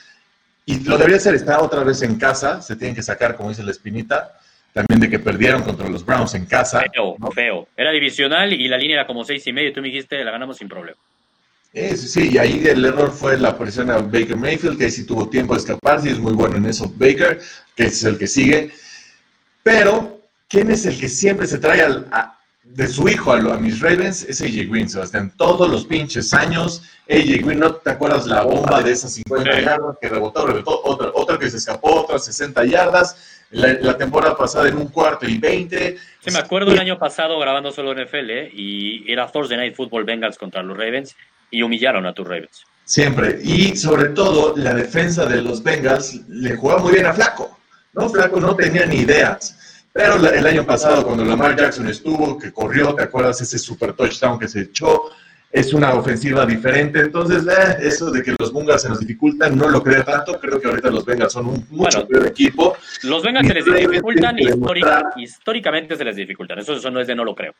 Y 0.65 0.81
lo 0.81 0.97
debería 0.97 1.19
ser, 1.19 1.35
está 1.35 1.61
otra 1.61 1.83
vez 1.83 2.01
en 2.01 2.17
casa, 2.17 2.61
se 2.61 2.75
tienen 2.75 2.95
que 2.95 3.03
sacar, 3.03 3.35
como 3.35 3.49
dice 3.49 3.63
la 3.63 3.71
espinita 3.71 4.33
también 4.73 4.99
de 4.99 5.09
que 5.09 5.19
perdieron 5.19 5.63
contra 5.63 5.89
los 5.89 6.05
Browns 6.05 6.35
en 6.35 6.45
casa. 6.45 6.83
Feo, 6.93 7.17
feo. 7.33 7.67
Era 7.75 7.91
divisional 7.91 8.53
y 8.53 8.67
la 8.67 8.77
línea 8.77 8.97
era 8.97 9.07
como 9.07 9.23
seis 9.23 9.45
y 9.47 9.53
medio. 9.53 9.73
Tú 9.73 9.81
me 9.81 9.87
dijiste, 9.87 10.23
la 10.23 10.31
ganamos 10.31 10.57
sin 10.57 10.67
problema. 10.69 10.97
Eh, 11.73 11.95
sí, 11.95 12.31
y 12.31 12.37
ahí 12.37 12.63
el 12.65 12.83
error 12.83 13.11
fue 13.11 13.37
la 13.37 13.55
presión 13.55 13.91
a 13.91 13.99
Baker 13.99 14.35
Mayfield, 14.35 14.77
que 14.77 14.89
sí 14.89 15.05
tuvo 15.05 15.29
tiempo 15.29 15.53
de 15.53 15.59
escaparse 15.59 16.09
y 16.09 16.13
es 16.13 16.19
muy 16.19 16.33
bueno 16.33 16.57
en 16.57 16.65
eso 16.65 16.91
Baker, 16.95 17.39
que 17.75 17.83
es 17.83 18.03
el 18.03 18.17
que 18.17 18.25
sigue. 18.25 18.71
Pero, 19.61 20.21
¿quién 20.47 20.71
es 20.71 20.85
el 20.87 20.99
que 20.99 21.07
siempre 21.07 21.45
se 21.45 21.59
trae 21.59 21.81
al, 21.81 22.07
de 22.63 22.87
su 22.87 23.07
hijo 23.07 23.31
a, 23.31 23.37
a, 23.37 23.57
mis 23.57 23.81
Ravens? 23.81 24.23
Es 24.23 24.41
AJ 24.41 24.67
Green, 24.67 24.89
Sebastián. 24.89 25.31
Todos 25.37 25.69
los 25.69 25.85
pinches 25.85 26.33
años, 26.33 26.81
AJ 27.07 27.45
Green, 27.45 27.59
¿no 27.59 27.75
te 27.75 27.91
acuerdas 27.91 28.25
la 28.25 28.41
bomba 28.41 28.81
de 28.81 28.91
esas 28.91 29.13
50 29.13 29.61
yardas 29.61 29.97
que 30.01 30.09
rebotó, 30.09 30.47
rebotó, 30.47 30.81
otra, 30.83 31.11
otra 31.13 31.37
que 31.37 31.51
se 31.51 31.57
escapó, 31.57 32.01
otras 32.01 32.25
60 32.25 32.65
yardas? 32.65 33.38
La, 33.51 33.97
temporada 33.97 34.37
pasada 34.37 34.67
en 34.67 34.77
un 34.77 34.87
cuarto 34.87 35.27
y 35.27 35.37
20. 35.37 35.97
Sí, 36.19 36.31
me 36.31 36.39
acuerdo 36.39 36.71
el 36.71 36.79
año 36.79 36.99
pasado 36.99 37.39
grabando 37.39 37.71
solo 37.71 37.93
NFL 37.93 38.29
¿eh? 38.29 38.51
y 38.53 39.11
era 39.11 39.31
Thursday 39.31 39.57
Night 39.57 39.75
Football 39.75 40.03
Bengals 40.03 40.37
contra 40.37 40.61
los 40.61 40.77
Ravens 40.77 41.15
y 41.49 41.61
humillaron 41.61 42.05
a 42.05 42.13
tus 42.13 42.27
Ravens. 42.27 42.63
Siempre. 42.85 43.39
Y 43.43 43.75
sobre 43.75 44.09
todo, 44.09 44.55
la 44.57 44.73
defensa 44.73 45.25
de 45.25 45.41
los 45.41 45.63
Bengals 45.63 46.27
le 46.27 46.55
jugaba 46.55 46.81
muy 46.81 46.93
bien 46.93 47.05
a 47.05 47.13
Flaco. 47.13 47.59
¿no? 47.93 48.09
Flaco 48.09 48.39
no 48.39 48.55
tenía 48.55 48.85
ni 48.85 48.97
ideas. 48.97 49.55
Pero 49.91 50.15
el 50.15 50.45
año 50.45 50.65
pasado, 50.65 51.03
cuando 51.03 51.25
Lamar 51.25 51.55
Jackson 51.55 51.87
estuvo, 51.87 52.37
que 52.37 52.53
corrió, 52.53 52.93
¿te 52.93 53.03
acuerdas 53.03 53.41
ese 53.41 53.57
super 53.57 53.93
touchdown 53.93 54.39
que 54.39 54.47
se 54.47 54.61
echó? 54.61 55.11
Es 55.51 55.73
una 55.73 55.93
ofensiva 55.93 56.45
diferente. 56.45 56.99
Entonces, 56.99 57.43
eh, 57.47 57.77
eso 57.81 58.11
de 58.11 58.21
que 58.21 58.35
los 58.37 58.53
Bengals 58.53 58.83
se 58.83 58.89
nos 58.89 58.99
dificultan, 58.99 59.57
no 59.57 59.67
lo 59.69 59.83
creo 59.83 60.03
tanto. 60.03 60.39
Creo 60.39 60.59
que 60.59 60.67
ahorita 60.67 60.91
los 60.91 61.05
Bengals 61.05 61.33
son 61.33 61.47
un 61.47 61.65
mucho 61.69 62.07
peor 62.07 62.27
equipo. 62.27 62.77
Los 63.03 63.23
Bengals 63.23 63.47
se 63.47 63.53
les 63.55 63.65
dificultan 63.65 64.37
y 64.37 65.23
históricamente 65.23 65.95
se 65.95 66.05
les 66.05 66.15
dificultan. 66.15 66.59
Eso, 66.59 66.73
eso 66.73 66.91
no 66.91 66.99
es 66.99 67.07
de 67.07 67.15
no 67.15 67.23
lo 67.23 67.33
creo. 67.33 67.53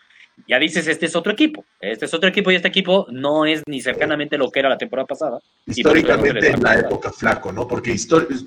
Ya 0.48 0.60
dices, 0.60 0.88
este 0.88 1.08
es 1.08 1.16
otro 1.16 1.34
equipo. 1.34 1.66
Este 1.82 2.06
es 2.06 2.14
otro 2.14 2.30
equipo 2.30 2.52
y 2.52 2.56
este 2.56 2.68
equipo 2.68 3.08
no 3.10 3.46
es 3.46 3.64
ni 3.68 3.82
cercanamente 3.82 4.38
lo 4.38 4.52
que 4.52 4.60
era 4.60 4.70
la 4.70 4.78
temporada 4.78 5.08
pasada. 5.08 5.40
Históricamente 5.66 6.52
en 6.52 6.64
la 6.64 6.76
época 6.76 7.12
flaco, 7.12 7.52
¿no? 7.52 7.68
Porque 7.68 7.96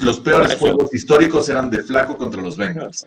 los 0.00 0.20
peores 0.20 0.54
juegos 0.54 0.94
históricos 0.94 1.48
eran 1.48 1.68
de 1.68 1.82
flaco 1.82 2.16
contra 2.16 2.40
los 2.40 2.56
Bengals. 2.56 3.06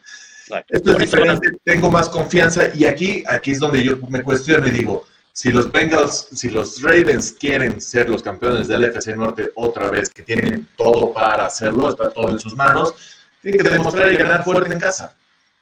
Esto 0.69 0.91
es 0.91 0.97
diferente, 0.99 1.57
tengo 1.63 1.89
más 1.89 2.07
confianza 2.07 2.69
y 2.75 2.85
aquí, 2.85 3.23
aquí 3.27 3.51
es 3.51 3.59
donde 3.59 3.83
yo 3.83 3.97
me 4.09 4.21
cuestiono 4.21 4.67
y 4.67 4.71
digo, 4.71 5.07
si 5.35 5.51
los 5.51 5.69
Bengals, 5.69 6.29
si 6.31 6.49
los 6.49 6.81
Ravens 6.81 7.35
quieren 7.37 7.81
ser 7.81 8.09
los 8.09 8.23
campeones 8.23 8.69
del 8.69 8.85
FC 8.85 9.17
Norte 9.17 9.51
otra 9.55 9.89
vez, 9.89 10.09
que 10.09 10.23
tienen 10.23 10.65
todo 10.77 11.11
para 11.11 11.47
hacerlo, 11.47 11.89
está 11.89 12.09
todo 12.09 12.29
en 12.29 12.39
sus 12.39 12.55
manos, 12.55 12.93
tienen 13.41 13.61
que 13.61 13.69
demostrar 13.69 14.13
y 14.13 14.15
ganar 14.15 14.45
fuerte 14.45 14.71
en 14.71 14.79
casa. 14.79 15.13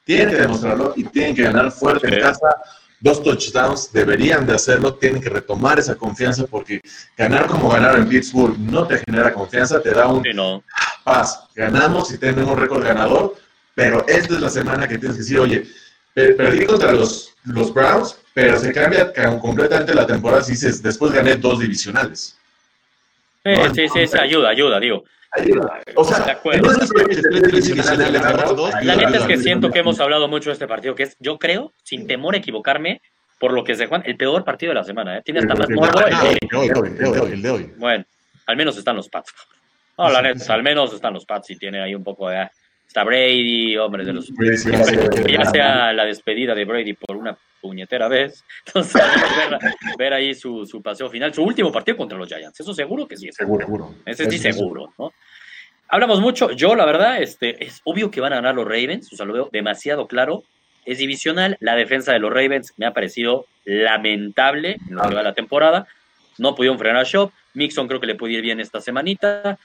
Tienen 0.04 0.30
que 0.30 0.36
demostrarlo 0.36 0.92
y 0.94 1.02
tienen 1.02 1.34
que 1.34 1.42
ganar 1.42 1.72
fuerte 1.72 2.06
en 2.06 2.20
casa. 2.20 2.56
Dos 3.00 3.20
touchdowns 3.24 3.92
deberían 3.92 4.46
de 4.46 4.54
hacerlo, 4.54 4.94
tienen 4.94 5.20
que 5.20 5.28
retomar 5.28 5.80
esa 5.80 5.96
confianza 5.96 6.46
porque 6.46 6.80
ganar 7.18 7.48
como 7.48 7.68
ganar 7.68 7.98
en 7.98 8.08
Pittsburgh 8.08 8.56
no 8.56 8.86
te 8.86 9.02
genera 9.04 9.34
confianza, 9.34 9.82
te 9.82 9.90
da 9.90 10.06
un 10.06 10.22
paz. 11.02 11.48
Ganamos 11.52 12.12
y 12.12 12.18
tenemos 12.18 12.56
récord 12.56 12.84
ganador, 12.84 13.34
pero 13.74 14.06
esta 14.06 14.34
es 14.34 14.40
la 14.40 14.50
semana 14.50 14.86
que 14.86 14.98
tienes 14.98 15.16
que 15.16 15.22
decir, 15.24 15.40
oye, 15.40 15.66
perdí 16.14 16.64
contra 16.64 16.92
los, 16.92 17.34
los 17.42 17.74
Browns, 17.74 18.18
pero 18.34 18.58
se 18.58 18.72
cambia 18.72 19.12
completamente 19.40 19.94
la 19.94 20.06
temporada 20.06 20.42
si 20.42 20.52
dices, 20.52 20.82
después 20.82 21.12
gané 21.12 21.36
dos 21.36 21.60
divisionales. 21.60 22.36
Sí, 23.44 23.88
sí, 23.92 24.06
sí, 24.06 24.18
ayuda, 24.18 24.48
ayuda, 24.48 24.80
digo. 24.80 25.04
Ayuda. 25.30 25.80
O 25.94 26.04
sea, 26.04 26.40
la 28.82 28.96
neta 28.96 29.18
es 29.18 29.24
que 29.24 29.36
siento 29.36 29.70
que 29.70 29.78
hemos 29.78 30.00
hablado 30.00 30.28
mucho 30.28 30.50
de 30.50 30.54
este 30.54 30.66
partido, 30.66 30.94
que 30.94 31.04
es, 31.04 31.16
yo 31.20 31.38
creo, 31.38 31.72
sin 31.82 32.06
temor 32.06 32.34
a 32.34 32.38
equivocarme, 32.38 33.00
por 33.38 33.52
lo 33.52 33.62
que 33.62 33.72
es 33.72 33.78
de 33.78 33.86
Juan, 33.86 34.02
el 34.04 34.16
peor 34.16 34.44
partido 34.44 34.70
de 34.70 34.74
la 34.76 34.84
semana. 34.84 35.18
¿eh? 35.18 35.22
Tiene 35.24 35.40
hasta 35.40 35.54
más 35.54 35.68
el 35.68 37.42
de 37.42 37.50
hoy. 37.50 37.72
Bueno, 37.76 38.04
al 38.46 38.56
menos 38.56 38.76
están 38.76 38.96
los 38.96 39.08
Pats. 39.08 39.32
No, 39.96 40.10
la 40.10 40.22
neta, 40.22 40.52
al 40.52 40.62
menos 40.62 40.92
están 40.92 41.14
los 41.14 41.24
Pats 41.24 41.50
y 41.50 41.56
tiene 41.56 41.80
ahí 41.80 41.94
un 41.94 42.02
poco 42.02 42.28
de 42.28 42.48
está 42.86 43.04
Brady, 43.04 43.76
hombre 43.76 44.04
de 44.04 44.12
los... 44.12 44.28
ya 45.28 45.44
sea 45.46 45.92
la 45.92 46.04
despedida 46.04 46.54
de 46.54 46.64
Brady 46.64 46.92
por 46.94 47.16
una 47.16 47.36
puñetera 47.64 48.08
vez. 48.08 48.44
Entonces, 48.66 49.02
ver, 49.98 50.12
ahí 50.12 50.34
su, 50.34 50.66
su, 50.66 50.82
paseo 50.82 51.08
final, 51.08 51.32
su 51.32 51.42
último 51.42 51.72
partido 51.72 51.96
contra 51.96 52.18
los 52.18 52.28
Giants. 52.28 52.60
Eso 52.60 52.74
seguro 52.74 53.08
que 53.08 53.16
sí 53.16 53.28
es. 53.28 53.34
Seguro, 53.34 53.64
seguro. 53.64 53.94
Ese 54.04 54.30
sí 54.30 54.38
seguro, 54.38 54.92
¿no? 54.98 55.12
Hablamos 55.88 56.20
mucho, 56.20 56.50
yo 56.50 56.74
la 56.74 56.84
verdad, 56.84 57.22
este, 57.22 57.64
es 57.64 57.80
obvio 57.84 58.10
que 58.10 58.20
van 58.20 58.32
a 58.32 58.36
ganar 58.36 58.54
los 58.54 58.64
Ravens, 58.64 59.12
o 59.12 59.16
sea, 59.16 59.24
lo 59.24 59.32
veo 59.32 59.48
demasiado 59.50 60.06
claro. 60.06 60.42
Es 60.84 60.98
divisional, 60.98 61.56
la 61.60 61.74
defensa 61.76 62.12
de 62.12 62.18
los 62.18 62.32
Ravens 62.32 62.74
me 62.76 62.84
ha 62.84 62.92
parecido 62.92 63.46
lamentable 63.64 64.76
en 64.88 64.96
lo 64.96 65.08
que 65.08 65.14
va 65.14 65.22
la 65.22 65.34
temporada. 65.34 65.86
No 66.36 66.54
pudieron 66.54 66.78
frenar 66.78 67.02
a 67.02 67.04
Shop. 67.04 67.32
Mixon 67.54 67.86
creo 67.86 68.00
que 68.00 68.06
le 68.06 68.16
puede 68.16 68.34
ir 68.34 68.42
bien 68.42 68.60
esta 68.60 68.80
semanita. 68.80 69.58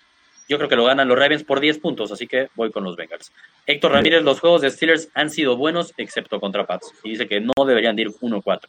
Yo 0.49 0.57
creo 0.57 0.67
que 0.67 0.75
lo 0.75 0.85
ganan 0.85 1.07
los 1.07 1.17
Ravens 1.17 1.43
por 1.43 1.59
10 1.59 1.77
puntos, 1.77 2.11
así 2.11 2.25
que 2.25 2.49
voy 2.55 2.71
con 2.71 2.83
los 2.83 2.95
Bengals. 2.95 3.31
Héctor 3.67 3.91
Ramírez, 3.91 4.23
los 4.23 4.39
juegos 4.39 4.63
de 4.63 4.71
Steelers 4.71 5.09
han 5.13 5.29
sido 5.29 5.55
buenos, 5.55 5.93
excepto 5.95 6.39
contra 6.39 6.65
Pats. 6.65 6.91
Y 7.03 7.11
dice 7.11 7.27
que 7.27 7.39
no 7.39 7.53
deberían 7.67 7.97
ir 7.99 8.07
1-4. 8.07 8.61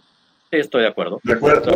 estoy 0.50 0.82
de 0.82 0.88
acuerdo. 0.88 1.20
De 1.24 1.32
acuerdo. 1.32 1.74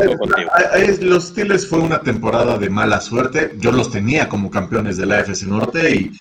Los 1.00 1.28
Steelers 1.28 1.66
fue 1.66 1.78
una 1.78 2.02
temporada 2.02 2.58
de 2.58 2.68
mala 2.68 3.00
suerte. 3.00 3.52
Yo 3.56 3.72
los 3.72 3.90
tenía 3.90 4.28
como 4.28 4.50
campeones 4.50 4.98
de 4.98 5.06
la 5.06 5.20
AFC 5.20 5.44
Norte 5.44 5.90
y, 5.90 6.12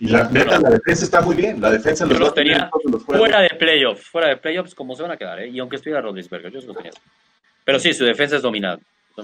la 0.00 0.24
la 0.24 0.70
defensa 0.70 1.04
está 1.04 1.22
muy 1.22 1.34
bien. 1.34 1.62
La 1.62 1.70
defensa 1.70 2.04
los, 2.04 2.18
los 2.18 2.34
tenía 2.34 2.70
fuera 3.06 3.40
de 3.40 3.50
playoffs. 3.58 4.06
Fuera 4.06 4.28
de 4.28 4.36
playoffs, 4.36 4.74
como 4.74 4.94
se 4.94 5.02
van 5.02 5.12
a 5.12 5.16
quedar. 5.16 5.40
¿eh? 5.40 5.48
Y 5.48 5.58
aunque 5.60 5.76
estuviera 5.76 6.02
Rodríguez, 6.02 6.30
yo 6.30 6.60
los 6.60 6.76
tenía. 6.76 6.92
Pero 7.64 7.78
sí, 7.78 7.94
su 7.94 8.04
defensa 8.04 8.36
es 8.36 8.42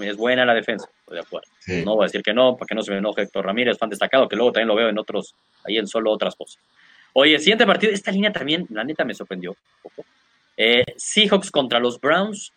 es 0.01 0.17
buena 0.17 0.45
la 0.45 0.53
defensa, 0.53 0.89
de 1.09 1.19
acuerdo. 1.19 1.47
No 1.85 1.95
voy 1.95 2.03
a 2.03 2.07
decir 2.07 2.21
que 2.21 2.33
no, 2.33 2.55
para 2.55 2.67
que 2.67 2.75
no 2.75 2.81
se 2.81 2.91
me 2.91 2.97
enoje 2.97 3.23
Héctor 3.23 3.45
Ramírez, 3.45 3.77
fan 3.77 3.89
destacado, 3.89 4.27
que 4.27 4.35
luego 4.35 4.51
también 4.51 4.67
lo 4.67 4.75
veo 4.75 4.89
en 4.89 4.97
otros, 4.97 5.35
ahí 5.65 5.77
en 5.77 5.87
solo 5.87 6.11
otras 6.11 6.35
cosas. 6.35 6.61
Oye, 7.13 7.39
siguiente 7.39 7.65
partido, 7.65 7.91
esta 7.91 8.11
línea 8.11 8.31
también, 8.31 8.67
la 8.69 8.83
neta 8.83 9.03
me 9.03 9.13
sorprendió 9.13 9.51
un 9.51 9.57
poco. 9.81 10.05
Eh, 10.55 10.83
Seahawks 10.97 11.51
contra 11.51 11.79
los 11.79 11.99
Browns 11.99 12.51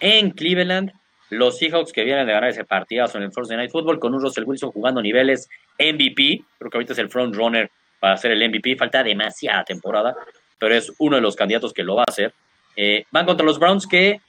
en 0.00 0.30
Cleveland. 0.30 0.92
Los 1.30 1.58
Seahawks 1.58 1.92
que 1.92 2.04
vienen 2.04 2.26
de 2.26 2.32
ganar 2.32 2.50
ese 2.50 2.64
partidazo 2.64 3.18
en 3.18 3.24
el 3.24 3.30
Thursday 3.30 3.56
Night 3.56 3.70
Football 3.70 3.98
con 3.98 4.14
un 4.14 4.20
Russell 4.20 4.44
Wilson 4.44 4.72
jugando 4.72 5.00
niveles 5.00 5.48
MVP. 5.78 6.44
Creo 6.58 6.70
que 6.70 6.76
ahorita 6.76 6.92
es 6.92 6.98
el 6.98 7.08
front 7.08 7.34
runner 7.34 7.70
para 7.98 8.14
hacer 8.14 8.32
el 8.32 8.48
MVP. 8.48 8.76
Falta 8.76 9.02
demasiada 9.02 9.64
temporada, 9.64 10.14
pero 10.58 10.74
es 10.74 10.92
uno 10.98 11.16
de 11.16 11.22
los 11.22 11.36
candidatos 11.36 11.72
que 11.72 11.82
lo 11.82 11.96
va 11.96 12.02
a 12.02 12.10
hacer. 12.10 12.34
Eh, 12.76 13.04
van 13.10 13.24
contra 13.24 13.46
los 13.46 13.58
Browns 13.58 13.86
que 13.86 14.20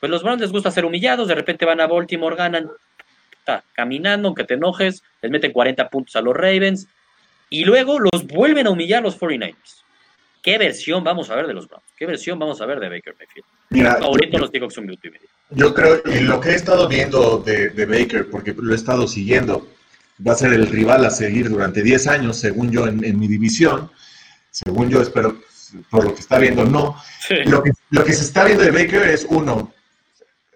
pues 0.00 0.10
los 0.10 0.22
Browns 0.22 0.40
les 0.40 0.52
gusta 0.52 0.70
ser 0.70 0.84
humillados, 0.84 1.28
de 1.28 1.34
repente 1.34 1.64
van 1.64 1.80
a 1.80 1.86
Baltimore, 1.86 2.36
ganan 2.36 2.70
está, 3.46 3.64
caminando, 3.72 4.28
aunque 4.28 4.44
te 4.44 4.54
enojes, 4.54 5.02
les 5.22 5.30
meten 5.30 5.52
40 5.52 5.88
puntos 5.88 6.16
a 6.16 6.20
los 6.20 6.34
Ravens 6.34 6.88
y 7.48 7.64
luego 7.64 8.00
los 8.00 8.26
vuelven 8.26 8.66
a 8.66 8.70
humillar 8.70 9.02
los 9.02 9.18
49ers. 9.18 9.82
¿Qué 10.42 10.58
versión 10.58 11.02
vamos 11.02 11.30
a 11.30 11.36
ver 11.36 11.46
de 11.46 11.54
los 11.54 11.68
Browns? 11.68 11.86
¿Qué 11.96 12.06
versión 12.06 12.38
vamos 12.38 12.60
a 12.60 12.66
ver 12.66 12.78
de 12.78 12.88
Baker 12.88 13.14
Mayfield? 13.18 13.46
Mira, 13.70 13.96
favorito 13.96 14.32
yo, 14.32 14.38
los 14.38 14.50
Seahawks 14.50 14.78
un 14.78 14.86
minuto 14.86 15.08
y 15.08 15.10
medio. 15.10 15.28
Yo 15.50 15.74
creo, 15.74 16.02
y 16.06 16.20
lo 16.20 16.40
que 16.40 16.50
he 16.50 16.54
estado 16.54 16.88
viendo 16.88 17.38
de, 17.38 17.70
de, 17.70 17.86
Baker, 17.86 18.30
porque 18.30 18.54
lo 18.56 18.72
he 18.72 18.76
estado 18.76 19.08
siguiendo, 19.08 19.68
va 20.26 20.32
a 20.32 20.36
ser 20.36 20.52
el 20.52 20.66
rival 20.68 21.04
a 21.04 21.10
seguir 21.10 21.48
durante 21.48 21.82
10 21.82 22.06
años, 22.08 22.36
según 22.36 22.70
yo, 22.70 22.86
en, 22.86 23.04
en 23.04 23.18
mi 23.18 23.26
división. 23.26 23.90
Según 24.50 24.88
yo, 24.88 25.02
espero, 25.02 25.36
por 25.90 26.04
lo 26.04 26.14
que 26.14 26.20
está 26.20 26.38
viendo, 26.38 26.64
no. 26.64 26.96
Sí. 27.26 27.36
Lo, 27.46 27.62
que, 27.62 27.72
lo 27.90 28.04
que 28.04 28.12
se 28.12 28.22
está 28.22 28.44
viendo 28.44 28.62
de 28.62 28.70
Baker 28.70 29.02
es, 29.02 29.26
uno, 29.28 29.72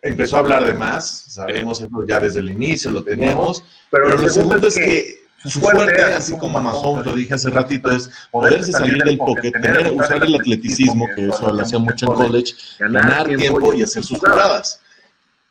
empezó 0.02 0.36
a 0.36 0.40
hablar 0.40 0.64
de 0.64 0.74
más, 0.74 1.24
sabemos 1.28 1.80
eso 1.80 2.06
ya 2.06 2.20
desde 2.20 2.40
el 2.40 2.50
inicio, 2.50 2.90
lo 2.90 3.02
tenemos, 3.02 3.64
pero, 3.90 4.06
pero 4.06 4.22
lo 4.22 4.28
segundo 4.28 4.66
es 4.66 4.74
que 4.74 5.20
su 5.44 5.60
fuerte, 5.60 6.02
así 6.02 6.36
como 6.36 6.60
Mahomes 6.60 7.06
lo 7.06 7.14
dije 7.14 7.34
hace 7.34 7.48
ratito, 7.50 7.90
es 7.90 8.10
poderse 8.30 8.72
salir 8.72 9.02
del 9.02 9.16
pocket, 9.16 9.52
tener, 9.52 9.90
usar 9.92 10.22
el 10.22 10.34
atleticismo, 10.34 11.06
que 11.14 11.28
eso 11.28 11.50
lo 11.50 11.62
hacía 11.62 11.78
mucho 11.78 12.06
en 12.06 12.12
college, 12.12 12.54
ganar 12.78 13.26
tiempo 13.26 13.72
y 13.72 13.82
hacer 13.82 14.04
sus 14.04 14.18
jugadas. 14.18 14.80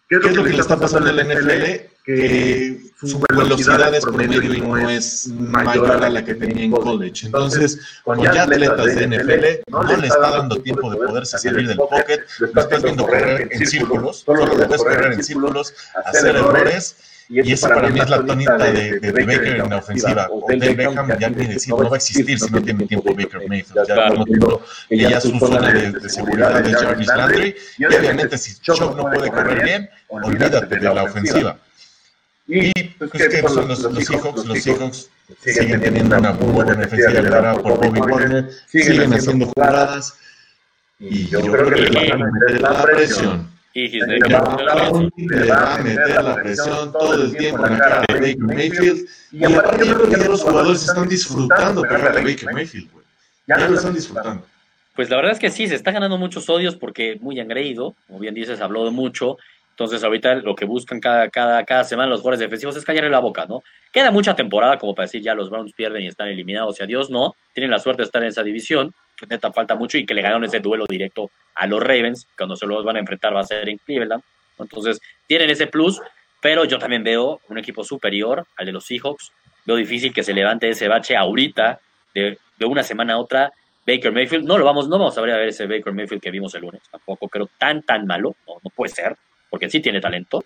¿Qué 0.07 0.17
es 0.17 0.35
lo 0.35 0.43
que 0.43 0.51
le 0.51 0.59
está 0.59 0.77
pasando 0.77 1.09
en 1.09 1.15
la 1.15 1.23
NFL? 1.23 1.89
Que 2.15 2.79
su 3.01 3.19
velocidad 3.19 3.93
es 3.93 4.03
promedio 4.03 4.41
y 4.41 4.61
no 4.61 4.89
es 4.89 5.27
mayor 5.27 6.03
a 6.03 6.09
la 6.09 6.25
que 6.25 6.33
tenía 6.33 6.63
en 6.65 6.71
college. 6.71 7.27
Entonces, 7.27 7.79
con 8.03 8.19
ya 8.21 8.43
atletas 8.43 8.95
de 8.95 9.07
NFL, 9.07 9.71
no 9.71 9.83
le 9.83 10.07
está 10.07 10.31
dando 10.31 10.59
tiempo 10.61 10.89
de 10.89 10.97
poderse 10.97 11.37
salir 11.37 11.67
del 11.67 11.77
pocket, 11.77 12.21
lo 12.39 12.61
estás 12.61 12.83
viendo 12.83 13.05
correr 13.05 13.47
en 13.51 13.65
círculos, 13.65 14.23
solo 14.25 14.45
lo 14.45 14.67
ves 14.67 14.83
correr 14.83 15.13
en 15.13 15.23
círculos, 15.23 15.73
hacer 16.05 16.35
errores 16.35 16.95
y 17.31 17.51
esa 17.51 17.69
para 17.69 17.89
mí 17.89 17.99
es 17.99 18.09
la 18.09 18.25
tónica 18.25 18.57
de, 18.57 18.99
de, 18.99 19.11
de, 19.11 19.23
Baker 19.23 19.59
en 19.59 19.69
la 19.69 19.77
ofensiva. 19.77 20.27
Odell 20.31 20.75
Beckham 20.75 21.19
ya 21.19 21.29
ni 21.29 21.45
decir, 21.45 21.75
no 21.75 21.87
va 21.87 21.95
a 21.95 21.97
existir 21.97 22.39
si 22.39 22.49
no 22.49 22.59
tiene 22.59 22.87
tiempo 22.87 23.13
Baker 23.13 23.47
Mayfield. 23.47 23.87
Ya 23.87 24.07
por 24.15 24.25
tiempo, 24.25 24.61
ella 24.89 25.21
su 25.21 25.37
zona 25.37 25.71
de, 25.71 25.91
de 25.91 26.09
seguridad 26.09 26.63
de 26.63 26.73
Jarvis 26.73 27.07
Landry. 27.07 27.55
Y 27.77 27.85
obviamente 27.85 28.35
si 28.35 28.59
Chuck 28.59 28.95
no 28.95 29.03
puede 29.03 29.29
correr 29.29 29.63
bien, 29.63 29.89
olvídate 30.07 30.75
de 30.75 30.81
la 30.81 31.03
ofensiva. 31.03 31.59
Y 32.51 32.73
pues 32.97 33.11
que 33.11 33.47
son 33.47 33.67
los, 33.67 33.79
los 33.79 34.03
Seahawks, 34.03 34.45
los 34.45 34.59
Seahawks 34.63 35.09
siguen 35.39 35.81
teniendo 35.81 36.17
una 36.17 36.31
muy 36.33 36.51
buena 36.51 36.73
defensiva 36.73 37.21
liderada 37.21 37.53
por 37.61 37.77
Bobby 37.77 37.99
Warner, 37.99 38.49
siguen 38.67 39.13
haciendo 39.13 39.45
jugadas 39.45 40.17
y 40.97 41.27
yo 41.27 41.41
creo 41.41 41.69
que 41.69 41.81
le 41.81 42.09
van 42.09 42.23
a 42.23 42.31
meter 42.31 42.61
la 42.61 42.83
presión. 42.83 43.51
Y 43.75 43.87
le 43.87 44.33
va 44.33 45.75
a 45.75 45.83
meter 45.83 46.23
la 46.23 46.35
presión 46.37 46.91
todo 46.91 47.23
el 47.23 47.37
tiempo 47.37 47.67
en 47.67 47.71
la 47.73 47.77
cara 47.77 48.03
de 48.07 48.13
Baker 48.19 48.39
Mayfield. 48.39 49.07
Y 49.31 49.43
aparte 49.45 49.87
yo 49.87 49.95
creo 49.95 50.09
que 50.09 50.27
los 50.27 50.41
jugadores 50.41 50.83
están 50.87 51.07
disfrutando 51.07 51.83
pegar 51.83 52.17
a 52.17 52.21
Baker 52.21 52.51
Mayfield, 52.51 52.91
güey. 52.91 53.05
Ya 53.45 53.57
lo 53.59 53.75
están 53.75 53.93
disfrutando. 53.93 54.43
Pues 54.95 55.09
la 55.11 55.17
verdad 55.17 55.33
es 55.33 55.39
que 55.39 55.51
sí, 55.51 55.67
se 55.67 55.75
está 55.75 55.91
ganando 55.91 56.17
muchos 56.17 56.49
odios 56.49 56.75
porque 56.75 57.19
muy 57.21 57.39
engreído, 57.39 57.95
como 58.07 58.19
bien 58.19 58.33
dices, 58.33 58.59
habló 58.59 58.85
de 58.85 58.91
mucho. 58.91 59.37
Entonces 59.79 60.03
ahorita 60.03 60.35
lo 60.35 60.55
que 60.55 60.65
buscan 60.65 60.99
cada, 60.99 61.29
cada, 61.29 61.63
cada 61.63 61.85
semana 61.85 62.09
los 62.09 62.19
jugadores 62.19 62.41
defensivos 62.41 62.75
es 62.75 62.83
callarle 62.83 63.09
la 63.09 63.19
boca, 63.19 63.45
¿no? 63.45 63.63
Queda 63.93 64.11
mucha 64.11 64.35
temporada 64.35 64.77
como 64.77 64.93
para 64.93 65.05
decir 65.05 65.21
ya 65.21 65.33
los 65.33 65.49
Browns 65.49 65.71
pierden 65.71 66.03
y 66.03 66.07
están 66.07 66.27
eliminados 66.27 66.77
y 66.77 66.83
adiós, 66.83 67.09
no. 67.09 67.33
Tienen 67.53 67.71
la 67.71 67.79
suerte 67.79 68.01
de 68.01 68.07
estar 68.07 68.21
en 68.21 68.27
esa 68.27 68.43
división, 68.43 68.93
que 69.15 69.25
neta 69.25 69.53
falta 69.53 69.75
mucho 69.75 69.97
y 69.97 70.05
que 70.05 70.13
le 70.13 70.21
ganaron 70.21 70.43
ese 70.43 70.59
duelo 70.59 70.83
directo 70.85 71.31
a 71.55 71.65
los 71.65 71.81
Ravens, 71.81 72.27
cuando 72.37 72.57
se 72.57 72.67
los 72.67 72.83
van 72.83 72.97
a 72.97 72.99
enfrentar 72.99 73.33
va 73.33 73.39
a 73.39 73.45
ser 73.45 73.69
en 73.69 73.77
Cleveland. 73.77 74.21
Entonces 74.59 74.99
tienen 75.25 75.49
ese 75.49 75.67
plus, 75.67 76.01
pero 76.41 76.65
yo 76.65 76.77
también 76.77 77.05
veo 77.05 77.39
un 77.47 77.57
equipo 77.57 77.81
superior 77.85 78.45
al 78.57 78.65
de 78.65 78.73
los 78.73 78.85
Seahawks. 78.85 79.31
Veo 79.63 79.77
difícil 79.77 80.13
que 80.13 80.23
se 80.23 80.33
levante 80.33 80.67
ese 80.67 80.89
bache 80.89 81.15
ahorita, 81.15 81.79
de, 82.13 82.37
de 82.57 82.65
una 82.65 82.83
semana 82.83 83.13
a 83.13 83.17
otra. 83.17 83.53
Baker 83.87 84.11
Mayfield, 84.11 84.43
no 84.43 84.57
lo 84.57 84.65
vamos, 84.65 84.89
no 84.89 84.99
vamos 84.99 85.17
a 85.17 85.21
ver 85.21 85.31
a 85.31 85.37
ver 85.37 85.47
ese 85.47 85.67
Baker 85.67 85.93
Mayfield 85.93 86.21
que 86.21 86.31
vimos 86.31 86.53
el 86.53 86.63
lunes, 86.63 86.81
tampoco 86.91 87.29
creo 87.29 87.49
tan 87.57 87.81
tan 87.83 88.05
malo, 88.05 88.35
no, 88.45 88.55
no 88.61 88.69
puede 88.71 88.93
ser 88.93 89.15
porque 89.49 89.69
sí 89.69 89.79
tiene 89.79 89.99
talento. 89.99 90.43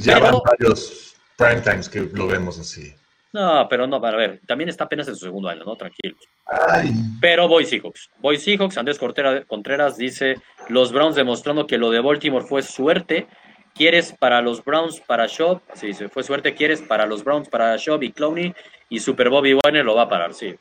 Ya 0.00 0.14
pero, 0.14 0.20
van 0.20 0.58
varios 0.58 1.14
prime 1.36 1.60
times 1.60 1.88
que 1.88 2.00
lo 2.12 2.26
vemos 2.26 2.58
así. 2.58 2.94
No, 3.32 3.66
pero 3.68 3.88
no, 3.88 4.00
para 4.00 4.16
ver, 4.16 4.40
también 4.46 4.70
está 4.70 4.84
apenas 4.84 5.08
en 5.08 5.16
su 5.16 5.24
segundo 5.24 5.48
año, 5.48 5.64
¿no? 5.64 5.74
Tranquilos. 5.74 6.20
Ay. 6.46 6.92
Pero 7.20 7.48
Boy 7.48 7.66
Seahawks. 7.66 8.08
Boy 8.20 8.38
Seahawks, 8.38 8.78
Andrés 8.78 8.96
Contreras 8.98 9.96
dice, 9.96 10.36
los 10.68 10.92
Browns 10.92 11.16
demostrando 11.16 11.66
que 11.66 11.76
lo 11.76 11.90
de 11.90 11.98
Baltimore 11.98 12.46
fue 12.46 12.62
suerte. 12.62 13.26
¿Quieres 13.74 14.14
para 14.16 14.40
los 14.40 14.64
Browns, 14.64 15.00
para 15.00 15.26
Shop? 15.26 15.60
Sí, 15.74 15.94
se 15.94 16.08
fue 16.08 16.22
suerte. 16.22 16.54
¿Quieres 16.54 16.80
para 16.80 17.06
los 17.06 17.24
Browns, 17.24 17.48
para 17.48 17.76
Shop 17.76 18.00
y 18.04 18.12
Clowney? 18.12 18.54
Y 18.88 19.00
Super 19.00 19.30
Bobby 19.30 19.54
Warner 19.54 19.84
lo 19.84 19.96
va 19.96 20.02
a 20.02 20.08
parar, 20.08 20.32
sí. 20.32 20.54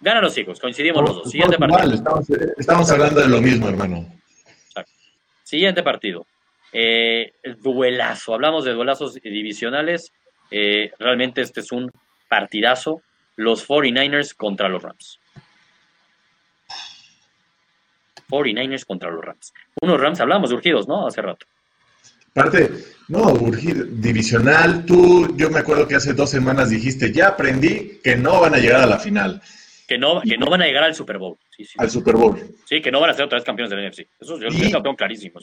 Ganan 0.00 0.22
los 0.22 0.34
Seahawks, 0.34 0.60
coincidimos 0.60 1.02
los 1.02 1.16
dos. 1.16 1.30
Siguiente 1.32 1.58
partido. 1.58 1.94
Estamos, 1.94 2.30
estamos 2.56 2.90
hablando 2.92 3.22
de 3.22 3.28
lo 3.28 3.40
mismo, 3.40 3.68
hermano. 3.68 4.06
Exacto. 4.68 4.92
Siguiente 5.42 5.82
partido. 5.82 6.24
Eh, 6.76 7.34
duelazo, 7.60 8.34
hablamos 8.34 8.64
de 8.64 8.72
duelazos 8.72 9.14
divisionales. 9.14 10.12
Eh, 10.50 10.90
realmente 10.98 11.40
este 11.40 11.60
es 11.60 11.70
un 11.70 11.90
partidazo. 12.28 13.00
Los 13.36 13.66
49ers 13.66 14.34
contra 14.34 14.68
los 14.68 14.82
Rams. 14.82 15.20
49ers 18.28 18.84
contra 18.84 19.10
los 19.10 19.24
Rams. 19.24 19.52
Unos 19.80 20.00
Rams, 20.00 20.20
hablamos 20.20 20.50
de 20.50 20.56
urgidos, 20.56 20.88
¿no? 20.88 21.06
Hace 21.06 21.22
rato. 21.22 21.46
Aparte, 22.30 22.68
no, 23.06 23.32
urgido, 23.32 23.84
divisional, 23.84 24.84
tú, 24.84 25.36
yo 25.36 25.50
me 25.50 25.60
acuerdo 25.60 25.86
que 25.86 25.94
hace 25.94 26.14
dos 26.14 26.30
semanas 26.30 26.70
dijiste, 26.70 27.12
ya 27.12 27.28
aprendí 27.28 28.00
que 28.02 28.16
no 28.16 28.40
van 28.40 28.54
a 28.54 28.58
llegar 28.58 28.80
a 28.80 28.86
la 28.86 28.98
final. 28.98 29.40
Que 29.86 29.98
no, 29.98 30.20
que 30.20 30.36
no 30.36 30.46
van 30.46 30.62
a 30.62 30.66
llegar 30.66 30.82
al 30.82 30.94
Super 30.94 31.18
Bowl. 31.18 31.36
Sí, 31.56 31.64
sí. 31.64 31.74
Al 31.76 31.90
Super 31.90 32.16
Bowl. 32.16 32.40
Sí, 32.64 32.80
que 32.80 32.90
no 32.90 33.00
van 33.00 33.10
a 33.10 33.14
ser 33.14 33.26
otra 33.26 33.36
vez 33.36 33.44
campeones 33.44 33.70
del 33.70 33.88
NFC. 33.88 34.08
Eso 34.18 34.40
yo, 34.40 34.48
y, 34.48 34.70
lo 34.70 34.82
tengo 34.82 34.96
clarísimo. 34.96 35.38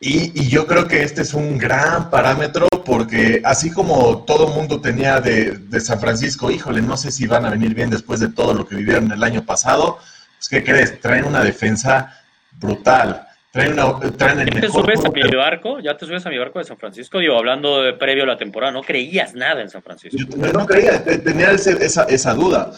Y, 0.00 0.32
y, 0.38 0.48
yo 0.48 0.66
creo 0.66 0.86
que 0.86 1.02
este 1.02 1.22
es 1.22 1.32
un 1.32 1.56
gran 1.56 2.10
parámetro 2.10 2.66
porque 2.84 3.40
así 3.44 3.70
como 3.70 4.24
todo 4.24 4.48
mundo 4.48 4.80
tenía 4.80 5.20
de, 5.20 5.52
de, 5.52 5.80
San 5.80 5.98
Francisco, 5.98 6.50
híjole, 6.50 6.82
no 6.82 6.96
sé 6.96 7.10
si 7.10 7.26
van 7.26 7.46
a 7.46 7.50
venir 7.50 7.74
bien 7.74 7.90
después 7.90 8.20
de 8.20 8.28
todo 8.28 8.52
lo 8.52 8.66
que 8.66 8.76
vivieron 8.76 9.10
el 9.10 9.22
año 9.22 9.44
pasado, 9.44 9.98
pues 10.36 10.48
¿qué 10.50 10.62
crees? 10.62 11.00
Traen 11.00 11.24
una 11.24 11.42
defensa 11.42 12.20
brutal. 12.60 13.26
Traen, 13.50 13.74
una, 13.74 14.00
traen 14.16 14.40
el 14.40 14.50
¿Ya 14.50 14.60
te 14.62 14.68
subes 14.68 15.04
a 15.04 15.10
mi 15.10 15.22
barco? 15.30 15.78
¿Ya 15.78 15.96
te 15.96 16.06
subes 16.06 16.26
a 16.26 16.28
mi 16.28 16.38
barco 16.38 16.58
de 16.58 16.64
San 16.64 16.76
Francisco? 16.76 17.20
Digo, 17.20 17.38
hablando 17.38 17.82
de 17.82 17.92
previo 17.92 18.24
a 18.24 18.26
la 18.26 18.36
temporada, 18.36 18.72
no 18.72 18.82
creías 18.82 19.34
nada 19.34 19.62
en 19.62 19.70
San 19.70 19.82
Francisco. 19.82 20.18
Yo 20.18 20.52
no 20.52 20.66
creía, 20.66 21.02
tenía 21.04 21.52
ese, 21.52 21.72
esa, 21.84 22.02
esa 22.04 22.34
duda. 22.34 22.72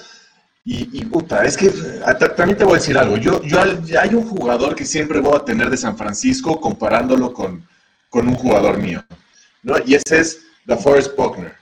Y, 0.68 0.98
y, 1.00 1.04
puta, 1.04 1.44
es 1.44 1.56
que 1.56 1.70
también 2.36 2.58
te 2.58 2.64
voy 2.64 2.72
a 2.72 2.80
decir 2.80 2.98
algo. 2.98 3.16
Yo, 3.18 3.40
yo 3.44 3.60
hay 3.60 4.14
un 4.14 4.28
jugador 4.28 4.74
que 4.74 4.84
siempre 4.84 5.20
voy 5.20 5.36
a 5.36 5.44
tener 5.44 5.70
de 5.70 5.76
San 5.76 5.96
Francisco 5.96 6.60
comparándolo 6.60 7.32
con, 7.32 7.64
con 8.10 8.26
un 8.26 8.34
jugador 8.34 8.76
mío. 8.78 9.04
¿no? 9.62 9.76
Y 9.86 9.94
ese 9.94 10.18
es 10.18 10.40
la 10.64 10.76
Forrest 10.76 11.16
Buckner. 11.16 11.54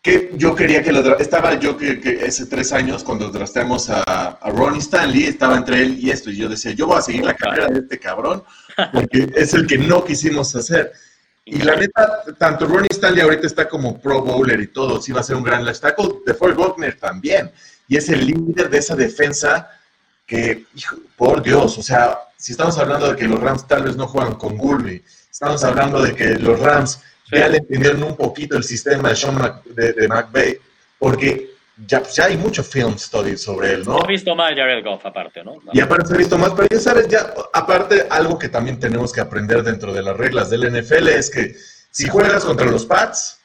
Que 0.00 0.30
yo 0.36 0.54
quería 0.54 0.80
que 0.80 0.92
lo 0.92 1.18
estaba 1.18 1.58
yo 1.58 1.76
que, 1.76 1.98
que 1.98 2.24
hace 2.24 2.46
tres 2.46 2.72
años 2.72 3.02
cuando 3.02 3.32
trasteamos 3.32 3.90
a, 3.90 4.02
a, 4.02 4.50
Ronnie 4.50 4.78
Stanley, 4.78 5.24
estaba 5.24 5.56
entre 5.56 5.82
él 5.82 5.98
y 5.98 6.10
esto, 6.10 6.30
y 6.30 6.36
yo 6.36 6.48
decía, 6.48 6.70
yo 6.70 6.86
voy 6.86 6.98
a 6.98 7.02
seguir 7.02 7.24
la 7.24 7.34
carrera 7.34 7.66
de 7.66 7.80
este 7.80 7.98
cabrón, 7.98 8.44
porque 8.92 9.28
es 9.34 9.54
el 9.54 9.66
que 9.66 9.76
no 9.76 10.04
quisimos 10.04 10.54
hacer. 10.54 10.92
Y 11.44 11.58
la 11.62 11.74
neta, 11.74 12.22
tanto 12.38 12.66
Ronnie 12.66 12.86
Stanley 12.92 13.22
ahorita 13.22 13.48
está 13.48 13.68
como 13.68 14.00
Pro 14.00 14.22
Bowler 14.22 14.60
y 14.60 14.68
todo, 14.68 15.02
sí 15.02 15.10
va 15.10 15.18
a 15.18 15.24
ser 15.24 15.34
un 15.34 15.42
gran 15.42 15.64
left 15.64 15.80
tackle, 15.82 16.20
de 16.24 16.32
Forrest 16.32 16.60
Buckner 16.60 16.96
también 16.96 17.50
y 17.90 17.96
es 17.96 18.08
el 18.08 18.24
líder 18.24 18.70
de 18.70 18.78
esa 18.78 18.94
defensa 18.94 19.68
que, 20.24 20.64
hijo, 20.76 20.96
por 21.16 21.42
Dios, 21.42 21.76
o 21.76 21.82
sea, 21.82 22.20
si 22.36 22.52
estamos 22.52 22.78
hablando 22.78 23.10
de 23.10 23.16
que 23.16 23.26
los 23.26 23.40
Rams 23.40 23.66
tal 23.66 23.82
vez 23.82 23.96
no 23.96 24.06
juegan 24.06 24.36
con 24.36 24.56
Gurley, 24.56 25.02
estamos 25.28 25.64
hablando 25.64 26.00
de 26.00 26.14
que 26.14 26.36
los 26.36 26.60
Rams 26.60 27.00
sí. 27.28 27.36
ya 27.36 27.48
le 27.48 27.56
entendieron 27.56 28.04
un 28.04 28.16
poquito 28.16 28.56
el 28.56 28.62
sistema 28.62 29.08
de 29.08 29.16
Sean 29.16 29.34
Mac, 29.34 29.64
de, 29.64 29.92
de 29.92 30.06
McVay, 30.06 30.58
porque 31.00 31.50
ya, 31.84 32.00
ya, 32.04 32.26
hay 32.26 32.36
mucho 32.36 32.62
film 32.62 32.96
study 32.96 33.36
sobre 33.36 33.72
él, 33.72 33.84
¿no? 33.84 33.98
Se 33.98 34.04
ha 34.04 34.06
visto 34.06 34.36
más 34.36 34.54
Jared 34.54 34.84
Goff 34.84 35.04
aparte, 35.04 35.42
¿no? 35.42 35.56
Y 35.72 35.80
aparte 35.80 36.06
se 36.06 36.14
ha 36.14 36.18
visto 36.18 36.38
más, 36.38 36.52
pero 36.54 36.68
ya 36.70 36.78
sabes, 36.78 37.08
ya, 37.08 37.34
aparte, 37.52 38.06
algo 38.08 38.38
que 38.38 38.48
también 38.48 38.78
tenemos 38.78 39.12
que 39.12 39.20
aprender 39.20 39.64
dentro 39.64 39.92
de 39.92 40.04
las 40.04 40.16
reglas 40.16 40.48
del 40.48 40.70
NFL 40.70 41.08
es 41.08 41.28
que 41.28 41.56
si 41.90 42.08
juegas 42.08 42.44
contra 42.44 42.66
los 42.66 42.86
Pats, 42.86 43.40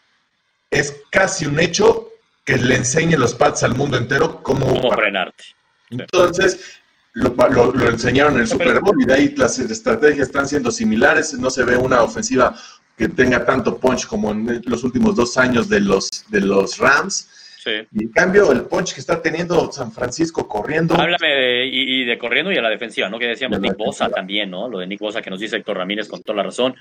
es 0.70 0.96
casi 1.10 1.48
un 1.48 1.60
hecho 1.60 2.05
que 2.46 2.58
le 2.58 2.76
enseñe 2.76 3.18
los 3.18 3.34
pads 3.34 3.64
al 3.64 3.76
mundo 3.76 3.98
entero 3.98 4.42
cómo, 4.44 4.68
¿Cómo 4.68 4.92
frenarte. 4.92 5.44
Entonces, 5.90 6.80
lo, 7.14 7.36
lo, 7.50 7.72
lo, 7.74 7.90
enseñaron 7.90 8.36
en 8.36 8.42
el 8.42 8.48
Super 8.48 8.80
Bowl 8.80 9.02
y 9.02 9.06
de 9.06 9.14
ahí 9.14 9.36
las 9.36 9.58
estrategias 9.58 10.28
están 10.28 10.48
siendo 10.48 10.72
similares. 10.72 11.34
No 11.34 11.50
se 11.50 11.64
ve 11.64 11.76
una 11.76 12.04
ofensiva 12.04 12.56
que 12.98 13.10
tenga 13.10 13.46
tanto 13.46 13.78
punch 13.78 14.06
como 14.06 14.32
en 14.32 14.62
los 14.66 14.84
últimos 14.84 15.16
dos 15.16 15.38
años 15.38 15.68
de 15.68 15.82
los, 15.82 16.10
de 16.30 16.42
los 16.42 16.78
Rams. 16.78 17.30
Sí. 17.64 17.72
Y 17.92 18.04
en 18.04 18.12
cambio, 18.12 18.52
el 18.52 18.62
punch 18.64 18.94
que 18.94 19.00
está 19.00 19.22
teniendo 19.22 19.72
San 19.72 19.92
Francisco 19.92 20.48
corriendo. 20.48 20.94
Háblame 20.96 21.28
de, 21.28 21.66
y, 21.66 22.02
y, 22.02 22.06
de 22.06 22.18
corriendo 22.20 22.52
y 22.52 22.58
a 22.58 22.62
la 22.62 22.70
defensiva, 22.70 23.10
¿no? 23.10 23.18
Que 23.18 23.26
decíamos 23.26 23.60
Nick 23.60 23.76
Bosa 23.76 24.10
también, 24.10 24.52
¿no? 24.52 24.70
Lo 24.70 24.78
de 24.78 24.86
Nick 24.86 25.00
Bosa 25.00 25.22
que 25.22 25.32
nos 25.32 25.40
dice 25.40 25.58
Héctor 25.58 25.78
Ramírez 25.78 26.08
con 26.08 26.22
toda 26.22 26.38
la 26.38 26.44
razón. 26.44 26.76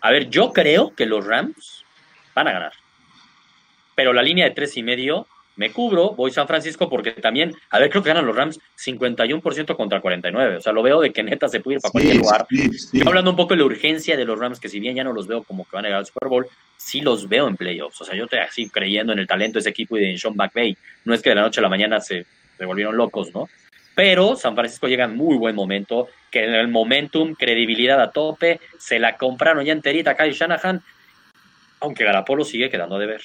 A 0.00 0.10
ver, 0.10 0.28
yo 0.28 0.52
creo 0.52 0.92
que 0.94 1.06
los 1.06 1.24
Rams 1.24 1.84
van 2.34 2.48
a 2.48 2.52
ganar. 2.52 2.72
Pero 3.94 4.12
la 4.12 4.22
línea 4.22 4.46
de 4.46 4.54
tres 4.54 4.76
y 4.76 4.82
medio 4.82 5.26
me 5.56 5.70
cubro, 5.70 6.14
voy 6.14 6.32
San 6.32 6.48
Francisco 6.48 6.88
porque 6.88 7.12
también, 7.12 7.54
a 7.70 7.78
ver, 7.78 7.88
creo 7.88 8.02
que 8.02 8.08
ganan 8.08 8.26
los 8.26 8.34
Rams 8.34 8.58
51% 8.76 9.76
contra 9.76 10.00
49. 10.00 10.56
O 10.56 10.60
sea, 10.60 10.72
lo 10.72 10.82
veo 10.82 11.00
de 11.00 11.12
que 11.12 11.22
neta 11.22 11.48
se 11.48 11.60
puede 11.60 11.76
ir 11.76 11.80
para 11.80 11.92
cualquier 11.92 12.16
lugar. 12.16 12.46
hablando 13.06 13.30
un 13.30 13.36
poco 13.36 13.54
de 13.54 13.58
la 13.58 13.64
urgencia 13.64 14.16
de 14.16 14.24
los 14.24 14.38
Rams, 14.38 14.58
que 14.58 14.68
si 14.68 14.80
bien 14.80 14.96
ya 14.96 15.04
no 15.04 15.12
los 15.12 15.26
veo 15.26 15.44
como 15.44 15.64
que 15.64 15.70
van 15.76 15.84
a 15.84 15.88
llegar 15.88 16.00
al 16.00 16.06
Super 16.06 16.28
Bowl, 16.28 16.46
sí 16.76 17.00
los 17.00 17.28
veo 17.28 17.46
en 17.46 17.56
playoffs. 17.56 18.00
O 18.00 18.04
sea, 18.04 18.16
yo 18.16 18.24
estoy 18.24 18.40
así 18.40 18.68
creyendo 18.68 19.12
en 19.12 19.20
el 19.20 19.26
talento 19.26 19.54
de 19.54 19.60
ese 19.60 19.70
equipo 19.70 19.96
y 19.96 20.00
de 20.00 20.18
Sean 20.18 20.34
McVay. 20.34 20.76
No 21.04 21.14
es 21.14 21.22
que 21.22 21.30
de 21.30 21.36
la 21.36 21.42
noche 21.42 21.60
a 21.60 21.62
la 21.62 21.68
mañana 21.68 22.00
se, 22.00 22.26
se 22.58 22.64
volvieron 22.64 22.96
locos, 22.96 23.32
¿no? 23.32 23.48
Pero 23.94 24.34
San 24.34 24.56
Francisco 24.56 24.88
llega 24.88 25.04
en 25.04 25.16
muy 25.16 25.36
buen 25.36 25.54
momento, 25.54 26.08
que 26.32 26.44
en 26.44 26.54
el 26.54 26.66
momentum, 26.66 27.34
credibilidad 27.34 28.00
a 28.00 28.10
tope, 28.10 28.58
se 28.76 28.98
la 28.98 29.16
compraron 29.16 29.64
ya 29.64 29.72
enterita 29.72 30.16
Kyle 30.16 30.32
Shanahan, 30.32 30.82
aunque 31.78 32.02
Garapolo 32.02 32.44
sigue 32.44 32.70
quedando 32.70 32.98
de 32.98 33.06
ver. 33.06 33.22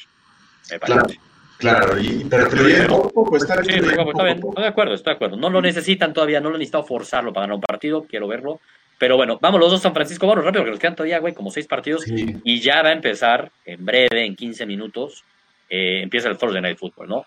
Me 0.71 0.79
parece. 0.79 1.19
Claro, 1.59 1.99
y, 1.99 2.25
pero 2.29 2.49
que 2.49 2.87
poco, 2.87 3.35
está, 3.35 3.61
sí, 3.61 3.71
está, 3.73 4.23
bien, 4.23 4.37
estoy 4.37 4.63
de 4.63 4.67
acuerdo, 4.67 4.93
estoy 4.93 5.11
de 5.11 5.15
acuerdo. 5.15 5.35
No 5.35 5.49
lo 5.49 5.61
necesitan 5.61 6.13
todavía, 6.13 6.39
no 6.39 6.47
lo 6.49 6.55
han 6.55 6.59
necesitado 6.59 6.85
forzarlo 6.85 7.33
para 7.33 7.43
ganar 7.43 7.55
un 7.55 7.61
partido, 7.61 8.05
quiero 8.09 8.29
verlo. 8.29 8.61
Pero 8.97 9.17
bueno, 9.17 9.37
vamos 9.41 9.59
los 9.59 9.71
dos 9.71 9.81
San 9.81 9.93
Francisco, 9.93 10.25
vamos 10.25 10.45
rápido, 10.45 10.61
porque 10.61 10.71
nos 10.71 10.79
quedan 10.79 10.95
todavía, 10.95 11.19
güey, 11.19 11.33
como 11.33 11.51
seis 11.51 11.67
partidos. 11.67 12.05
Y 12.07 12.61
ya 12.61 12.81
va 12.81 12.89
a 12.89 12.93
empezar 12.93 13.51
en 13.65 13.85
breve, 13.85 14.25
en 14.25 14.37
15 14.37 14.65
minutos, 14.65 15.25
eh, 15.69 16.01
empieza 16.03 16.29
el 16.29 16.37
Thursday 16.37 16.61
Night 16.61 16.77
Football, 16.77 17.09
¿no? 17.09 17.25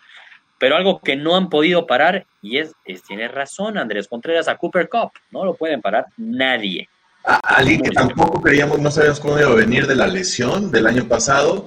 Pero 0.59 0.77
algo 0.77 1.01
que 1.01 1.15
no 1.15 1.37
han 1.37 1.51
podido 1.51 1.87
parar, 1.87 2.25
y 2.41 2.57
es, 2.57 2.73
es 2.87 3.03
tiene 3.03 3.29
razón 3.29 3.77
Andrés 3.77 4.09
Contreras, 4.09 4.49
a 4.49 4.57
Cooper 4.57 4.89
Cup, 4.89 5.11
no 5.31 5.45
lo 5.45 5.55
pueden 5.55 5.83
parar 5.83 6.07
nadie. 6.17 6.89
A, 7.25 7.37
alguien 7.37 7.83
que 7.83 7.91
tampoco 7.91 8.41
creíamos, 8.41 8.79
no 8.79 8.91
sabíamos 8.91 9.21
cómo 9.21 9.39
iba 9.39 9.51
a 9.51 9.55
venir 9.55 9.87
de 9.87 9.97
la 9.97 10.07
lesión 10.07 10.71
del 10.71 10.87
año 10.87 11.07
pasado, 11.07 11.67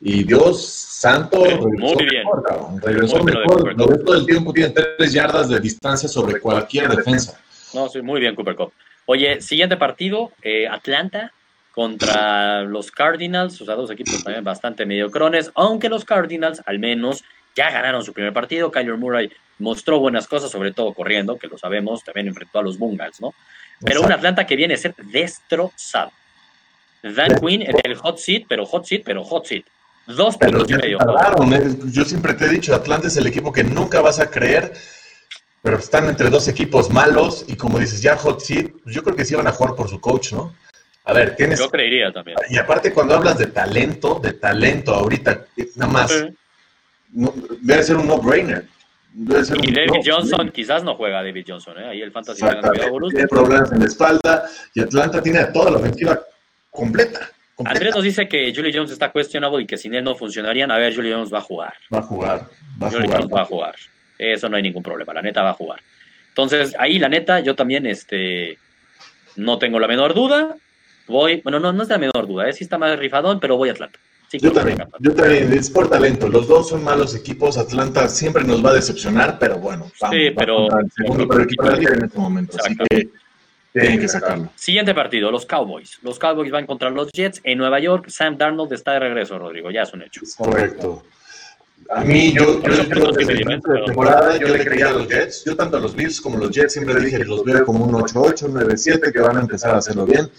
y 0.00 0.24
Dios 0.24 0.64
santo, 0.64 1.44
muy 1.78 2.06
bien. 2.06 2.24
regresó 2.82 3.18
muy 3.18 3.32
mejor. 3.32 3.76
Lo 3.76 3.86
todo 4.04 4.16
el 4.16 4.26
tiempo 4.26 4.52
tiene 4.52 4.70
tres 4.70 5.12
yardas 5.12 5.48
de 5.48 5.60
distancia 5.60 6.08
sobre 6.08 6.40
cualquier 6.40 6.88
defensa. 6.88 7.40
No, 7.72 7.88
sí, 7.88 8.02
muy 8.02 8.20
bien, 8.20 8.34
Cooper 8.34 8.56
Cup. 8.56 8.72
Oye, 9.06 9.40
siguiente 9.40 9.76
partido, 9.76 10.32
eh, 10.42 10.66
Atlanta 10.66 11.32
contra 11.74 12.62
los 12.62 12.90
Cardinals, 12.90 13.60
o 13.60 13.64
sea, 13.64 13.74
dos 13.74 13.90
equipos 13.90 14.22
también 14.22 14.44
bastante 14.44 14.86
mediocrones, 14.86 15.50
aunque 15.54 15.88
los 15.88 16.04
Cardinals 16.04 16.62
al 16.66 16.78
menos 16.78 17.24
ya 17.56 17.70
ganaron 17.70 18.04
su 18.04 18.12
primer 18.12 18.32
partido. 18.32 18.70
Kyler 18.70 18.96
Murray 18.96 19.30
mostró 19.58 19.98
buenas 19.98 20.28
cosas, 20.28 20.50
sobre 20.50 20.72
todo 20.72 20.94
corriendo, 20.94 21.36
que 21.36 21.48
lo 21.48 21.58
sabemos, 21.58 22.04
también 22.04 22.28
enfrentó 22.28 22.60
a 22.60 22.62
los 22.62 22.78
Bungals, 22.78 23.20
¿no? 23.20 23.34
Pero 23.80 24.02
un 24.02 24.12
Atlanta 24.12 24.46
que 24.46 24.56
viene 24.56 24.74
a 24.74 24.76
ser 24.76 24.94
destrozado. 24.96 26.12
Dan 27.02 27.38
Quinn 27.40 27.62
en 27.62 27.74
el 27.84 27.96
hot 27.96 28.18
seat, 28.18 28.44
pero 28.48 28.64
hot 28.64 28.86
seat, 28.86 29.02
pero 29.04 29.24
hot 29.24 29.44
seat. 29.44 29.64
Dos 30.06 30.36
y 30.68 30.74
medio. 30.74 30.98
¿eh? 30.98 31.76
Yo 31.86 32.04
siempre 32.04 32.34
te 32.34 32.46
he 32.46 32.48
dicho, 32.48 32.74
Atlanta 32.74 33.08
es 33.08 33.16
el 33.16 33.26
equipo 33.26 33.52
que 33.52 33.64
nunca 33.64 34.00
vas 34.00 34.20
a 34.20 34.30
creer, 34.30 34.72
pero 35.62 35.78
están 35.78 36.08
entre 36.08 36.28
dos 36.28 36.46
equipos 36.48 36.90
malos 36.90 37.44
y 37.48 37.56
como 37.56 37.78
dices, 37.78 38.02
ya 38.02 38.16
Hot 38.16 38.40
Seat, 38.40 38.70
yo 38.86 39.02
creo 39.02 39.16
que 39.16 39.24
sí 39.24 39.34
van 39.34 39.46
a 39.46 39.52
jugar 39.52 39.74
por 39.74 39.88
su 39.88 40.00
coach, 40.00 40.32
¿no? 40.32 40.54
A 41.04 41.12
ver, 41.12 41.36
tienes... 41.36 41.58
Yo 41.58 41.70
creería 41.70 42.12
también. 42.12 42.36
Y 42.50 42.56
aparte 42.56 42.92
cuando 42.92 43.14
hablas 43.14 43.38
de 43.38 43.46
talento, 43.46 44.20
de 44.22 44.32
talento 44.34 44.94
ahorita, 44.94 45.46
nada 45.76 45.92
más, 45.92 46.24
debe 47.10 47.82
ser 47.82 47.96
un 47.96 48.06
no-brainer. 48.06 48.66
Y 49.16 49.72
David 49.72 50.00
Johnson 50.04 50.50
quizás 50.50 50.82
no 50.82 50.96
juega 50.96 51.22
David 51.22 51.44
Johnson, 51.46 51.78
¿eh? 51.78 51.88
ahí 51.88 52.02
el 52.02 52.10
fantasy 52.10 52.42
tiene 53.10 53.28
problemas 53.28 53.70
en 53.70 53.78
la 53.78 53.84
espalda 53.86 54.44
y 54.74 54.80
Atlanta 54.80 55.22
tiene 55.22 55.44
toda 55.46 55.70
la 55.70 55.76
ofensiva 55.76 56.20
completa. 56.70 57.30
Andrés 57.64 57.94
nos 57.94 58.04
dice 58.04 58.28
que 58.28 58.52
Julie 58.54 58.72
Jones 58.74 58.90
está 58.90 59.12
cuestionado 59.12 59.60
y 59.60 59.66
que 59.66 59.76
sin 59.76 59.94
él 59.94 60.02
no 60.02 60.16
funcionarían. 60.16 60.70
A 60.70 60.78
ver, 60.78 60.94
Julie 60.94 61.12
Jones 61.12 61.32
va 61.32 61.38
a 61.38 61.42
jugar. 61.42 61.74
Va 61.92 61.98
a 61.98 62.02
jugar. 62.02 62.48
Va 62.82 62.88
a 62.88 62.90
jugar. 62.90 63.10
Jones 63.10 63.28
va 63.32 63.42
a 63.42 63.44
jugar. 63.44 63.74
Eso 64.18 64.48
no 64.48 64.56
hay 64.56 64.62
ningún 64.62 64.82
problema. 64.82 65.14
La 65.14 65.22
neta 65.22 65.42
va 65.42 65.50
a 65.50 65.54
jugar. 65.54 65.80
Entonces, 66.28 66.74
ahí 66.78 66.98
la 66.98 67.08
neta, 67.08 67.40
yo 67.40 67.54
también 67.54 67.86
este, 67.86 68.58
no 69.36 69.58
tengo 69.58 69.78
la 69.78 69.86
menor 69.86 70.14
duda. 70.14 70.56
Voy, 71.06 71.40
bueno, 71.42 71.60
no, 71.60 71.72
no 71.72 71.82
es 71.82 71.88
la 71.88 71.98
menor 71.98 72.26
duda, 72.26 72.48
¿eh? 72.48 72.52
sí 72.52 72.64
está 72.64 72.78
más 72.78 72.98
rifadón, 72.98 73.38
pero 73.38 73.56
voy 73.56 73.68
a 73.68 73.72
Atlanta. 73.72 73.98
yo, 74.32 74.50
también, 74.50 74.78
yo 75.00 75.14
también, 75.14 75.52
es 75.52 75.70
por 75.70 75.88
talento. 75.88 76.28
Los 76.28 76.48
dos 76.48 76.70
son 76.70 76.82
malos 76.82 77.14
equipos. 77.14 77.56
Atlanta 77.58 78.08
siempre 78.08 78.42
nos 78.42 78.64
va 78.64 78.70
a 78.70 78.74
decepcionar, 78.74 79.38
pero 79.38 79.58
bueno. 79.58 79.90
Vamos, 80.00 80.16
sí, 80.16 80.30
pero. 80.36 80.66
El 80.76 80.90
segundo 80.90 81.28
pero 81.28 81.42
equipo 81.42 81.70
de 81.70 81.84
en 81.84 82.04
este 82.04 82.18
momento. 82.18 82.56
Así 82.58 82.76
que 82.76 83.08
tienen 83.80 84.00
que 84.00 84.08
sacarlo. 84.08 84.50
Siguiente 84.54 84.94
partido, 84.94 85.30
los 85.30 85.46
Cowboys. 85.46 85.98
Los 86.02 86.18
Cowboys 86.18 86.50
van 86.50 86.64
contra 86.64 86.90
los 86.90 87.10
Jets 87.10 87.40
en 87.42 87.58
Nueva 87.58 87.80
York. 87.80 88.08
Sam 88.08 88.38
Darnold 88.38 88.72
está 88.72 88.92
de 88.92 89.00
regreso, 89.00 89.38
Rodrigo. 89.38 89.70
Ya 89.70 89.82
es 89.82 89.92
un 89.92 90.02
hecho. 90.02 90.20
Correcto. 90.36 91.02
A 91.90 92.02
mí, 92.04 92.32
yo, 92.32 92.62
yo, 92.62 92.72
yo, 92.84 93.10
yo 93.10 93.84
temporada, 93.84 94.38
yo 94.38 94.48
le 94.48 94.64
creía 94.64 94.88
a 94.88 94.92
los 94.92 95.08
Jets. 95.08 95.44
Yo 95.44 95.56
tanto 95.56 95.76
a 95.76 95.80
los 95.80 95.94
Bills 95.94 96.20
como 96.20 96.36
a 96.38 96.40
los 96.40 96.50
Jets 96.50 96.74
siempre 96.74 96.98
dije 97.00 97.18
que 97.18 97.24
los 97.24 97.44
veo 97.44 97.64
como 97.64 97.84
un 97.84 97.92
8-8, 97.92 98.48
9-7, 98.48 99.12
que 99.12 99.20
van 99.20 99.38
a 99.38 99.40
empezar 99.40 99.74
a 99.74 99.78
hacerlo 99.78 100.06
bien. 100.06 100.30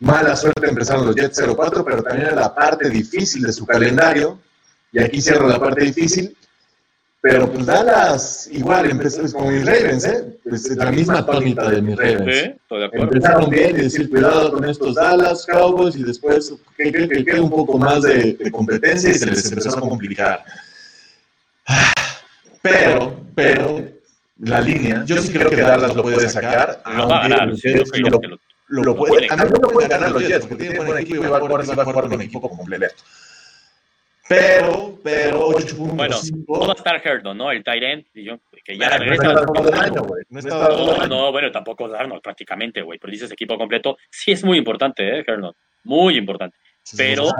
Mala 0.00 0.34
suerte 0.34 0.68
empezaron 0.68 1.06
los 1.06 1.14
Jets 1.14 1.38
0-4, 1.40 1.84
pero 1.84 2.02
también 2.02 2.28
era 2.28 2.36
la 2.36 2.54
parte 2.54 2.88
difícil 2.88 3.42
de 3.42 3.52
su 3.52 3.66
calendario. 3.66 4.38
Y 4.92 4.98
aquí 5.00 5.20
cierro 5.20 5.46
la 5.46 5.60
parte 5.60 5.84
difícil. 5.84 6.34
Pero 7.28 7.50
pues 7.50 7.66
Dallas, 7.66 8.48
igual, 8.52 8.88
empezó 8.88 9.20
como 9.32 9.50
mis 9.50 9.66
Ravens, 9.66 10.04
¿eh? 10.04 10.38
Pues, 10.44 10.76
la 10.76 10.92
misma 10.92 11.26
tónica 11.26 11.68
de 11.68 11.82
mis 11.82 11.96
Ravens. 11.96 12.36
Sí, 12.36 12.52
estoy 12.54 12.78
de 12.78 12.84
acuerdo. 12.84 13.04
Empezaron 13.04 13.50
bien 13.50 13.70
y 13.70 13.82
decir, 13.82 14.08
cuidado 14.08 14.52
con 14.52 14.64
estos 14.64 14.94
Dallas 14.94 15.44
Cowboys 15.44 15.96
y 15.96 16.04
después 16.04 16.54
que, 16.76 16.92
que, 16.92 17.24
que 17.24 17.40
un 17.40 17.50
poco 17.50 17.78
más 17.78 18.02
de, 18.02 18.38
competencia 18.52 19.10
y 19.10 19.14
se 19.14 19.26
les 19.26 19.50
empezó 19.50 19.76
a 19.76 19.80
complicar. 19.80 20.44
Pero, 22.62 23.20
pero, 23.34 23.84
la 24.38 24.60
línea, 24.60 25.04
yo 25.04 25.20
sí 25.20 25.32
creo 25.32 25.50
que 25.50 25.62
Dallas 25.62 25.96
lo 25.96 26.02
puede 26.04 26.28
sacar. 26.28 26.80
Lo 26.96 27.08
va 27.08 27.24
a 27.24 27.28
ganar, 27.28 27.48
lo, 28.68 28.82
lo, 28.84 28.96
puede, 28.96 29.26
ganar 29.26 30.12
los 30.12 30.22
Jets, 30.22 30.46
porque 30.46 30.64
tienen 30.64 30.86
buen 30.86 30.98
equipo 30.98 31.24
y 31.24 31.26
va 31.26 31.38
a 31.38 31.40
jugar, 31.40 31.78
va 31.78 31.82
a 31.82 31.86
jugar 31.86 32.04
con 32.04 32.14
un 32.14 32.22
equipo 32.22 32.48
completo. 32.48 32.94
Pero, 34.28 34.98
pero 35.02 35.50
8.5. 35.50 35.94
Bueno, 35.94 36.16
no 36.48 36.66
va 36.66 36.72
a 36.72 36.76
estar 36.76 37.00
Herndon, 37.02 37.38
¿no? 37.38 37.50
El 37.52 37.62
Tyrant, 37.62 38.06
que 38.12 38.76
ya 38.76 38.98
regresa. 38.98 39.32
No, 39.32 40.34
no, 40.42 41.06
no, 41.06 41.32
bueno, 41.32 41.52
tampoco 41.52 41.88
Darnold 41.88 42.22
prácticamente, 42.22 42.82
güey. 42.82 42.98
Pero 42.98 43.10
dices 43.12 43.30
equipo 43.30 43.56
completo. 43.56 43.96
Sí 44.10 44.32
es 44.32 44.42
muy 44.42 44.58
importante, 44.58 45.20
¿eh, 45.20 45.24
Herndon? 45.26 45.54
Muy 45.84 46.16
importante. 46.16 46.56
Pero, 46.96 47.30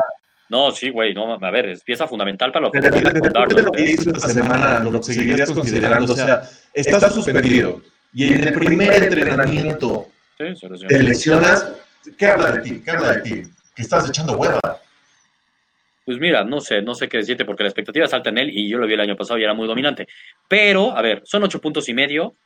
no, 0.49 0.71
sí, 0.71 0.91
güey, 0.91 1.13
no, 1.13 1.35
a 1.35 1.51
ver, 1.51 1.67
es 1.67 1.83
pieza 1.83 2.07
fundamental 2.07 2.53
para 2.53 2.67
lo 2.67 2.73
que 2.73 2.81
lo 2.81 3.73
que 3.73 3.83
hizo 3.83 4.11
esta 4.11 4.29
semana, 4.29 4.79
lo 4.81 4.93
que 4.93 5.03
seguirías 5.13 5.51
considerando, 5.51 6.13
o 6.13 6.17
sea, 6.17 6.43
estás 6.73 7.15
suspendido 7.15 7.83
y 8.15 8.33
en 8.33 8.49
el 8.49 8.55
primer 8.55 9.03
entrenamiento 9.03 10.09
te 10.37 11.03
lesionas, 11.03 11.73
¿qué 12.17 12.27
habla 12.27 12.53
de 12.53 12.61
ti? 12.61 12.83
¿Qué 12.85 12.91
habla 12.91 13.13
de 13.13 13.21
ti? 13.23 13.43
Que 13.75 13.83
estás 13.83 14.09
echando 14.09 14.37
hueva. 14.37 14.81
Pues 16.07 16.21
mira, 16.21 16.45
no 16.45 16.61
sé, 16.61 16.83
no 16.83 16.95
sé 16.95 17.09
qué 17.09 17.17
decirte 17.17 17.45
porque 17.45 17.65
la 17.65 17.69
expectativa 17.69 18.07
salta 18.07 18.31
en 18.31 18.39
él 18.39 18.51
y 18.53 18.69
yo 18.71 18.79
lo 18.79 18.87
vi 18.87 18.95
el 18.95 19.01
año 19.01 19.17
pasado 19.17 19.41
y 19.41 19.43
era 19.43 19.55
muy 19.55 19.67
dominante. 19.67 20.07
Pero, 20.47 20.97
a 20.97 21.03
ver, 21.03 21.23
son 21.25 21.43
ocho 21.43 21.61
puntos 21.61 21.89
y 21.89 21.95
medio. 21.95 22.37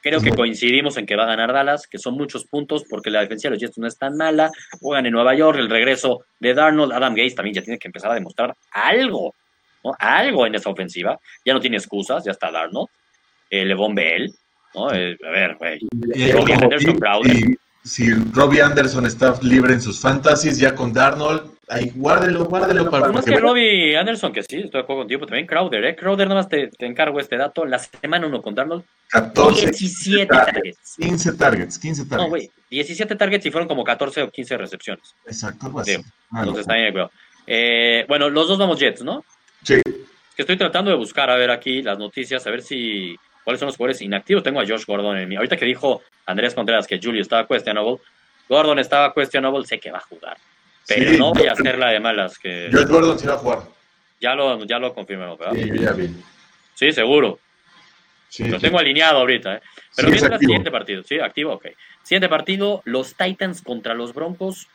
Creo 0.00 0.22
que 0.22 0.30
coincidimos 0.30 0.96
en 0.96 1.04
que 1.04 1.14
va 1.14 1.24
a 1.24 1.26
ganar 1.26 1.52
Dallas, 1.52 1.86
que 1.86 1.98
son 1.98 2.14
muchos 2.14 2.46
puntos 2.46 2.84
porque 2.88 3.10
la 3.10 3.20
defensa 3.20 3.48
de 3.48 3.50
los 3.50 3.60
Jets 3.60 3.76
no 3.76 3.86
es 3.86 3.98
tan 3.98 4.16
mala. 4.16 4.50
Juegan 4.80 5.04
en 5.04 5.12
Nueva 5.12 5.34
York, 5.34 5.58
el 5.58 5.68
regreso 5.68 6.24
de 6.40 6.54
Darnold, 6.54 6.90
Adam 6.92 7.14
Gates 7.14 7.34
también 7.34 7.54
ya 7.54 7.62
tiene 7.62 7.78
que 7.78 7.88
empezar 7.88 8.10
a 8.10 8.14
demostrar 8.14 8.56
algo, 8.70 9.34
¿no? 9.84 9.92
Algo 9.98 10.46
en 10.46 10.54
esa 10.54 10.70
ofensiva. 10.70 11.20
Ya 11.44 11.52
no 11.52 11.60
tiene 11.60 11.76
excusas, 11.76 12.24
ya 12.24 12.32
está 12.32 12.50
Darnold, 12.50 12.88
eh, 13.50 13.66
Levon 13.66 13.94
Bell, 13.94 14.32
¿no? 14.74 14.90
Eh, 14.90 15.18
a 15.22 15.30
ver, 15.30 15.56
güey. 15.56 15.80
Si 17.84 18.10
Robbie 18.10 18.62
Anderson 18.62 19.04
está 19.04 19.38
libre 19.42 19.74
en 19.74 19.82
sus 19.82 20.00
fantasies, 20.00 20.58
ya 20.58 20.74
con 20.74 20.94
Darnold, 20.94 21.51
Ahí, 21.72 21.90
guárdelo, 21.94 22.44
guárdelo 22.44 22.90
para 22.90 23.08
Más 23.08 23.24
que 23.24 23.40
Robbie 23.40 23.96
Anderson, 23.96 24.30
que 24.30 24.42
sí, 24.42 24.56
estoy 24.56 24.72
de 24.72 24.78
acuerdo 24.80 25.02
contigo, 25.02 25.24
también 25.24 25.46
Crowder, 25.46 25.82
¿eh? 25.86 25.96
Crowder, 25.96 26.28
nada 26.28 26.40
más 26.40 26.48
te, 26.50 26.68
te 26.68 26.84
encargo 26.84 27.18
este 27.18 27.38
dato. 27.38 27.64
La 27.64 27.78
semana 27.78 28.26
uno 28.26 28.42
con 28.42 28.54
Darnold, 28.54 28.84
14, 29.08 29.70
17 29.70 30.26
targets. 30.26 30.96
15 31.00 31.32
targets, 31.32 31.78
15 31.78 32.04
targets. 32.04 32.22
No, 32.22 32.28
güey, 32.28 32.50
17 32.68 33.16
targets 33.16 33.46
y 33.46 33.50
fueron 33.50 33.68
como 33.68 33.84
14 33.84 34.20
o 34.20 34.30
15 34.30 34.58
recepciones. 34.58 35.14
Exacto, 35.24 35.64
algo 35.64 35.80
así. 35.80 35.94
Sí. 35.94 36.02
Entonces 36.30 36.60
está 36.60 36.74
bien, 36.74 36.92
creo. 36.92 37.10
Eh, 37.46 38.04
bueno, 38.06 38.28
los 38.28 38.48
dos 38.48 38.58
vamos 38.58 38.78
Jets, 38.78 39.02
¿no? 39.02 39.24
Sí. 39.62 39.76
Es 39.76 40.34
que 40.36 40.42
estoy 40.42 40.58
tratando 40.58 40.90
de 40.90 40.98
buscar, 40.98 41.30
a 41.30 41.36
ver 41.36 41.50
aquí 41.50 41.80
las 41.80 41.98
noticias, 41.98 42.46
a 42.46 42.50
ver 42.50 42.60
si 42.60 43.16
cuáles 43.44 43.60
son 43.60 43.68
los 43.68 43.78
jugadores 43.78 44.02
inactivos. 44.02 44.42
Tengo 44.42 44.60
a 44.60 44.66
Josh 44.66 44.84
Gordon 44.84 45.16
en 45.16 45.26
mí. 45.26 45.36
Ahorita 45.36 45.56
que 45.56 45.64
dijo 45.64 46.02
Andrés 46.26 46.54
Contreras 46.54 46.86
que 46.86 47.00
Julio 47.02 47.22
estaba 47.22 47.46
questionable, 47.46 47.96
Gordon 48.46 48.78
estaba 48.78 49.14
questionable, 49.14 49.64
sé 49.64 49.78
que 49.80 49.90
va 49.90 49.98
a 49.98 50.02
jugar. 50.02 50.36
Pero 50.86 51.12
no 51.12 51.32
voy 51.32 51.46
a 51.46 51.52
hacer 51.52 51.78
la 51.78 51.90
de 51.90 52.00
malas. 52.00 52.38
Que... 52.38 52.68
Yo 52.72 52.86
Gordon 52.86 53.18
sí 53.18 53.26
va 53.26 53.34
a 53.34 53.38
jugar. 53.38 53.60
Ya 54.20 54.34
lo, 54.34 54.64
ya 54.64 54.78
lo 54.78 54.94
confirmamos, 54.94 55.38
¿verdad? 55.38 55.54
Sí, 55.54 55.70
ya 55.78 55.92
vi. 55.92 56.08
Sí, 56.74 56.92
seguro. 56.92 57.38
Sí, 58.28 58.44
lo 58.44 58.58
tengo 58.58 58.78
alineado 58.78 59.18
ahorita, 59.18 59.56
¿eh? 59.56 59.60
Pero 59.94 60.08
sí, 60.08 60.14
mientras, 60.14 60.40
siguiente 60.40 60.70
partido. 60.70 61.02
Sí, 61.02 61.18
activo, 61.18 61.52
ok. 61.52 61.66
Siguiente 62.02 62.28
partido, 62.28 62.82
los 62.84 63.14
Titans 63.14 63.60
contra 63.62 63.94
los 63.94 64.14
Broncos. 64.14 64.68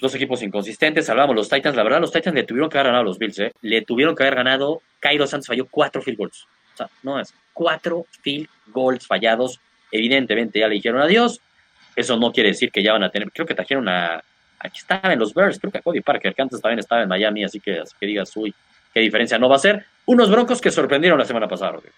dos 0.00 0.14
equipos 0.14 0.42
inconsistentes. 0.42 1.08
Hablábamos 1.10 1.36
los 1.36 1.48
Titans. 1.48 1.76
La 1.76 1.82
verdad, 1.82 2.00
los 2.00 2.12
Titans 2.12 2.34
le 2.34 2.44
tuvieron 2.44 2.70
que 2.70 2.78
haber 2.78 2.86
ganado 2.86 3.02
a 3.02 3.04
los 3.04 3.18
Bills, 3.18 3.38
¿eh? 3.40 3.52
Le 3.60 3.82
tuvieron 3.82 4.16
que 4.16 4.22
haber 4.22 4.36
ganado. 4.36 4.82
Cairo 5.00 5.26
Santos 5.26 5.48
falló 5.48 5.66
cuatro 5.70 6.00
field 6.02 6.18
goals. 6.18 6.46
O 6.74 6.76
sea, 6.78 6.88
no 7.02 7.20
es 7.20 7.34
cuatro 7.52 8.06
field 8.22 8.48
goals 8.68 9.06
fallados. 9.06 9.60
Evidentemente 9.90 10.60
ya 10.60 10.68
le 10.68 10.76
dijeron 10.76 11.00
adiós. 11.00 11.40
Eso 11.94 12.16
no 12.16 12.32
quiere 12.32 12.50
decir 12.50 12.70
que 12.70 12.82
ya 12.82 12.92
van 12.92 13.02
a 13.02 13.10
tener. 13.10 13.30
Creo 13.32 13.46
que 13.46 13.54
trajeron 13.54 13.88
a. 13.88 14.22
Aquí 14.60 14.78
estaba 14.78 15.12
en 15.12 15.18
los 15.18 15.34
Bears. 15.34 15.58
Creo 15.58 15.70
que 15.70 15.78
a 15.78 15.82
Cody 15.82 16.00
Parker, 16.00 16.34
que 16.34 16.42
antes 16.42 16.60
también 16.60 16.78
estaba 16.80 17.02
en 17.02 17.08
Miami. 17.08 17.44
Así 17.44 17.60
que, 17.60 17.80
así 17.80 17.94
que 17.98 18.06
digas, 18.06 18.36
uy, 18.36 18.54
qué 18.92 19.00
diferencia 19.00 19.38
no 19.38 19.48
va 19.48 19.56
a 19.56 19.60
ser. 19.60 19.86
Unos 20.06 20.30
broncos 20.30 20.60
que 20.60 20.70
sorprendieron 20.70 21.18
la 21.18 21.24
semana 21.24 21.48
pasada, 21.48 21.72
Rodrigo. 21.72 21.94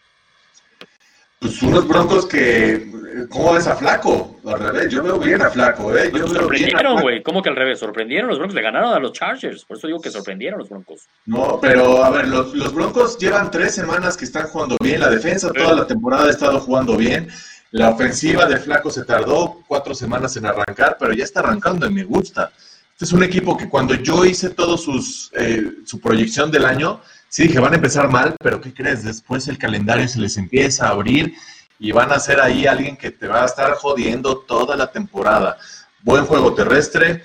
Pues 1.40 1.62
unos 1.62 1.88
broncos 1.88 2.26
que. 2.26 2.90
¿Cómo 3.30 3.54
ves 3.54 3.66
a 3.66 3.74
Flaco? 3.74 4.38
Al 4.44 4.60
revés, 4.60 4.92
yo 4.92 5.02
veo 5.02 5.18
bien 5.18 5.40
a 5.40 5.48
Flaco, 5.48 5.96
¿eh? 5.96 6.10
Yo 6.14 6.26
sorprendieron, 6.26 7.00
güey. 7.00 7.22
¿Cómo 7.22 7.42
que 7.42 7.48
al 7.48 7.56
revés? 7.56 7.78
Sorprendieron 7.78 8.28
los 8.28 8.38
broncos, 8.38 8.54
le 8.54 8.62
ganaron 8.62 8.92
a 8.92 8.98
los 8.98 9.12
Chargers. 9.12 9.64
Por 9.64 9.78
eso 9.78 9.86
digo 9.86 10.00
que 10.00 10.10
sorprendieron 10.10 10.58
los 10.58 10.68
broncos. 10.68 11.08
No, 11.24 11.58
pero 11.60 12.04
a 12.04 12.10
ver, 12.10 12.28
los, 12.28 12.54
los 12.54 12.74
broncos 12.74 13.16
llevan 13.18 13.50
tres 13.50 13.74
semanas 13.74 14.18
que 14.18 14.26
están 14.26 14.48
jugando 14.48 14.76
bien. 14.82 15.00
La 15.00 15.08
defensa 15.08 15.50
toda 15.50 15.74
la 15.74 15.86
temporada 15.86 16.26
ha 16.26 16.30
estado 16.30 16.60
jugando 16.60 16.96
bien. 16.98 17.28
La 17.72 17.90
ofensiva 17.90 18.46
de 18.46 18.56
Flaco 18.56 18.90
se 18.90 19.04
tardó 19.04 19.62
cuatro 19.68 19.94
semanas 19.94 20.36
en 20.36 20.46
arrancar, 20.46 20.96
pero 20.98 21.12
ya 21.12 21.22
está 21.22 21.38
arrancando 21.40 21.86
y 21.86 21.94
me 21.94 22.02
gusta. 22.02 22.52
Este 22.92 23.04
es 23.04 23.12
un 23.12 23.22
equipo 23.22 23.56
que 23.56 23.68
cuando 23.68 23.94
yo 23.94 24.24
hice 24.24 24.50
todo 24.50 24.76
sus, 24.76 25.30
eh, 25.34 25.74
su 25.86 26.00
proyección 26.00 26.50
del 26.50 26.64
año, 26.64 27.00
sí 27.28 27.44
dije, 27.44 27.60
van 27.60 27.72
a 27.72 27.76
empezar 27.76 28.10
mal, 28.10 28.34
pero 28.40 28.60
¿qué 28.60 28.74
crees? 28.74 29.04
Después 29.04 29.46
el 29.46 29.56
calendario 29.56 30.08
se 30.08 30.18
les 30.18 30.36
empieza 30.36 30.88
a 30.88 30.90
abrir 30.90 31.32
y 31.78 31.92
van 31.92 32.10
a 32.10 32.18
ser 32.18 32.40
ahí 32.40 32.66
alguien 32.66 32.96
que 32.96 33.12
te 33.12 33.28
va 33.28 33.42
a 33.42 33.46
estar 33.46 33.72
jodiendo 33.74 34.38
toda 34.38 34.76
la 34.76 34.90
temporada. 34.90 35.56
Buen 36.02 36.26
juego 36.26 36.54
terrestre. 36.54 37.22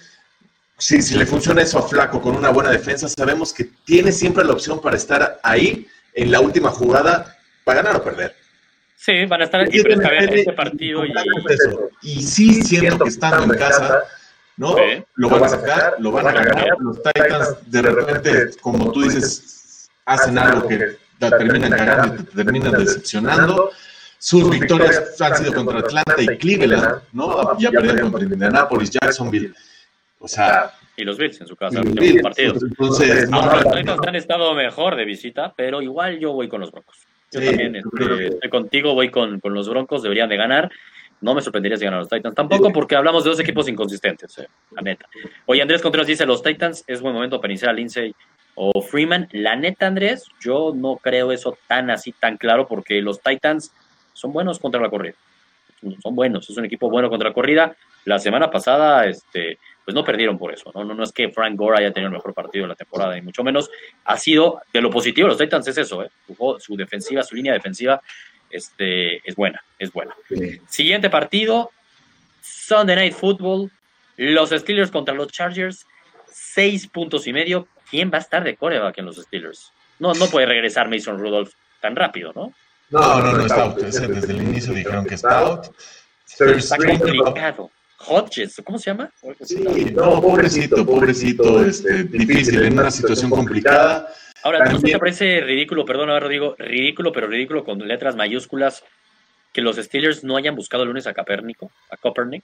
Sí, 0.78 1.02
si 1.02 1.16
le 1.16 1.26
funciona 1.26 1.64
eso 1.64 1.80
a 1.80 1.88
Flaco 1.88 2.22
con 2.22 2.36
una 2.36 2.50
buena 2.50 2.70
defensa, 2.70 3.10
sabemos 3.10 3.52
que 3.52 3.64
tiene 3.84 4.12
siempre 4.12 4.46
la 4.46 4.54
opción 4.54 4.80
para 4.80 4.96
estar 4.96 5.40
ahí 5.42 5.88
en 6.14 6.32
la 6.32 6.40
última 6.40 6.70
jugada 6.70 7.36
para 7.64 7.82
ganar 7.82 8.00
o 8.00 8.04
perder. 8.04 8.45
Sí, 9.06 9.24
van 9.28 9.40
a 9.40 9.44
estar 9.44 9.62
aquí, 9.62 9.84
pero 9.84 10.02
este 10.02 10.54
partido 10.54 11.06
y... 11.06 11.14
y 12.02 12.24
sí 12.24 12.64
siento 12.64 12.98
que 13.04 13.10
estando 13.10 13.54
en 13.54 13.60
casa, 13.60 14.02
¿no? 14.58 14.76
Lo 15.14 15.30
van 15.30 15.44
a 15.44 15.48
sacar, 15.48 15.94
lo 16.00 16.12
van 16.12 16.28
a 16.28 16.32
ganar. 16.32 16.70
Los 16.80 17.04
Titans 17.04 17.56
de 17.68 17.84
repente, 17.84 18.58
como 18.62 18.92
tú 18.92 19.04
dices, 19.04 19.92
hacen 20.06 20.40
algo 20.40 20.68
que 20.68 20.98
terminan 21.20 21.70
ganando 21.70 22.16
y 22.20 22.26
terminan 22.36 22.72
decepcionando. 22.72 23.70
Sus 24.18 24.50
victorias 24.50 25.22
han 25.22 25.38
sido 25.38 25.54
contra 25.54 25.82
Atlanta 25.82 26.16
y 26.20 26.38
Cleveland, 26.40 27.02
¿no? 27.14 27.56
Ya 27.60 27.70
perdieron 27.70 28.10
contra 28.10 28.34
Indianapolis, 28.34 28.90
Jacksonville. 28.90 29.54
O 30.18 30.28
sea, 30.28 30.74
y 30.98 31.04
los 31.04 31.20
Bills 31.20 31.40
en 31.42 31.48
su 31.48 31.56
casa, 31.56 31.80
el 31.80 31.90
último 31.90 32.24
partido. 32.24 32.56
Entonces, 32.60 33.30
Ahora, 33.32 33.62
los 33.62 33.72
Titans 33.72 34.08
han 34.08 34.16
estado 34.16 34.56
mejor 34.56 34.96
de 34.96 35.06
visita, 35.06 35.54
pero 35.56 35.84
igual 35.84 36.18
yo 36.18 36.34
voy 36.34 36.48
con 36.48 36.62
los 36.62 36.72
Broncos. 36.72 37.06
Yo 37.40 37.46
también 37.46 37.76
este, 37.76 38.28
estoy 38.28 38.50
contigo, 38.50 38.94
voy 38.94 39.10
con, 39.10 39.40
con, 39.40 39.54
los 39.54 39.70
Broncos, 39.70 40.04
deberían 40.04 40.30
de 40.30 40.38
ganar. 40.38 40.72
No 41.22 41.34
me 41.34 41.42
sorprendería 41.42 41.78
si 41.78 41.86
ganan 41.86 42.00
los 42.00 42.10
Titans 42.10 42.36
tampoco, 42.36 42.72
porque 42.72 42.96
hablamos 42.96 43.24
de 43.24 43.30
dos 43.30 43.40
equipos 43.40 43.68
inconsistentes, 43.68 44.38
eh, 44.38 44.48
la 44.72 44.82
neta. 44.82 45.08
Oye, 45.46 45.62
Andrés 45.62 45.82
Contreras 45.82 46.08
dice, 46.08 46.26
los 46.26 46.44
Titans 46.44 46.84
es 46.88 47.02
buen 47.02 47.14
momento 47.14 47.40
para 47.40 47.52
iniciar 47.52 47.72
a 47.72 47.74
Lindsay 47.74 48.14
o 48.56 48.82
Freeman. 48.82 49.28
La 49.32 49.56
neta, 49.56 49.88
Andrés, 49.88 50.26
yo 50.40 50.74
no 50.76 50.98
creo 50.98 51.32
eso 51.32 51.58
tan 51.68 51.90
así, 51.90 52.12
tan 52.12 52.38
claro, 52.38 52.68
porque 52.68 53.02
los 53.02 53.22
Titans 53.22 53.72
son 54.14 54.34
buenos 54.34 54.60
contra 54.60 54.82
la 54.82 54.90
corrida. 54.90 55.16
Son 56.02 56.16
buenos, 56.16 56.50
es 56.50 56.58
un 56.58 56.66
equipo 56.66 56.90
bueno 56.90 57.10
contra 57.10 57.30
la 57.30 57.34
corrida. 57.34 57.76
La 58.06 58.20
semana 58.20 58.50
pasada, 58.52 59.06
este, 59.08 59.58
pues 59.86 59.94
no 59.94 60.04
perdieron 60.04 60.38
por 60.38 60.52
eso. 60.52 60.72
¿no? 60.74 60.84
No, 60.84 60.96
no 60.96 61.04
es 61.04 61.12
que 61.12 61.30
Frank 61.30 61.56
Gore 61.56 61.78
haya 61.78 61.94
tenido 61.94 62.08
el 62.08 62.16
mejor 62.16 62.34
partido 62.34 62.64
de 62.64 62.70
la 62.70 62.76
temporada, 62.76 63.18
y 63.18 63.22
mucho 63.22 63.44
menos. 63.44 63.70
Ha 64.04 64.18
sido 64.18 64.62
de 64.74 64.82
lo 64.82 64.90
positivo 64.90 65.28
los 65.28 65.38
Titans 65.38 65.68
es 65.68 65.78
eso, 65.78 66.04
¿eh? 66.04 66.10
su, 66.60 66.76
defensiva, 66.76 67.24
su 67.24 67.36
línea 67.36 67.54
defensiva 67.54 68.02
este, 68.50 69.18
es 69.28 69.36
buena, 69.36 69.64
es 69.78 69.94
buena. 69.94 70.16
Siguiente 70.68 71.10
partido, 71.10 71.72
Sunday 72.42 72.96
Night 72.96 73.14
Football, 73.14 73.72
los 74.18 74.50
Steelers 74.50 74.90
contra 74.90 75.14
los 75.14 75.32
Chargers, 75.32 75.86
seis 76.28 76.88
puntos 76.88 77.28
y 77.28 77.34
medio. 77.34 77.68
¿Quién 77.90 78.10
va 78.12 78.18
a 78.18 78.22
estar 78.22 78.44
de 78.44 78.56
coreback 78.56 78.98
en 78.98 79.06
los 79.06 79.18
Steelers? 79.18 79.72
No, 80.00 80.14
no 80.16 80.28
puede 80.28 80.48
regresar 80.48 80.90
Mason 80.90 81.20
Rudolph 81.20 81.52
tan 81.80 81.96
rápido, 81.96 82.34
¿no? 82.34 82.54
No, 82.90 83.20
no, 83.22 83.34
no, 83.34 83.46
está 83.46 83.64
out. 83.64 83.78
Desde 83.78 84.34
el 84.34 84.42
inicio 84.42 84.74
dijeron 84.74 85.06
que 85.06 85.16
está 85.16 85.40
out. 85.40 85.68
Está 86.40 86.78
complicado. 86.78 87.72
Hodges, 88.08 88.62
¿cómo 88.64 88.78
se 88.78 88.92
llama? 88.92 89.12
Sí, 89.42 89.64
no, 89.94 90.22
pobrecito, 90.22 90.86
pobrecito, 90.86 91.66
este, 91.66 92.04
difícil, 92.04 92.64
en 92.64 92.74
una 92.74 92.92
situación 92.92 93.30
complicada. 93.30 94.08
Ahora, 94.44 94.66
¿no 94.66 94.80
te 94.80 94.98
parece 95.00 95.42
ridículo, 95.42 95.86
perdón, 95.86 96.10
ahora 96.10 96.28
digo 96.28 96.56
ridículo, 96.58 97.12
pero 97.12 97.28
ridículo 97.28 97.64
con 97.64 97.80
letras 97.80 98.16
mayúsculas, 98.16 98.84
que 99.52 99.62
los 99.62 99.78
Steelers 99.78 100.24
no 100.24 100.38
hayan 100.38 100.56
buscado 100.56 100.84
el 100.84 100.90
lunes 100.90 101.08
a 101.08 101.14
Capernico, 101.14 101.72
a 101.90 101.98
Copernic, 101.98 102.44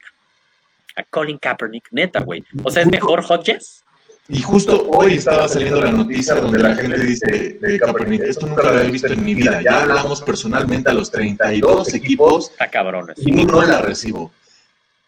a 0.95 1.03
Colin 1.03 1.37
Kaepernick, 1.37 1.89
neta, 1.91 2.21
güey? 2.21 2.43
O 2.63 2.71
sea, 2.71 2.83
¿es 2.83 2.89
mejor 2.89 3.23
Hodges? 3.27 3.83
Y 4.29 4.41
justo 4.41 4.87
hoy 4.89 5.15
estaba 5.15 5.47
saliendo 5.47 5.81
la 5.81 5.91
noticia 5.91 6.35
donde 6.35 6.59
la 6.59 6.73
gente 6.73 6.97
dice 6.99 7.57
de 7.59 7.79
Kaepernick, 7.79 8.21
esto 8.21 8.47
nunca 8.47 8.63
lo 8.63 8.69
había 8.69 8.89
visto 8.89 9.07
en 9.07 9.25
mi 9.25 9.35
vida. 9.35 9.61
Ya 9.61 9.81
hablamos 9.81 10.21
personalmente 10.21 10.89
a 10.89 10.93
los 10.93 11.11
32 11.11 11.93
equipos. 11.93 12.49
Está 12.51 12.69
cabrones. 12.69 13.17
Y 13.19 13.31
no 13.31 13.61
la 13.61 13.81
recibo. 13.81 14.31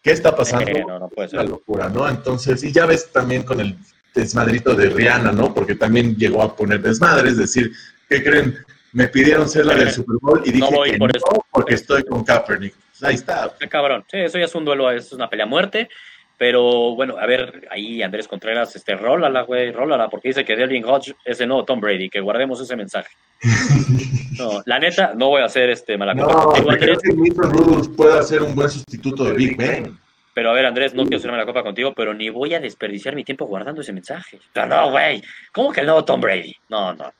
¿Qué 0.04 0.10
está 0.12 0.36
pasando? 0.36 0.70
no, 0.86 0.98
no 0.98 1.08
puede 1.08 1.30
ser. 1.30 1.38
La 1.38 1.44
locura, 1.46 1.88
¿no? 1.88 2.06
Entonces, 2.06 2.62
y 2.62 2.70
ya 2.70 2.84
ves 2.84 3.10
también 3.10 3.42
con 3.42 3.58
el 3.58 3.74
desmadrito 4.14 4.74
de 4.74 4.90
Rihanna, 4.90 5.32
¿no? 5.32 5.54
Porque 5.54 5.74
también 5.74 6.14
llegó 6.16 6.42
a 6.42 6.54
poner 6.54 6.82
desmadre, 6.82 7.30
es 7.30 7.38
decir, 7.38 7.72
¿qué 8.06 8.22
creen? 8.22 8.58
Me 8.92 9.08
pidieron 9.08 9.48
ser 9.48 9.64
la 9.64 9.74
del 9.74 9.90
Super 9.90 10.16
Bowl 10.20 10.42
y 10.44 10.52
dije 10.52 10.70
no 10.70 10.76
voy 10.76 10.98
por 10.98 11.16
eso. 11.16 11.46
porque 11.50 11.74
estoy 11.74 12.04
con 12.04 12.22
Kaepernick. 12.22 12.74
Ahí 13.00 13.14
está. 13.14 13.46
Está 13.46 13.66
cabrón. 13.66 14.04
Sí, 14.10 14.18
eso 14.18 14.38
ya 14.38 14.44
es 14.44 14.54
un 14.54 14.66
duelo, 14.66 14.90
es 14.90 15.10
una 15.12 15.30
pelea 15.30 15.46
a 15.46 15.48
muerte. 15.48 15.88
Pero 16.36 16.94
bueno, 16.94 17.16
a 17.18 17.26
ver, 17.26 17.68
ahí 17.70 18.02
Andrés 18.02 18.26
Contreras, 18.26 18.74
este, 18.74 18.96
rólala, 18.96 19.42
güey, 19.42 19.70
rólala, 19.70 20.08
porque 20.08 20.28
dice 20.28 20.44
que 20.44 20.56
Delvin 20.56 20.84
Hodge 20.84 21.14
es 21.24 21.40
el 21.40 21.48
nuevo 21.48 21.64
Tom 21.64 21.80
Brady, 21.80 22.10
que 22.10 22.20
guardemos 22.20 22.60
ese 22.60 22.76
mensaje. 22.76 23.10
No, 24.36 24.60
la 24.66 24.80
neta, 24.80 25.12
no 25.14 25.28
voy 25.28 25.42
a 25.42 25.44
hacer 25.44 25.70
este 25.70 25.96
mala 25.96 26.12
no, 26.12 26.26
contigo, 26.26 26.68
Andrés. 26.68 26.98
que 26.98 27.88
puede 27.96 28.20
ser 28.24 28.42
un 28.42 28.52
buen 28.52 28.68
sustituto 28.68 29.22
de 29.26 29.32
Big 29.34 29.56
Ben. 29.56 29.96
Pero 30.34 30.50
a 30.50 30.52
ver, 30.54 30.66
Andrés, 30.66 30.92
no 30.92 31.04
quiero 31.04 31.18
hacer 31.18 31.30
mala 31.30 31.46
copa 31.46 31.62
contigo, 31.62 31.94
pero 31.94 32.12
ni 32.12 32.30
voy 32.30 32.52
a 32.54 32.58
desperdiciar 32.58 33.14
mi 33.14 33.22
tiempo 33.22 33.46
guardando 33.46 33.80
ese 33.80 33.92
mensaje. 33.92 34.40
no, 34.68 34.90
güey, 34.90 35.22
¿cómo 35.52 35.72
que 35.72 35.80
el 35.80 35.86
nuevo 35.86 36.04
Tom 36.04 36.20
Brady? 36.20 36.56
No, 36.68 36.92
no, 36.94 37.12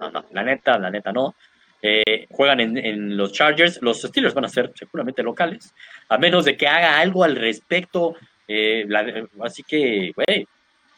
no, 0.00 0.10
no, 0.12 0.24
la 0.30 0.44
neta, 0.44 0.78
la 0.78 0.90
neta 0.90 1.10
no. 1.12 1.34
Eh, 1.82 2.28
juegan 2.30 2.60
en, 2.60 2.78
en, 2.78 3.16
los 3.16 3.32
Chargers, 3.32 3.80
los 3.82 4.02
Steelers 4.02 4.34
van 4.34 4.44
a 4.44 4.48
ser 4.48 4.70
seguramente 4.76 5.24
locales, 5.24 5.74
a 6.08 6.18
menos 6.18 6.44
de 6.44 6.56
que 6.56 6.68
haga 6.68 7.00
algo 7.00 7.24
al 7.24 7.34
respecto 7.34 8.14
eh, 8.52 8.84
así 9.42 9.62
que, 9.62 10.12
güey, 10.16 10.44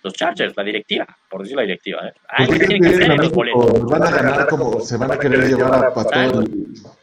los 0.03 0.15
Chargers, 0.15 0.57
la 0.57 0.65
directiva, 0.65 1.07
por 1.29 1.43
decir 1.43 1.55
la 1.55 1.63
directiva. 1.63 2.09
¿eh? 2.09 2.13
Algo 2.29 2.55
tienen 2.55 2.83
que 2.83 2.89
hacer 2.89 3.19
los 3.19 3.31
boletos. 3.31 3.85
Van 3.85 4.03
a 4.03 4.11
ganar 4.11 4.47
como 4.47 4.81
se 4.81 4.97
van 4.97 5.13
a 5.13 5.19
querer 5.19 5.47
llevar 5.47 5.85
a 5.85 5.93
Patón. 5.93 6.47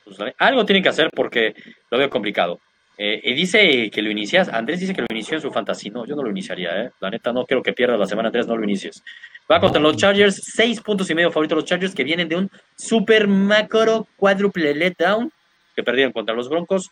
Pues, 0.03 0.17
algo 0.39 0.65
tienen 0.65 0.81
que 0.81 0.89
hacer 0.89 1.11
porque 1.15 1.53
lo 1.91 1.99
veo 1.99 2.09
complicado. 2.09 2.59
Eh, 2.97 3.21
y 3.23 3.33
dice 3.35 3.91
que 3.91 4.01
lo 4.01 4.09
inicias, 4.09 4.49
Andrés 4.49 4.79
dice 4.79 4.93
que 4.93 5.01
lo 5.01 5.07
inició 5.11 5.35
en 5.35 5.41
su 5.41 5.51
fantasía. 5.51 5.91
No, 5.91 6.05
yo 6.05 6.15
no 6.15 6.23
lo 6.23 6.31
iniciaría, 6.31 6.81
¿eh? 6.81 6.91
La 6.99 7.11
neta, 7.11 7.31
no 7.31 7.45
quiero 7.45 7.61
que 7.61 7.71
pierdas 7.71 7.99
la 7.99 8.07
semana 8.07 8.31
3, 8.31 8.47
no 8.47 8.57
lo 8.57 8.63
inicies. 8.63 9.03
Va 9.49 9.59
contra 9.59 9.79
los 9.79 9.97
Chargers, 9.97 10.41
seis 10.43 10.81
puntos 10.81 11.09
y 11.11 11.15
medio 11.15 11.31
favorito 11.31 11.55
los 11.55 11.65
Chargers 11.65 11.93
que 11.93 12.03
vienen 12.03 12.27
de 12.27 12.37
un 12.37 12.49
super 12.75 13.27
macro 13.27 14.07
cuádruple 14.17 14.73
letdown 14.73 15.31
que 15.75 15.83
perdieron 15.83 16.11
contra 16.11 16.33
los 16.33 16.49
Broncos. 16.49 16.89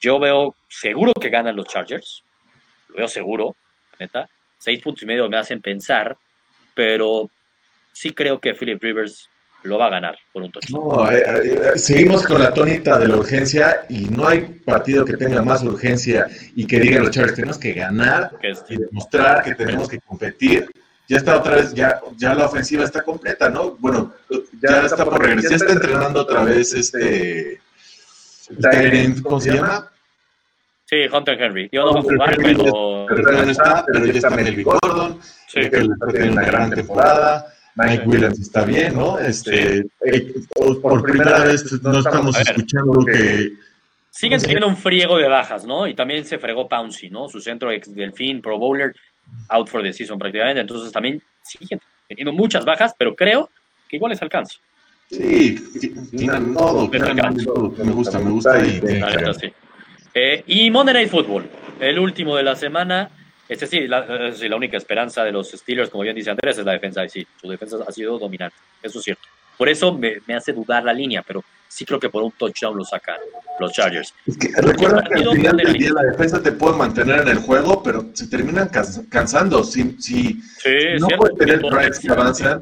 Yo 0.00 0.20
veo 0.20 0.54
seguro 0.68 1.12
que 1.12 1.28
ganan 1.28 1.56
los 1.56 1.66
Chargers 1.66 2.22
lo 2.92 2.98
veo 2.98 3.08
seguro, 3.08 3.56
neta. 3.98 4.28
Seis 4.58 4.80
puntos 4.80 5.02
y 5.02 5.06
medio 5.06 5.28
me 5.28 5.38
hacen 5.38 5.60
pensar, 5.60 6.16
pero 6.74 7.28
sí 7.92 8.12
creo 8.12 8.38
que 8.38 8.54
Philip 8.54 8.80
Rivers 8.82 9.28
lo 9.64 9.78
va 9.78 9.86
a 9.86 9.90
ganar 9.90 10.18
por 10.32 10.42
un 10.42 10.50
touchdown. 10.50 10.88
No, 10.88 11.10
eh, 11.10 11.22
eh, 11.74 11.78
seguimos 11.78 12.26
con 12.26 12.40
la 12.40 12.52
tónica 12.52 12.98
de 12.98 13.08
la 13.08 13.16
urgencia 13.16 13.86
y 13.88 14.06
no 14.06 14.26
hay 14.26 14.40
partido 14.40 15.04
que 15.04 15.16
tenga 15.16 15.42
más 15.42 15.62
urgencia 15.62 16.26
y 16.54 16.66
que 16.66 16.80
diga 16.80 17.00
los 17.00 17.10
Chargers 17.10 17.36
tenemos 17.36 17.58
que 17.58 17.72
ganar 17.72 18.32
y 18.68 18.76
demostrar 18.76 19.42
que 19.44 19.54
tenemos 19.54 19.88
que 19.88 20.00
competir. 20.00 20.68
Ya 21.08 21.16
está 21.16 21.38
otra 21.38 21.56
vez, 21.56 21.74
ya, 21.74 22.00
ya 22.16 22.34
la 22.34 22.46
ofensiva 22.46 22.84
está 22.84 23.02
completa, 23.02 23.48
¿no? 23.48 23.72
Bueno, 23.76 24.14
ya, 24.60 24.82
está 24.82 25.04
por 25.04 25.20
regresar, 25.20 25.50
ya 25.50 25.56
está 25.56 25.72
entrenando 25.72 26.20
otra 26.22 26.44
vez 26.44 26.72
este, 26.72 27.60
¿cómo 29.22 29.40
se 29.40 29.54
llama? 29.54 29.91
Sí, 30.92 31.06
Hunter 31.10 31.42
Henry. 31.42 31.70
Yo 31.72 31.86
no 31.86 31.92
voy 31.92 32.00
a 32.00 32.02
jugar, 32.02 32.36
pero... 32.36 33.06
Pero 33.08 33.44
no 33.46 33.50
está, 33.50 33.82
pero 33.86 34.04
ya 34.04 34.12
está 34.12 34.28
Melvin 34.28 34.62
Gordon, 34.62 35.18
sí. 35.48 35.60
que 35.60 35.88
tiene 36.10 36.32
una 36.32 36.44
gran 36.44 36.68
temporada. 36.70 37.46
Mike 37.76 38.02
Williams 38.04 38.38
está 38.38 38.62
bien, 38.66 38.94
¿no? 38.96 39.18
Este, 39.18 39.78
eh, 39.78 40.34
por 40.82 41.02
primera 41.02 41.44
vez 41.44 41.82
no 41.82 41.98
estamos 41.98 42.38
escuchando 42.38 43.06
que... 43.06 43.52
Siguen 44.10 44.38
teniendo 44.42 44.68
un 44.68 44.76
friego 44.76 45.16
de 45.16 45.28
bajas, 45.28 45.64
¿no? 45.64 45.86
Y 45.86 45.94
también 45.94 46.26
se 46.26 46.38
fregó 46.38 46.68
Pouncy, 46.68 47.08
¿no? 47.08 47.26
Su 47.30 47.40
centro 47.40 47.72
ex 47.72 47.94
Delfín, 47.94 48.42
Pro 48.42 48.58
Bowler. 48.58 48.94
out 49.48 49.68
for 49.70 49.82
the 49.82 49.94
season 49.94 50.18
prácticamente, 50.18 50.60
entonces 50.60 50.92
también 50.92 51.22
siguen 51.42 51.80
teniendo 52.06 52.32
muchas 52.32 52.66
bajas, 52.66 52.94
pero 52.98 53.16
creo 53.16 53.48
que 53.88 53.96
igual 53.96 54.10
les 54.10 54.20
alcanza. 54.20 54.58
Sí, 55.10 55.56
todo, 56.54 56.88
me 56.90 57.92
gusta, 57.92 58.18
me 58.18 58.30
gusta. 58.30 58.58
Y, 58.62 58.80
eh, 60.14 60.44
y 60.46 60.70
Monday 60.70 60.94
Night 60.94 61.10
Football, 61.10 61.48
el 61.80 61.98
último 61.98 62.36
de 62.36 62.42
la 62.42 62.56
semana. 62.56 63.10
Este 63.48 63.66
sí 63.66 63.86
la, 63.86 64.06
la 64.06 64.56
única 64.56 64.76
esperanza 64.76 65.24
de 65.24 65.32
los 65.32 65.50
Steelers, 65.50 65.90
como 65.90 66.04
bien 66.04 66.16
dice 66.16 66.30
Andrés, 66.30 66.58
es 66.58 66.64
la 66.64 66.72
defensa. 66.72 67.04
Y 67.04 67.08
sí, 67.08 67.26
su 67.40 67.48
defensa 67.48 67.76
ha 67.86 67.92
sido 67.92 68.18
dominante, 68.18 68.56
eso 68.82 68.98
es 68.98 69.04
cierto. 69.04 69.22
Por 69.58 69.68
eso 69.68 69.92
me, 69.92 70.16
me 70.26 70.34
hace 70.34 70.52
dudar 70.52 70.84
la 70.84 70.92
línea, 70.92 71.22
pero 71.22 71.44
sí 71.68 71.84
creo 71.84 71.98
que 71.98 72.10
por 72.10 72.22
un 72.22 72.32
touchdown 72.32 72.76
lo 72.76 72.84
sacan 72.84 73.16
los 73.58 73.72
Chargers. 73.72 74.14
Es 74.26 74.36
que 74.36 74.48
recuerda 74.60 75.02
que 75.02 75.22
al 75.22 75.30
final 75.30 75.56
del 75.56 75.72
día 75.74 75.90
la 75.94 76.02
defensa 76.10 76.42
te 76.42 76.52
puede 76.52 76.76
mantener 76.76 77.20
en 77.20 77.28
el 77.28 77.38
juego, 77.38 77.82
pero 77.82 78.10
se 78.12 78.26
terminan 78.28 78.70
cansando. 79.08 79.64
Si, 79.64 79.96
si 80.00 80.42
no 80.98 81.08
puede 81.16 81.34
tener 81.36 81.60
drives 81.60 81.98
que 81.98 82.10
avanzan, 82.10 82.60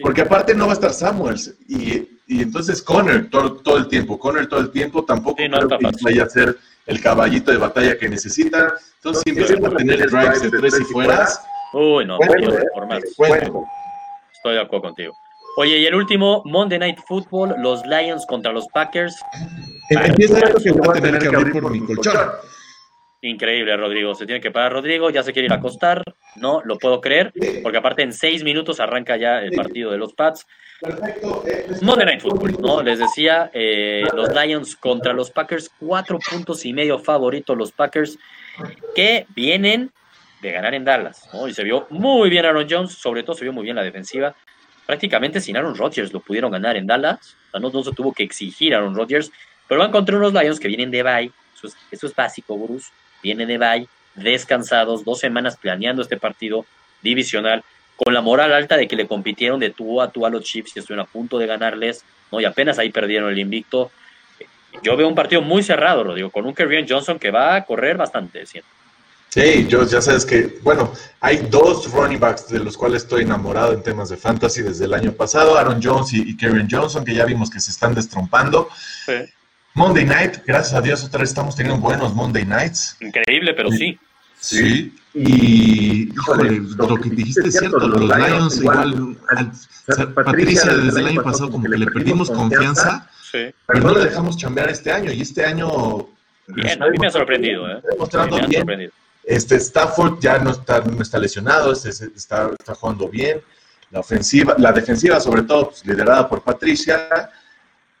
porque 0.00 0.22
aparte 0.22 0.54
no 0.54 0.66
va 0.66 0.72
a 0.72 0.74
estar 0.74 0.92
Samuels. 0.92 1.54
Y, 1.68 2.15
y 2.26 2.42
entonces 2.42 2.82
Conner 2.82 3.30
todo, 3.30 3.54
todo, 3.54 3.76
el 3.76 3.88
tiempo, 3.88 4.18
Conner 4.18 4.48
todo 4.48 4.60
el 4.60 4.70
tiempo, 4.70 5.04
tampoco 5.04 5.36
creo 5.36 5.68
que 5.68 5.90
vaya 6.02 6.24
a 6.24 6.28
ser 6.28 6.56
el 6.86 7.00
caballito 7.00 7.50
de 7.50 7.58
batalla 7.58 7.98
que 7.98 8.08
necesita. 8.08 8.74
Entonces, 8.96 9.22
si 9.24 9.30
empiezan 9.30 9.64
a 9.64 9.76
tener 9.76 10.10
drives 10.10 10.42
de 10.42 10.50
tres 10.50 10.80
y 10.80 10.84
fueras. 10.84 11.40
Uy, 11.72 12.04
no, 12.04 12.18
por 12.18 12.86
más. 12.86 13.02
Estoy 13.04 14.54
de 14.54 14.60
acuerdo 14.60 14.82
contigo. 14.82 15.12
Oye, 15.58 15.78
y 15.78 15.86
el 15.86 15.94
último, 15.94 16.42
Monday 16.44 16.78
Night 16.78 16.98
Football, 17.08 17.54
los 17.58 17.82
Lions 17.86 18.26
contra 18.26 18.52
los 18.52 18.66
Packers. 18.74 19.16
Empieza 19.88 20.40
esto 20.40 20.58
que 20.62 20.72
voy 20.72 20.88
a 20.88 21.00
tener 21.00 21.18
que 21.18 21.28
abrir 21.28 21.52
por 21.52 21.70
mi 21.70 21.80
colchón. 21.80 22.14
Increíble, 23.22 23.76
Rodrigo. 23.76 24.14
Se 24.14 24.26
tiene 24.26 24.40
que 24.40 24.50
parar 24.50 24.72
Rodrigo, 24.72 25.10
ya 25.10 25.22
se 25.22 25.32
quiere 25.32 25.46
ir 25.46 25.52
a 25.52 25.56
acostar. 25.56 26.02
No, 26.36 26.60
lo 26.64 26.78
puedo 26.78 27.00
creer, 27.00 27.32
porque 27.62 27.78
aparte 27.78 28.02
en 28.02 28.12
seis 28.12 28.44
minutos 28.44 28.78
arranca 28.78 29.16
ya 29.16 29.40
el 29.40 29.52
partido 29.52 29.90
de 29.90 29.98
los 29.98 30.12
Pats. 30.12 30.46
Monday 31.80 32.06
Night 32.06 32.20
Football, 32.20 32.56
¿no? 32.60 32.82
Les 32.82 32.98
decía, 32.98 33.50
eh, 33.54 34.04
los 34.14 34.28
Lions 34.34 34.76
contra 34.76 35.14
los 35.14 35.30
Packers, 35.30 35.70
cuatro 35.80 36.18
puntos 36.18 36.66
y 36.66 36.72
medio 36.72 36.98
favoritos 36.98 37.56
los 37.56 37.72
Packers, 37.72 38.18
que 38.94 39.26
vienen 39.34 39.90
de 40.42 40.52
ganar 40.52 40.74
en 40.74 40.84
Dallas, 40.84 41.28
¿no? 41.32 41.48
Y 41.48 41.54
se 41.54 41.64
vio 41.64 41.86
muy 41.88 42.28
bien 42.28 42.44
Aaron 42.44 42.66
Jones, 42.68 42.92
sobre 42.92 43.22
todo 43.22 43.34
se 43.34 43.44
vio 43.44 43.52
muy 43.54 43.64
bien 43.64 43.76
la 43.76 43.82
defensiva 43.82 44.36
prácticamente 44.86 45.40
sin 45.40 45.56
Aaron 45.56 45.76
Rodgers 45.76 46.12
lo 46.12 46.20
pudieron 46.20 46.52
ganar 46.52 46.76
en 46.76 46.86
Dallas. 46.86 47.36
O 47.48 47.50
sea, 47.50 47.60
no, 47.60 47.82
se 47.82 47.92
tuvo 47.92 48.12
que 48.12 48.22
exigir 48.22 48.74
a 48.74 48.78
Aaron 48.78 48.94
Rodgers, 48.94 49.30
pero 49.68 49.80
van 49.80 49.90
contra 49.90 50.16
unos 50.16 50.32
Lions 50.32 50.60
que 50.60 50.68
vienen 50.68 50.90
de 50.90 51.02
bye. 51.02 51.32
Eso 51.90 52.06
es, 52.06 52.14
básico, 52.14 52.56
Bruce. 52.56 52.90
Vienen 53.26 53.48
de 53.48 53.58
bye, 53.58 53.88
descansados, 54.14 55.04
dos 55.04 55.18
semanas 55.18 55.56
planeando 55.56 56.00
este 56.00 56.16
partido 56.16 56.64
divisional, 57.02 57.64
con 57.96 58.14
la 58.14 58.20
moral 58.20 58.52
alta 58.52 58.76
de 58.76 58.86
que 58.86 58.94
le 58.94 59.08
compitieron 59.08 59.58
de 59.58 59.70
tú 59.70 60.00
a 60.00 60.12
tú 60.12 60.24
a 60.26 60.30
los 60.30 60.44
Chiefs 60.44 60.76
y 60.76 60.78
estuvieron 60.78 61.04
a 61.04 61.10
punto 61.10 61.36
de 61.36 61.48
ganarles, 61.48 62.04
¿no? 62.30 62.40
Y 62.40 62.44
apenas 62.44 62.78
ahí 62.78 62.90
perdieron 62.90 63.32
el 63.32 63.40
invicto. 63.40 63.90
Yo 64.80 64.96
veo 64.96 65.08
un 65.08 65.16
partido 65.16 65.42
muy 65.42 65.64
cerrado, 65.64 66.04
lo 66.04 66.14
digo, 66.14 66.30
con 66.30 66.46
un 66.46 66.54
Kerryon 66.54 66.86
Johnson 66.88 67.18
que 67.18 67.32
va 67.32 67.56
a 67.56 67.64
correr 67.64 67.96
bastante, 67.96 68.46
siento. 68.46 68.68
Sí, 69.28 69.66
yo 69.68 69.84
ya 69.84 70.00
sabes 70.00 70.24
que, 70.24 70.60
bueno, 70.62 70.92
hay 71.18 71.38
dos 71.50 71.90
running 71.90 72.20
backs 72.20 72.48
de 72.48 72.60
los 72.60 72.76
cuales 72.76 73.02
estoy 73.02 73.22
enamorado 73.22 73.72
en 73.72 73.82
temas 73.82 74.08
de 74.08 74.16
fantasy 74.16 74.62
desde 74.62 74.84
el 74.84 74.94
año 74.94 75.10
pasado, 75.10 75.58
Aaron 75.58 75.80
Jones 75.82 76.12
y, 76.12 76.36
Kevin 76.36 76.68
Johnson, 76.70 77.04
que 77.04 77.12
ya 77.12 77.24
vimos 77.24 77.50
que 77.50 77.58
se 77.58 77.72
están 77.72 77.92
destrompando. 77.92 78.68
Monday 79.76 80.06
Night, 80.06 80.38
gracias 80.46 80.72
a 80.72 80.80
Dios 80.80 81.04
otra 81.04 81.20
vez 81.20 81.28
estamos 81.28 81.54
teniendo 81.54 81.78
buenos 81.78 82.14
Monday 82.14 82.46
Nights. 82.46 82.96
Increíble, 82.98 83.52
pero 83.52 83.70
sí. 83.70 83.98
Sí, 84.40 84.96
y 85.12 86.10
híjole, 86.14 86.62
lo 86.78 86.96
que 86.96 87.10
dijiste 87.10 87.48
es 87.48 87.58
cierto, 87.58 87.86
los 87.86 88.00
Lions 88.00 88.56
igual, 88.56 89.18
Patricia 90.14 90.74
desde 90.74 91.00
el 91.00 91.06
año 91.08 91.22
pasado 91.22 91.50
como 91.50 91.68
que 91.70 91.76
le 91.76 91.86
perdimos 91.88 92.30
confianza, 92.30 93.10
pero 93.32 93.80
no 93.80 93.92
le 93.92 94.06
dejamos 94.06 94.38
chambear 94.38 94.70
este 94.70 94.90
año 94.90 95.12
y 95.12 95.20
este 95.20 95.44
año... 95.44 96.08
Bien, 96.46 96.82
a 96.82 96.88
mí 96.88 96.96
me 96.98 97.08
ha 97.08 97.10
sorprendido, 97.10 97.70
¿eh? 97.70 97.82
me 97.98 98.04
ha 98.04 98.10
sorprendido. 98.10 98.92
Este 99.24 99.56
Stafford 99.56 100.20
ya 100.20 100.38
no 100.38 100.52
está, 100.52 100.80
no 100.80 101.02
está 101.02 101.18
lesionado, 101.18 101.72
este, 101.72 101.90
está, 101.90 102.50
está 102.58 102.74
jugando 102.74 103.10
bien. 103.10 103.42
La 103.90 104.00
ofensiva, 104.00 104.54
la 104.56 104.72
defensiva, 104.72 105.20
sobre 105.20 105.42
todo, 105.42 105.68
pues, 105.68 105.84
liderada 105.84 106.26
por 106.26 106.42
Patricia. 106.42 107.30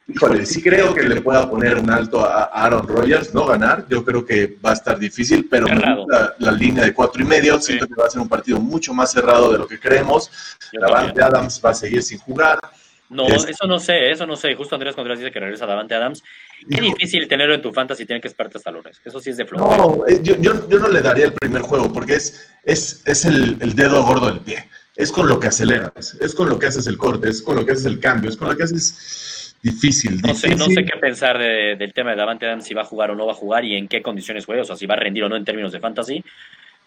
Híjole, 0.08 0.46
sí 0.46 0.62
creo 0.62 0.94
que 0.94 1.02
le 1.02 1.20
pueda 1.20 1.50
poner 1.50 1.76
un 1.78 1.90
alto 1.90 2.24
a 2.24 2.44
Aaron 2.44 2.86
Rodgers, 2.86 3.34
no 3.34 3.44
ganar. 3.44 3.86
Yo 3.88 4.04
creo 4.04 4.24
que 4.24 4.56
va 4.64 4.70
a 4.70 4.74
estar 4.74 4.96
difícil, 4.98 5.48
pero 5.50 5.66
la, 5.66 6.52
línea 6.52 6.84
de 6.84 6.94
cuatro 6.94 7.22
y 7.22 7.24
medio. 7.24 7.60
Siento 7.60 7.88
que 7.88 7.94
va 7.94 8.06
a 8.06 8.10
ser 8.10 8.20
un 8.20 8.28
partido 8.28 8.60
mucho 8.60 8.94
más 8.94 9.10
cerrado 9.10 9.50
de 9.50 9.58
lo 9.58 9.66
que 9.66 9.80
creemos. 9.80 10.30
La 10.72 11.10
de 11.12 11.22
Adams 11.22 11.60
va 11.64 11.70
a 11.70 11.74
seguir 11.74 12.02
sin 12.04 12.18
jugar. 12.18 12.60
No, 13.08 13.26
eso 13.26 13.66
no 13.66 13.80
sé, 13.80 14.10
eso 14.12 14.26
no 14.26 14.36
sé. 14.36 14.54
Justo 14.54 14.76
Andrés 14.76 14.94
Contreras 14.94 15.18
dice 15.18 15.32
que 15.32 15.40
regresa 15.40 15.66
Davante 15.66 15.96
Adams. 15.96 16.22
Qué 16.70 16.80
difícil 16.80 17.26
tenerlo 17.26 17.54
en 17.54 17.62
tu 17.62 17.72
fantasy 17.72 18.04
y 18.04 18.06
tiene 18.06 18.20
que 18.20 18.28
esperarte 18.28 18.58
hasta 18.58 18.70
lunes. 18.70 19.00
Eso 19.04 19.18
sí 19.18 19.30
es 19.30 19.36
de 19.36 19.44
flojera. 19.44 19.76
No, 19.76 20.04
eh, 20.06 20.20
yo, 20.22 20.36
yo, 20.40 20.78
no 20.78 20.88
le 20.88 21.02
daría 21.02 21.26
el 21.26 21.32
primer 21.32 21.62
juego 21.62 21.92
porque 21.92 22.14
es, 22.14 22.48
es, 22.62 23.02
es 23.06 23.24
el, 23.24 23.56
el, 23.60 23.74
dedo 23.74 24.04
gordo 24.04 24.28
del 24.28 24.40
pie. 24.40 24.68
Es 24.94 25.10
con 25.10 25.28
lo 25.28 25.38
que 25.38 25.48
aceleras, 25.48 26.16
es 26.20 26.34
con 26.34 26.48
lo 26.48 26.58
que 26.58 26.66
haces 26.66 26.86
el 26.86 26.96
corte, 26.96 27.28
es 27.28 27.42
con 27.42 27.56
lo 27.56 27.66
que 27.66 27.72
haces 27.72 27.84
el 27.84 28.00
cambio, 28.00 28.30
es 28.30 28.36
con 28.36 28.48
lo 28.48 28.56
que 28.56 28.62
haces 28.62 29.35
difícil. 29.62 30.20
No 30.22 30.34
sé, 30.34 30.54
no 30.54 30.66
sé 30.66 30.84
qué 30.84 30.98
pensar 30.98 31.38
del 31.38 31.92
tema 31.92 32.10
de 32.10 32.16
Davante 32.16 32.46
Adams, 32.46 32.64
si 32.64 32.74
va 32.74 32.82
a 32.82 32.86
jugar 32.86 33.10
o 33.10 33.14
no 33.14 33.26
va 33.26 33.32
a 33.32 33.36
jugar 33.36 33.64
y 33.64 33.76
en 33.76 33.88
qué 33.88 34.02
condiciones 34.02 34.44
juega, 34.44 34.62
o 34.62 34.64
sea, 34.64 34.76
si 34.76 34.86
va 34.86 34.94
a 34.94 34.98
rendir 34.98 35.24
o 35.24 35.28
no 35.28 35.36
en 35.36 35.44
términos 35.44 35.72
de 35.72 35.80
fantasy. 35.80 36.24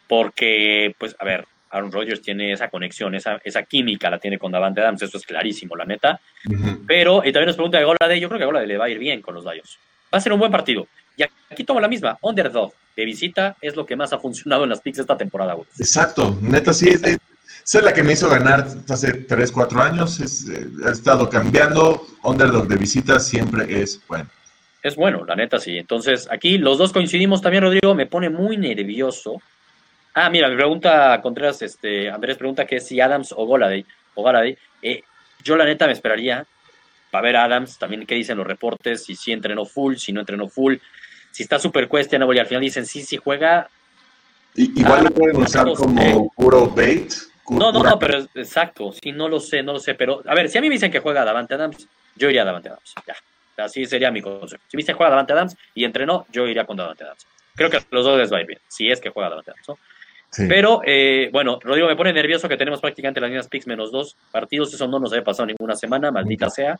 Porque, 0.07 0.95
pues, 0.97 1.15
a 1.19 1.25
ver, 1.25 1.45
Aaron 1.71 1.91
Rodgers 1.91 2.21
tiene 2.21 2.51
esa 2.51 2.69
conexión, 2.69 3.13
esa, 3.15 3.39
esa 3.43 3.63
química 3.63 4.09
la 4.09 4.17
tiene 4.17 4.39
con 4.39 4.51
Davante 4.51 4.81
Adams, 4.81 5.01
eso 5.03 5.17
es 5.17 5.25
clarísimo, 5.25 5.75
la 5.75 5.85
neta. 5.85 6.19
Pero, 6.87 7.19
y 7.23 7.31
también 7.31 7.47
nos 7.47 7.55
pregunta 7.55 7.77
de 7.77 7.85
Golade, 7.85 8.19
yo 8.19 8.27
creo 8.27 8.39
que 8.39 8.45
Golade 8.45 8.67
le 8.67 8.77
va 8.77 8.85
a 8.85 8.89
ir 8.89 8.97
bien 8.97 9.21
con 9.21 9.35
los 9.35 9.45
Lions. 9.45 9.77
Va 10.13 10.17
a 10.17 10.21
ser 10.21 10.33
un 10.33 10.39
buen 10.39 10.51
partido. 10.51 10.87
Y 11.15 11.23
aquí 11.23 11.63
tomo 11.63 11.79
la 11.79 11.87
misma, 11.87 12.17
underdog, 12.21 12.73
de 12.95 13.05
visita, 13.05 13.55
es 13.61 13.75
lo 13.75 13.85
que 13.85 13.95
más 13.95 14.11
ha 14.13 14.19
funcionado 14.19 14.63
en 14.63 14.71
las 14.71 14.81
picks 14.81 14.99
esta 14.99 15.17
temporada, 15.17 15.55
Exacto, 15.77 16.37
neta, 16.41 16.73
sí, 16.73 16.89
es, 16.89 17.01
es 17.77 17.83
la 17.83 17.93
que 17.93 18.03
me 18.03 18.13
hizo 18.13 18.29
ganar 18.29 18.67
hace 18.89 19.13
3, 19.13 19.51
4 19.51 19.81
años, 19.81 20.19
eh, 20.19 20.67
ha 20.85 20.89
estado 20.89 21.29
cambiando, 21.29 22.07
underdog 22.23 22.67
de 22.67 22.77
visita 22.77 23.19
siempre 23.19 23.81
es 23.81 24.01
bueno. 24.07 24.27
Es 24.81 24.95
bueno, 24.95 25.25
la 25.25 25.35
neta, 25.35 25.59
sí. 25.59 25.77
Entonces, 25.77 26.27
aquí 26.31 26.57
los 26.57 26.77
dos 26.77 26.91
coincidimos 26.91 27.41
también, 27.41 27.63
Rodrigo, 27.63 27.93
me 27.93 28.05
pone 28.05 28.29
muy 28.29 28.57
nervioso 28.57 29.41
Ah, 30.13 30.29
mira, 30.29 30.49
me 30.49 30.55
pregunta 30.55 31.21
Contreras, 31.21 31.61
este, 31.61 32.09
Andrés 32.09 32.37
pregunta 32.37 32.65
que 32.65 32.79
si 32.79 32.99
Adams 32.99 33.33
o 33.35 33.45
Goladay, 33.45 33.85
o 34.15 34.23
Goladay, 34.23 34.57
eh, 34.81 35.03
yo 35.43 35.55
la 35.55 35.65
neta 35.65 35.85
me 35.85 35.93
esperaría 35.93 36.45
para 37.11 37.23
ver 37.23 37.37
a 37.37 37.45
Adams, 37.45 37.77
también 37.77 38.05
qué 38.05 38.15
dicen 38.15 38.37
los 38.37 38.45
reportes, 38.45 39.05
si 39.05 39.15
sí 39.15 39.31
entrenó 39.31 39.65
full, 39.65 39.95
si 39.95 40.11
no 40.11 40.19
entrenó 40.19 40.49
full, 40.49 40.75
si 41.31 41.43
está 41.43 41.59
super 41.59 41.87
questionable 41.87 42.37
y 42.37 42.39
al 42.39 42.47
final 42.47 42.61
dicen 42.61 42.85
sí, 42.85 43.03
sí 43.03 43.17
juega. 43.17 43.69
igual 44.55 45.05
lo 45.05 45.11
pueden 45.11 45.37
usar 45.37 45.71
como 45.73 46.29
puro 46.35 46.67
bait. 46.67 47.13
No, 47.49 47.71
no, 47.71 47.83
no, 47.83 47.99
pero 47.99 48.19
exacto, 48.35 48.91
sí, 48.91 49.11
no 49.11 49.27
lo 49.27 49.39
sé, 49.39 49.63
no 49.63 49.73
lo 49.73 49.79
sé, 49.79 49.95
pero 49.95 50.21
a 50.25 50.35
ver, 50.35 50.49
si 50.49 50.57
a 50.57 50.61
mí 50.61 50.67
me 50.67 50.75
dicen 50.75 50.91
que 50.91 50.99
juega 50.99 51.25
Davante 51.25 51.55
Adams, 51.55 51.87
yo 52.15 52.29
iría 52.29 52.43
a 52.43 52.45
Davante 52.45 52.69
Adams, 52.69 52.93
ya. 53.07 53.15
Así 53.63 53.85
sería 53.85 54.09
mi 54.09 54.21
consejo. 54.21 54.63
Si 54.67 54.77
me 54.77 54.81
dicen 54.81 54.95
juega 54.95 55.09
Davante 55.09 55.33
Adams 55.33 55.57
y 55.73 55.83
entrenó, 55.83 56.25
yo 56.31 56.47
iría 56.47 56.65
con 56.65 56.77
Davante 56.77 57.03
Adams. 57.03 57.25
Creo 57.55 57.69
que 57.69 57.79
los 57.91 58.05
dos 58.05 58.17
les 58.17 58.31
va 58.31 58.37
a 58.37 58.41
ir 58.41 58.47
bien, 58.47 58.59
si 58.67 58.89
es 58.89 59.01
que 59.01 59.09
juega 59.09 59.29
Davante 59.29 59.51
Adams, 59.51 59.69
¿no? 59.69 59.77
Pero, 60.47 60.81
eh, 60.85 61.29
bueno, 61.31 61.59
Rodrigo, 61.61 61.87
me 61.87 61.95
pone 61.95 62.13
nervioso 62.13 62.47
que 62.47 62.55
tenemos 62.55 62.79
prácticamente 62.79 63.19
las 63.19 63.29
mismas 63.29 63.47
picks 63.47 63.65
menos 63.65 63.91
dos 63.91 64.15
partidos. 64.31 64.71
Eso 64.73 64.87
no 64.87 64.99
nos 64.99 65.11
había 65.11 65.23
pasado 65.23 65.47
ninguna 65.47 65.75
semana, 65.75 66.11
maldita 66.11 66.49
sea. 66.51 66.79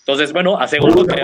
Entonces, 0.00 0.32
bueno, 0.32 0.58
aseguro 0.58 1.04
que. 1.04 1.22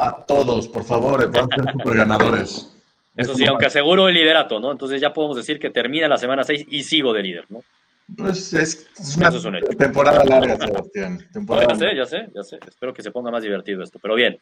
a 0.00 0.12
todos, 0.26 0.68
por 0.68 0.84
favor, 0.84 1.30
van 1.30 1.48
a 1.50 1.56
ser 1.56 1.72
super 1.72 1.96
ganadores. 1.96 2.70
Eso 3.16 3.34
sí, 3.34 3.46
aunque 3.46 3.66
aseguro 3.66 4.08
el 4.08 4.14
liderato, 4.14 4.58
¿no? 4.58 4.72
Entonces 4.72 5.00
ya 5.00 5.12
podemos 5.12 5.36
decir 5.36 5.60
que 5.60 5.70
termina 5.70 6.08
la 6.08 6.18
semana 6.18 6.42
6 6.42 6.66
y 6.68 6.82
sigo 6.82 7.12
de 7.12 7.22
líder, 7.22 7.44
¿no? 7.48 7.62
Pues 8.16 8.52
es, 8.52 8.86
una 9.16 9.60
temporada 9.78 10.24
larga, 10.24 10.56
Sebastián. 10.58 11.26
ya 11.32 11.74
sé, 11.74 11.96
ya 11.96 12.06
sé, 12.06 12.28
ya 12.34 12.42
sé. 12.42 12.58
Espero 12.68 12.92
que 12.92 13.02
se 13.02 13.10
ponga 13.10 13.30
más 13.30 13.42
divertido 13.42 13.82
esto. 13.82 13.98
Pero 13.98 14.14
bien, 14.14 14.38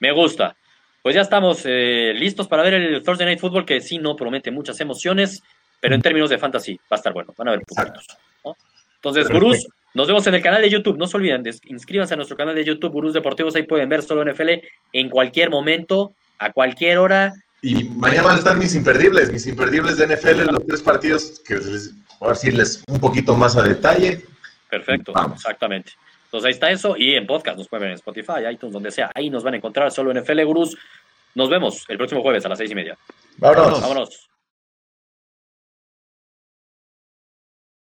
me 0.00 0.12
gusta. 0.12 0.56
Pues 1.02 1.14
ya 1.14 1.20
estamos 1.20 1.62
eh, 1.64 2.12
listos 2.14 2.48
para 2.48 2.62
ver 2.62 2.74
el 2.74 3.02
Thursday 3.02 3.26
Night 3.26 3.40
Football, 3.40 3.66
que 3.66 3.80
sí 3.80 3.98
no 3.98 4.16
promete 4.16 4.50
muchas 4.50 4.80
emociones 4.80 5.42
pero 5.84 5.96
en 5.96 6.00
términos 6.00 6.30
de 6.30 6.38
fantasy 6.38 6.76
va 6.76 6.92
a 6.92 6.94
estar 6.96 7.12
bueno, 7.12 7.34
van 7.36 7.48
a 7.48 7.50
haber 7.50 7.62
puntos. 7.66 8.06
Entonces, 8.94 9.28
Gurús, 9.28 9.68
nos 9.92 10.06
vemos 10.06 10.26
en 10.26 10.34
el 10.34 10.40
canal 10.40 10.62
de 10.62 10.70
YouTube, 10.70 10.96
no 10.96 11.06
se 11.06 11.18
olviden, 11.18 11.42
inscríbanse 11.64 12.14
a 12.14 12.16
nuestro 12.16 12.38
canal 12.38 12.54
de 12.54 12.64
YouTube, 12.64 12.90
Gurús 12.90 13.12
Deportivos, 13.12 13.54
ahí 13.54 13.64
pueden 13.64 13.90
ver 13.90 14.02
solo 14.02 14.24
NFL 14.24 14.48
en 14.94 15.10
cualquier 15.10 15.50
momento, 15.50 16.14
a 16.38 16.52
cualquier 16.52 16.96
hora. 16.96 17.34
Y 17.60 17.84
mañana 17.84 18.22
van 18.22 18.36
a 18.36 18.38
estar 18.38 18.56
mis 18.56 18.74
imperdibles, 18.74 19.30
mis 19.30 19.46
imperdibles 19.46 19.98
de 19.98 20.06
NFL, 20.06 20.50
los 20.50 20.66
tres 20.66 20.80
partidos 20.80 21.42
que 21.46 21.56
les 21.56 21.92
voy 22.20 22.30
a 22.30 22.32
decirles 22.32 22.82
un 22.88 23.00
poquito 23.00 23.34
más 23.36 23.56
a 23.56 23.62
detalle. 23.62 24.24
Perfecto, 24.70 25.12
exactamente. 25.32 25.92
Entonces 26.24 26.46
ahí 26.46 26.52
está 26.52 26.70
eso, 26.70 26.96
y 26.96 27.14
en 27.14 27.26
podcast 27.26 27.58
nos 27.58 27.68
pueden 27.68 27.82
ver 27.82 27.90
en 27.90 27.96
Spotify, 27.96 28.46
iTunes, 28.50 28.72
donde 28.72 28.90
sea, 28.90 29.10
ahí 29.14 29.30
nos 29.30 29.44
van 29.44 29.54
a 29.54 29.56
encontrar 29.58 29.92
solo 29.92 30.12
NFL 30.12 30.42
Gurús. 30.44 30.76
Nos 31.34 31.48
vemos 31.48 31.84
el 31.88 31.96
próximo 31.96 32.22
jueves 32.22 32.44
a 32.44 32.48
las 32.48 32.58
seis 32.58 32.70
y 32.70 32.74
media. 32.74 32.98
Vámonos. 33.38 33.80
Vámonos. 33.80 34.28